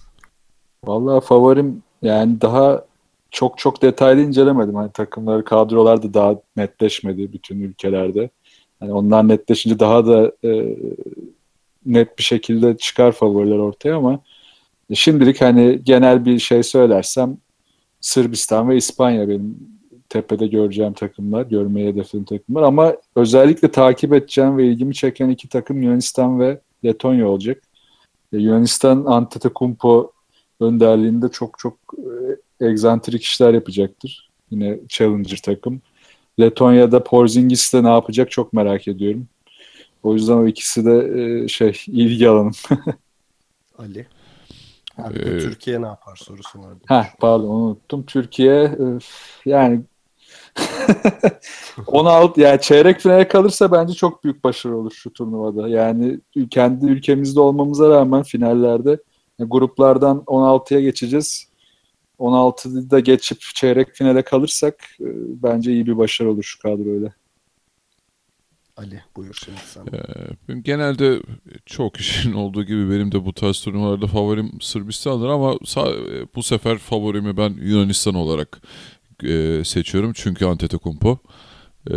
Vallahi 0.84 1.24
favorim 1.24 1.82
yani 2.02 2.40
daha 2.40 2.84
çok 3.30 3.58
çok 3.58 3.82
detaylı 3.82 4.20
incelemedim. 4.20 4.74
Hani 4.74 4.92
takımları, 4.92 5.44
kadrolar 5.44 6.02
da 6.02 6.14
daha 6.14 6.36
netleşmedi 6.56 7.32
bütün 7.32 7.60
ülkelerde. 7.60 8.30
Hani 8.80 8.92
onlar 8.92 9.28
netleşince 9.28 9.78
daha 9.78 10.06
da 10.06 10.32
e, 10.44 10.76
net 11.86 12.18
bir 12.18 12.22
şekilde 12.22 12.76
çıkar 12.76 13.12
favoriler 13.12 13.58
ortaya 13.58 13.96
ama 13.96 14.20
şimdilik 14.94 15.40
hani 15.40 15.84
genel 15.84 16.24
bir 16.24 16.38
şey 16.38 16.62
söylersem 16.62 17.36
Sırbistan 18.00 18.68
ve 18.68 18.76
İspanya 18.76 19.28
benim 19.28 19.73
tepede 20.08 20.46
göreceğim 20.46 20.92
takımlar, 20.92 21.42
görmeyi 21.42 21.88
hedeflediğim 21.88 22.24
takımlar 22.24 22.62
ama 22.62 22.96
özellikle 23.16 23.70
takip 23.70 24.12
edeceğim 24.12 24.56
ve 24.56 24.66
ilgimi 24.66 24.94
çeken 24.94 25.28
iki 25.28 25.48
takım 25.48 25.82
Yunanistan 25.82 26.40
ve 26.40 26.60
Letonya 26.84 27.28
olacak. 27.28 27.62
E, 28.32 28.38
Yunanistan 28.38 29.04
Antetokounmpo 29.04 30.12
önderliğinde 30.60 31.28
çok 31.28 31.58
çok 31.58 31.78
e, 32.60 32.66
egzantrik 32.66 33.22
işler 33.22 33.54
yapacaktır. 33.54 34.30
Yine 34.50 34.78
Challenger 34.88 35.40
takım. 35.44 35.82
Letonya'da 36.40 37.04
Porzingis 37.04 37.74
de 37.74 37.84
ne 37.84 37.88
yapacak 37.88 38.30
çok 38.30 38.52
merak 38.52 38.88
ediyorum. 38.88 39.26
O 40.02 40.14
yüzden 40.14 40.36
o 40.36 40.46
ikisi 40.46 40.84
de 40.84 41.22
e, 41.44 41.48
şey 41.48 41.80
ilgi 41.86 42.28
alanım. 42.28 42.52
Ali. 43.78 44.06
Ee, 44.98 45.38
Türkiye 45.38 45.82
ne 45.82 45.86
yapar 45.86 46.16
sorusu 46.16 46.58
vardı. 46.58 46.80
Ha 46.86 47.06
pardon 47.20 47.48
onu 47.48 47.64
unuttum. 47.64 48.06
Türkiye 48.06 48.62
öf, 48.62 49.40
yani 51.76 51.86
16 51.86 52.40
yani 52.40 52.60
çeyrek 52.60 53.00
finale 53.00 53.28
kalırsa 53.28 53.72
bence 53.72 53.94
çok 53.94 54.24
büyük 54.24 54.44
başarı 54.44 54.76
olur 54.76 54.92
şu 54.92 55.12
turnuvada. 55.12 55.68
Yani 55.68 56.20
kendi 56.50 56.86
ülkemizde 56.86 57.40
olmamıza 57.40 57.90
rağmen 57.90 58.22
finallerde 58.22 58.98
yani 59.38 59.50
gruplardan 59.50 60.18
16'ya 60.18 60.80
geçeceğiz. 60.80 61.48
16'da 62.18 63.00
geçip 63.00 63.40
çeyrek 63.40 63.94
finale 63.94 64.22
kalırsak 64.22 64.74
e, 65.00 65.08
bence 65.42 65.72
iyi 65.72 65.86
bir 65.86 65.96
başarı 65.96 66.30
olur 66.30 66.42
şu 66.42 66.58
kadroyla. 66.58 67.12
Ali 68.76 69.02
buyur 69.16 69.40
şimdi 69.44 69.58
sen. 69.64 69.86
Ee, 69.86 70.60
genelde 70.60 71.20
çok 71.66 71.94
kişinin 71.94 72.34
olduğu 72.42 72.64
gibi 72.64 72.90
benim 72.90 73.12
de 73.12 73.24
bu 73.24 73.32
tarz 73.32 73.60
turnuvalarda 73.60 74.06
favorim 74.06 74.60
Sırbistan'dır 74.60 75.28
ama 75.28 75.52
sa- 75.52 76.26
bu 76.34 76.42
sefer 76.42 76.78
favorimi 76.78 77.36
ben 77.36 77.50
Yunanistan 77.50 78.14
olarak 78.14 78.62
e, 79.24 79.64
seçiyorum. 79.64 80.12
Çünkü 80.14 80.44
Antetokounmpo. 80.44 81.18
Ee, 81.90 81.94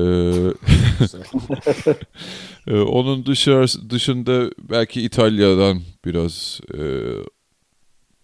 onun 2.71 3.25
dışarı, 3.25 3.89
dışında 3.89 4.51
belki 4.69 5.01
İtalya'dan 5.01 5.81
biraz 6.05 6.61
e, 6.73 6.81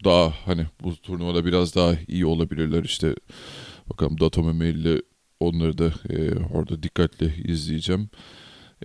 daha 0.04 0.34
hani 0.46 0.66
bu 0.84 0.96
turnuvada 0.96 1.46
biraz 1.46 1.76
daha 1.76 1.96
iyi 2.08 2.26
olabilirler 2.26 2.84
işte 2.84 3.16
bakalım 3.90 4.20
Datome 4.20 4.70
ile 4.70 5.02
onları 5.40 5.78
da 5.78 5.94
e, 6.10 6.36
orada 6.54 6.84
dikkatli 6.84 7.52
izleyeceğim. 7.52 8.10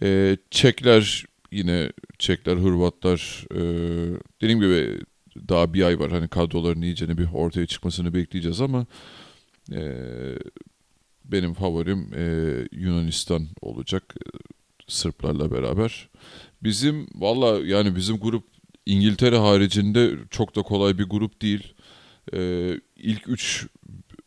E, 0.02 0.36
Çekler 0.50 1.24
yine 1.52 1.92
Çekler, 2.18 2.56
Hırvatlar 2.56 3.44
e, 3.54 3.60
dediğim 4.40 4.60
gibi 4.60 5.00
daha 5.48 5.74
bir 5.74 5.82
ay 5.82 5.98
var 5.98 6.10
hani 6.10 6.28
kadroların 6.28 6.82
iyicene 6.82 7.18
bir 7.18 7.28
ortaya 7.32 7.66
çıkmasını 7.66 8.14
bekleyeceğiz 8.14 8.60
ama 8.60 8.86
e, 9.72 9.82
benim 11.24 11.54
favorim 11.54 12.10
e, 12.14 12.24
Yunanistan 12.72 13.46
olacak 13.62 14.14
e, 14.26 14.38
Sırplarla 14.88 15.50
beraber. 15.52 16.08
Bizim 16.62 17.06
valla 17.14 17.66
yani 17.66 17.96
bizim 17.96 18.18
grup 18.18 18.44
İngiltere 18.86 19.38
haricinde 19.38 20.10
çok 20.30 20.56
da 20.56 20.62
kolay 20.62 20.98
bir 20.98 21.04
grup 21.04 21.42
değil. 21.42 21.74
E, 22.34 22.72
ilk 22.96 23.28
üç 23.28 23.66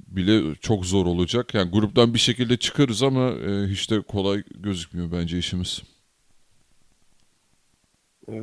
bile 0.10 0.56
çok 0.56 0.86
zor 0.86 1.06
olacak. 1.06 1.54
Yani 1.54 1.72
gruptan 1.72 2.14
bir 2.14 2.20
şekilde 2.20 2.58
çıkarız 2.58 3.04
ama 3.04 3.30
e, 3.32 3.68
hiç 3.68 3.92
de 3.92 4.02
kolay 4.02 4.44
gözükmüyor 4.56 5.12
bence 5.12 5.38
işimiz. 5.39 5.84
Ee, 8.30 8.34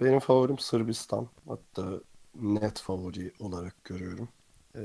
Benim 0.00 0.18
favorim 0.20 0.58
Sırbistan. 0.58 1.28
Hatta 1.48 2.00
net 2.34 2.78
favori 2.80 3.32
olarak 3.38 3.84
görüyorum. 3.84 4.28
Ee, 4.76 4.80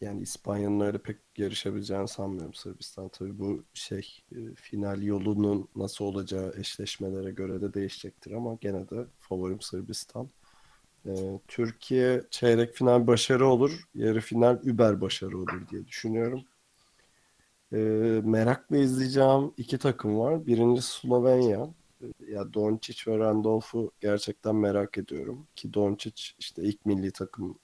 yani 0.00 0.22
İspanya'nın 0.22 0.80
öyle 0.80 0.98
pek 0.98 1.16
yarışabileceğini 1.38 2.08
sanmıyorum 2.08 2.54
Sırbistan. 2.54 3.08
Tabii 3.08 3.38
bu 3.38 3.64
şey 3.74 4.24
e, 4.32 4.54
final 4.54 5.02
yolunun 5.02 5.68
nasıl 5.76 6.04
olacağı 6.04 6.54
eşleşmelere 6.58 7.30
göre 7.30 7.60
de 7.60 7.74
değişecektir 7.74 8.32
ama 8.32 8.54
gene 8.60 8.90
de 8.90 9.06
favorim 9.18 9.60
Sırbistan. 9.60 10.30
Ee, 11.06 11.40
Türkiye 11.48 12.24
çeyrek 12.30 12.74
final 12.74 13.06
başarı 13.06 13.46
olur, 13.48 13.88
yarı 13.94 14.20
final 14.20 14.60
über 14.64 15.00
başarı 15.00 15.38
olur 15.38 15.68
diye 15.70 15.86
düşünüyorum. 15.86 16.44
Ee, 17.72 17.76
merakla 18.24 18.76
izleyeceğim 18.76 19.52
iki 19.56 19.78
takım 19.78 20.18
var. 20.18 20.46
Birincisi 20.46 20.88
Slovenya. 20.92 21.74
Ya 22.28 22.54
Doncic 22.54 23.10
ve 23.12 23.18
Randolph'u 23.18 23.92
gerçekten 24.00 24.56
merak 24.56 24.98
ediyorum. 24.98 25.46
Ki 25.56 25.74
Doncic 25.74 26.22
işte 26.38 26.62
ilk 26.62 26.86
milli 26.86 27.12
takım 27.12 27.58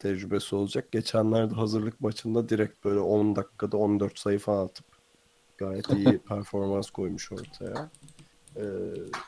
tecrübesi 0.00 0.56
olacak. 0.56 0.92
Geçenlerde 0.92 1.54
hazırlık 1.54 2.00
maçında 2.00 2.48
direkt 2.48 2.84
böyle 2.84 3.00
10 3.00 3.36
dakikada 3.36 3.76
14 3.76 4.18
sayı 4.18 4.38
falan 4.38 4.64
atıp 4.64 4.86
gayet 5.58 5.88
iyi 5.88 6.18
performans 6.28 6.90
koymuş 6.90 7.32
ortaya. 7.32 7.90
Ee, 8.56 8.62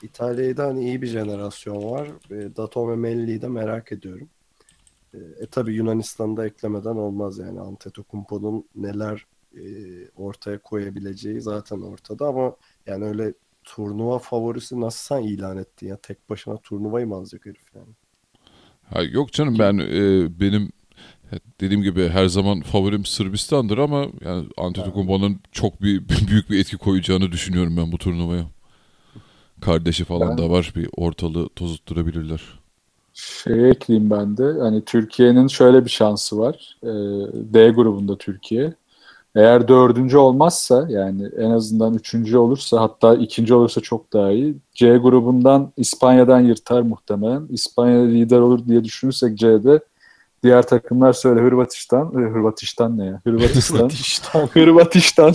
İtalya'da 0.02 0.56
da 0.56 0.66
hani 0.66 0.84
iyi 0.84 1.02
bir 1.02 1.06
jenerasyon 1.06 1.90
var. 1.90 2.08
Ee, 2.30 2.56
Datome 2.56 2.96
Melli'yi 2.96 3.42
de 3.42 3.48
merak 3.48 3.92
ediyorum. 3.92 4.30
Ee, 5.14 5.18
e 5.40 5.46
tabi 5.46 5.74
Yunanistan'ı 5.74 6.36
da 6.36 6.46
eklemeden 6.46 6.96
olmaz 6.96 7.38
yani 7.38 7.60
Antetokounmpo'nun 7.60 8.68
neler 8.74 9.26
e, 9.56 9.62
ortaya 10.16 10.58
koyabileceği 10.58 11.40
zaten 11.40 11.80
ortada 11.80 12.26
ama 12.26 12.56
yani 12.86 13.04
öyle 13.04 13.34
turnuva 13.64 14.18
favorisi 14.18 14.80
nasıl 14.80 15.16
sen 15.16 15.22
ilan 15.22 15.58
ettin 15.58 15.86
ya 15.86 15.96
tek 15.96 16.30
başına 16.30 16.56
turnuvayı 16.56 17.06
mı 17.06 17.14
alacak 17.14 17.46
herif 17.46 17.74
yani? 17.74 17.94
Ha, 18.94 19.02
yok 19.02 19.32
canım 19.32 19.58
ben 19.58 19.78
e, 19.78 20.40
benim 20.40 20.72
dediğim 21.60 21.82
gibi 21.82 22.08
her 22.08 22.26
zaman 22.26 22.60
favorim 22.60 23.04
Sırbistan'dır 23.04 23.78
ama 23.78 24.06
yani 24.24 24.46
Antetokounmpo'nun 24.56 25.40
çok 25.52 25.82
bir 25.82 26.02
büyük 26.28 26.50
bir 26.50 26.60
etki 26.60 26.76
koyacağını 26.76 27.32
düşünüyorum 27.32 27.76
ben 27.76 27.92
bu 27.92 27.98
turnuvaya. 27.98 28.44
Kardeşi 29.60 30.04
falan 30.04 30.30
Ben- 30.30 30.38
da 30.38 30.50
var 30.50 30.72
bir 30.76 30.88
ortalığı 30.96 31.48
tozutturabilirler. 31.48 32.42
Şey 33.14 33.70
ekleyeyim 33.70 34.10
ben 34.10 34.36
de. 34.36 34.60
Hani 34.60 34.84
Türkiye'nin 34.84 35.48
şöyle 35.48 35.84
bir 35.84 35.90
şansı 35.90 36.38
var. 36.38 36.76
Ee, 36.82 36.88
D 37.54 37.70
grubunda 37.70 38.18
Türkiye. 38.18 38.74
Eğer 39.36 39.68
dördüncü 39.68 40.16
olmazsa 40.18 40.86
yani 40.88 41.28
en 41.38 41.50
azından 41.50 41.94
üçüncü 41.94 42.36
olursa 42.38 42.80
hatta 42.80 43.14
ikinci 43.14 43.54
olursa 43.54 43.80
çok 43.80 44.12
daha 44.12 44.30
iyi. 44.32 44.54
C 44.74 44.96
grubundan 44.96 45.72
İspanya'dan 45.76 46.40
yırtar 46.40 46.80
muhtemelen. 46.82 47.46
İspanya 47.50 48.04
lider 48.04 48.38
olur 48.38 48.66
diye 48.68 48.84
düşünürsek 48.84 49.38
C'de 49.38 49.80
diğer 50.42 50.66
takımlar 50.66 51.12
söyle 51.12 51.40
Hırvatistan. 51.40 52.12
e, 52.14 52.30
Hırvatistan 52.30 52.98
ne 52.98 53.04
ya? 53.04 53.20
Hırvatistan. 53.24 53.90
Hırvatistan. 54.52 55.34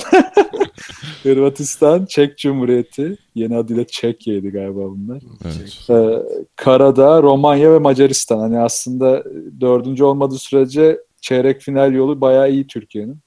Hırvatistan, 1.24 2.06
Çek 2.10 2.38
Cumhuriyeti. 2.38 3.18
Yeni 3.36 3.58
adıyla 3.58 3.88
Çekya'ydı 3.88 4.50
galiba 4.50 4.80
bunlar. 4.82 5.22
Evet. 5.46 5.90
Ee, 5.90 6.24
Karadağ, 6.56 7.22
Romanya 7.24 7.74
ve 7.74 7.80
Macaristan. 7.80 8.40
Hani 8.40 8.60
aslında 8.60 9.24
dördüncü 9.62 10.04
olmadığı 10.04 10.38
sürece 10.38 11.00
çeyrek 11.22 11.62
final 11.62 11.94
yolu 11.94 12.22
bayağı 12.22 12.52
iyi 12.52 12.68
Türkiye'nin. 12.68 13.18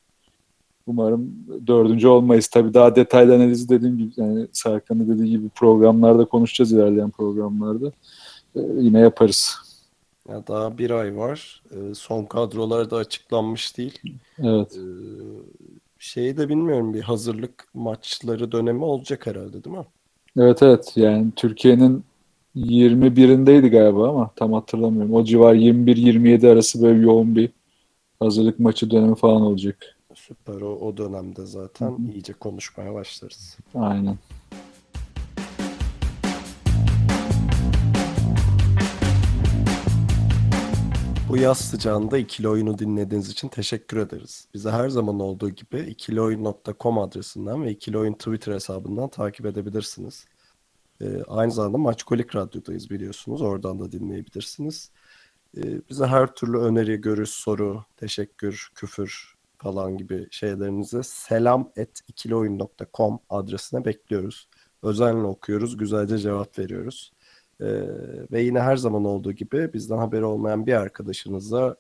Umarım 0.87 1.35
dördüncü 1.67 2.09
olmayız. 2.09 2.49
Tabii 2.49 2.75
daha 2.75 2.97
detaylı 2.97 3.35
analizi 3.35 3.69
dediğim 3.69 3.99
gibi 3.99 4.13
yani 4.17 4.47
Serkan'ın 4.53 5.09
dediği 5.09 5.31
gibi 5.31 5.49
programlarda 5.49 6.25
konuşacağız 6.25 6.73
ilerleyen 6.73 7.11
programlarda. 7.11 7.93
Ee, 8.57 8.61
yine 8.79 8.99
yaparız. 9.01 9.55
ya 10.29 10.47
daha 10.47 10.79
bir 10.79 10.91
ay 10.91 11.17
var. 11.17 11.63
Ee, 11.71 11.95
son 11.95 12.25
kadrolar 12.25 12.91
da 12.91 12.97
açıklanmış 12.97 13.79
değil. 13.79 13.99
Evet. 14.39 14.77
Ee, 14.77 14.83
şeyi 15.99 16.37
de 16.37 16.49
bilmiyorum 16.49 16.95
bir 16.95 17.01
hazırlık 17.01 17.65
maçları 17.75 18.53
dönemi 18.53 18.85
olacak 18.85 19.27
herhalde 19.27 19.65
değil 19.65 19.77
mi? 19.77 19.85
Evet 20.39 20.63
evet 20.63 20.93
yani 20.97 21.27
Türkiye'nin 21.37 22.05
21'indeydi 22.57 23.69
galiba 23.69 24.09
ama 24.09 24.31
tam 24.37 24.53
hatırlamıyorum. 24.53 25.15
O 25.15 25.25
civar 25.25 25.55
21-27 25.55 26.53
arası 26.53 26.83
böyle 26.83 27.03
yoğun 27.03 27.37
bir 27.37 27.51
hazırlık 28.21 28.59
maçı 28.59 28.91
dönemi 28.91 29.15
falan 29.15 29.43
olacak. 29.43 29.97
Süper 30.15 30.61
o, 30.61 30.79
o 30.79 30.97
dönemde 30.97 31.47
zaten 31.47 31.87
Hı 31.87 31.93
hı. 31.93 32.13
iyice 32.13 32.33
konuşmaya 32.33 32.95
başlarız. 32.95 33.59
Aynen. 33.75 34.19
Bu 41.29 41.37
yaz 41.37 41.59
sıcağında 41.59 42.19
ikili 42.19 42.49
oyunu 42.49 42.79
dinlediğiniz 42.79 43.31
için 43.31 43.49
teşekkür 43.49 43.97
ederiz. 43.97 44.49
Bizi 44.55 44.71
her 44.71 44.89
zaman 44.89 45.21
olduğu 45.21 45.51
gibi 45.51 45.81
ikilioyun.com 45.81 46.99
adresinden 46.99 47.63
ve 47.63 47.71
ikili 47.71 47.99
oyun 47.99 48.13
Twitter 48.13 48.53
hesabından 48.53 49.09
takip 49.09 49.47
edebilirsiniz. 49.47 50.27
Ee, 51.01 51.23
aynı 51.29 51.53
zamanda 51.53 51.79
Maçkolik 51.79 52.37
Radyo'dayız 52.37 52.91
biliyorsunuz. 52.91 53.43
Oradan 53.43 53.81
da 53.81 53.93
dinleyebilirsiniz. 53.93 54.91
Ee, 55.57 55.89
bize 55.91 56.07
her 56.07 56.35
türlü 56.35 56.59
öneri, 56.59 57.01
görüş, 57.01 57.31
soru, 57.31 57.85
teşekkür, 57.97 58.71
küfür 58.75 59.35
falan 59.63 59.97
gibi 59.97 60.29
şeylerinizi 60.31 61.03
selam 61.03 61.73
et 61.77 62.01
ikilioyun.com 62.09 63.19
adresine 63.31 63.85
bekliyoruz. 63.85 64.49
Özenle 64.83 65.27
okuyoruz, 65.27 65.77
güzelce 65.77 66.19
cevap 66.19 66.59
veriyoruz. 66.59 67.13
Ee, 67.61 67.67
ve 68.33 68.43
yine 68.43 68.61
her 68.61 68.77
zaman 68.77 69.05
olduğu 69.05 69.33
gibi 69.33 69.73
bizden 69.73 69.99
haberi 69.99 70.25
olmayan 70.25 70.67
bir 70.67 70.75
arkadaşınıza 70.75 71.77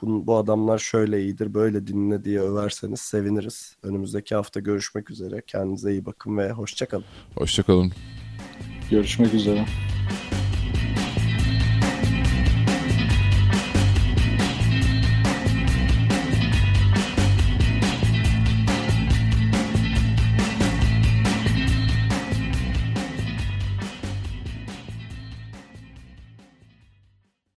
bu, 0.00 0.26
bu 0.26 0.36
adamlar 0.36 0.78
şöyle 0.78 1.22
iyidir, 1.22 1.54
böyle 1.54 1.86
dinle 1.86 2.24
diye 2.24 2.40
överseniz 2.40 3.00
seviniriz. 3.00 3.76
Önümüzdeki 3.82 4.34
hafta 4.34 4.60
görüşmek 4.60 5.10
üzere. 5.10 5.42
Kendinize 5.46 5.92
iyi 5.92 6.06
bakın 6.06 6.38
ve 6.38 6.50
hoşçakalın. 6.50 7.04
Hoşçakalın. 7.34 7.92
Görüşmek 8.90 9.34
üzere. 9.34 9.64